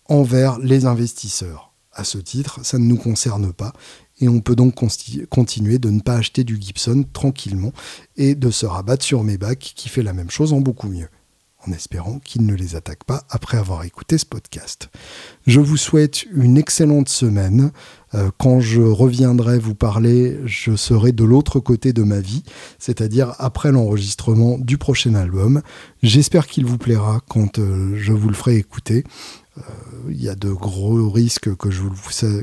envers 0.07 0.59
les 0.59 0.86
investisseurs. 0.86 1.70
À 1.93 2.03
ce 2.03 2.17
titre, 2.17 2.59
ça 2.63 2.77
ne 2.77 2.85
nous 2.85 2.97
concerne 2.97 3.51
pas 3.51 3.73
et 4.21 4.29
on 4.29 4.39
peut 4.39 4.55
donc 4.55 4.75
continuer 5.29 5.79
de 5.79 5.89
ne 5.89 5.99
pas 5.99 6.15
acheter 6.15 6.43
du 6.43 6.57
Gibson 6.61 7.03
tranquillement 7.11 7.73
et 8.15 8.35
de 8.35 8.49
se 8.51 8.65
rabattre 8.65 9.03
sur 9.03 9.23
Maybach 9.23 9.57
qui 9.57 9.89
fait 9.89 10.03
la 10.03 10.13
même 10.13 10.29
chose 10.29 10.53
en 10.53 10.61
beaucoup 10.61 10.87
mieux, 10.87 11.09
en 11.67 11.71
espérant 11.71 12.19
qu'il 12.19 12.45
ne 12.45 12.53
les 12.53 12.75
attaque 12.75 13.03
pas 13.03 13.23
après 13.29 13.57
avoir 13.57 13.83
écouté 13.83 14.19
ce 14.19 14.25
podcast. 14.25 14.89
Je 15.47 15.59
vous 15.59 15.77
souhaite 15.77 16.23
une 16.31 16.57
excellente 16.57 17.09
semaine. 17.09 17.71
Euh, 18.13 18.29
quand 18.37 18.59
je 18.59 18.81
reviendrai 18.81 19.57
vous 19.57 19.75
parler, 19.75 20.37
je 20.45 20.75
serai 20.75 21.13
de 21.13 21.23
l'autre 21.23 21.59
côté 21.59 21.91
de 21.91 22.03
ma 22.03 22.19
vie, 22.19 22.43
c'est-à-dire 22.77 23.33
après 23.39 23.71
l'enregistrement 23.71 24.59
du 24.59 24.77
prochain 24.77 25.15
album. 25.15 25.61
J'espère 26.03 26.45
qu'il 26.45 26.65
vous 26.65 26.77
plaira 26.77 27.21
quand 27.27 27.57
euh, 27.57 27.95
je 27.95 28.13
vous 28.13 28.27
le 28.27 28.35
ferai 28.35 28.57
écouter. 28.57 29.03
Euh, 29.57 29.61
Il 30.09 30.21
y 30.21 30.29
a 30.29 30.35
de 30.35 30.51
gros 30.51 31.09
risques 31.09 31.55
que 31.55 31.69
je, 31.69 31.81
vous, 31.81 31.93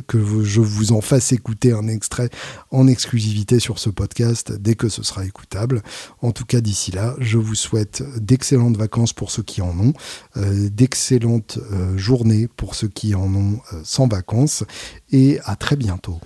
que 0.07 0.45
je 0.45 0.61
vous 0.61 0.93
en 0.93 1.01
fasse 1.01 1.33
écouter 1.33 1.73
un 1.73 1.89
extrait 1.89 2.31
en 2.71 2.87
exclusivité 2.87 3.59
sur 3.61 3.79
ce 3.79 3.91
podcast 3.91 4.53
dès 4.53 4.75
que 4.75 4.89
ce 4.89 5.03
sera 5.03 5.25
écoutable. 5.25 5.83
En 6.23 6.33
tout 6.33 6.45
cas, 6.45 6.61
d'ici 6.61 6.93
là, 6.93 7.15
je 7.19 7.39
vous 7.39 7.55
souhaite 7.55 8.03
d'excellentes 8.19 8.77
vacances 8.77 9.13
pour 9.13 9.31
ceux 9.31 9.43
qui 9.43 9.63
en 9.63 9.79
ont, 9.79 9.93
euh, 10.37 10.69
d'excellentes 10.71 11.59
euh, 11.73 11.97
journées 11.97 12.49
pour 12.57 12.75
ceux 12.75 12.89
qui 12.89 13.15
en 13.15 13.35
ont 13.35 13.61
sans 13.85 14.07
vacances, 14.07 14.65
et 15.11 15.41
à 15.45 15.57
très 15.57 15.77
bientôt. 15.77 16.21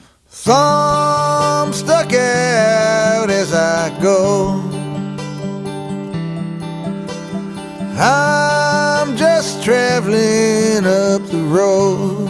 Traveling 9.65 10.87
up 10.87 11.23
the 11.27 11.43
road. 11.59 12.29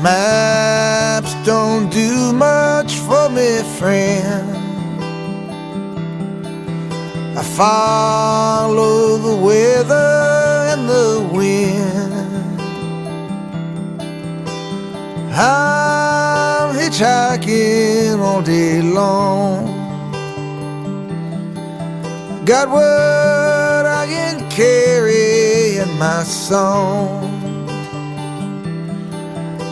Maps 0.00 1.34
don't 1.44 1.90
do 1.90 2.32
much 2.32 2.94
for 2.94 3.28
me, 3.28 3.62
friend. 3.78 4.56
I 7.36 7.42
follow 7.42 9.18
the 9.18 9.36
weather 9.48 10.10
and 10.72 10.88
the 10.88 11.28
wind. 11.32 12.60
I'm 15.32 16.76
hitchhiking 16.76 18.20
all 18.20 18.42
day 18.42 18.80
long. 18.80 19.66
Got 22.44 22.68
what 22.68 23.53
I 24.54 24.56
can 24.56 24.66
carry 24.66 25.78
in 25.78 25.98
my 25.98 26.22
song. 26.22 27.24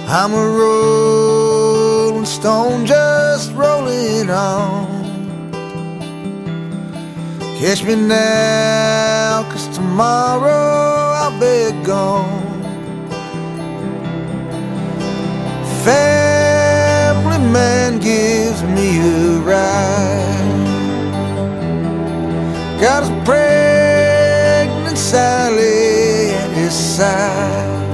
I'm 0.08 0.32
a 0.32 0.46
rolling 0.58 2.24
stone 2.24 2.84
just 2.84 3.52
rolling 3.52 4.28
on. 4.28 4.88
Catch 7.60 7.84
me 7.84 7.94
now, 7.94 9.44
cause 9.50 9.68
tomorrow 9.68 11.12
I'll 11.20 11.38
be 11.38 11.70
gone. 11.84 12.62
Family 15.84 17.38
man 17.52 18.00
gives 18.00 18.62
me 18.64 18.98
a 18.98 19.38
ride. 19.38 20.42
Got 22.80 23.04
his 23.04 23.12
pregnant 23.24 23.71
Sally 25.12 26.30
at 26.30 26.50
his 26.52 26.72
side. 26.72 27.90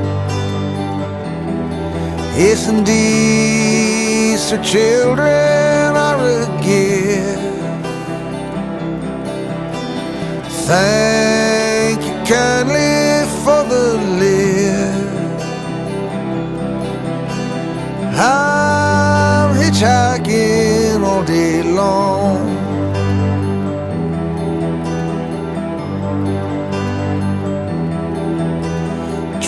Yes, 2.39 2.69
indeed, 2.69 4.39
her 4.51 4.63
children 4.63 5.97
are 6.07 6.21
a 6.43 6.47
gift. 6.63 7.43
Thank 10.71 11.99
you 12.09 12.17
kindly 12.35 13.27
for 13.43 13.61
the 13.73 13.87
lift. 14.23 15.43
I'm 18.15 19.57
hitchhiking 19.61 21.03
all 21.03 21.25
day 21.25 21.65
long. 21.65 22.18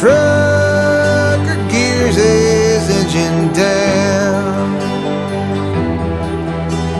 Trucker 0.00 1.60
gears 1.70 2.16
his 2.16 2.88
engine 2.88 3.52
down. 3.52 4.80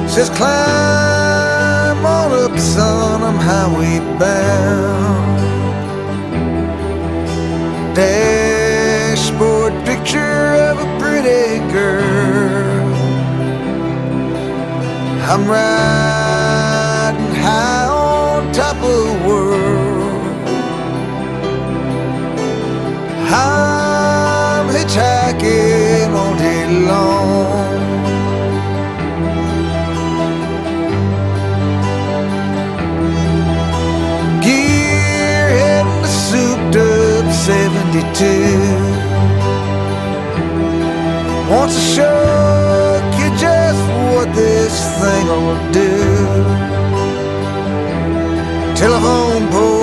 Says 0.06 0.28
climb 0.28 2.04
on 2.04 2.30
up, 2.30 2.58
son, 2.58 3.22
I'm 3.22 3.36
highway 3.36 4.00
bound. 4.18 5.40
Dashboard 7.96 9.72
picture 9.86 10.52
of 10.68 10.78
a 10.80 10.98
pretty 10.98 11.58
girl. 11.72 12.92
I'm 15.22 15.48
riding 15.48 15.99
72. 38.00 38.24
Wants 41.50 41.74
to 41.74 41.80
show 41.80 43.00
you 43.18 43.28
just 43.38 43.80
what 44.12 44.28
this 44.34 44.74
thing 45.00 45.26
will 45.26 45.72
do. 45.72 45.90
Telephone 48.76 49.48
poles 49.48 49.79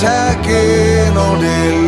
I'm 0.00 0.34
hitchhiking 0.44 1.16
all 1.16 1.40
day 1.40 1.72
long. 1.82 1.87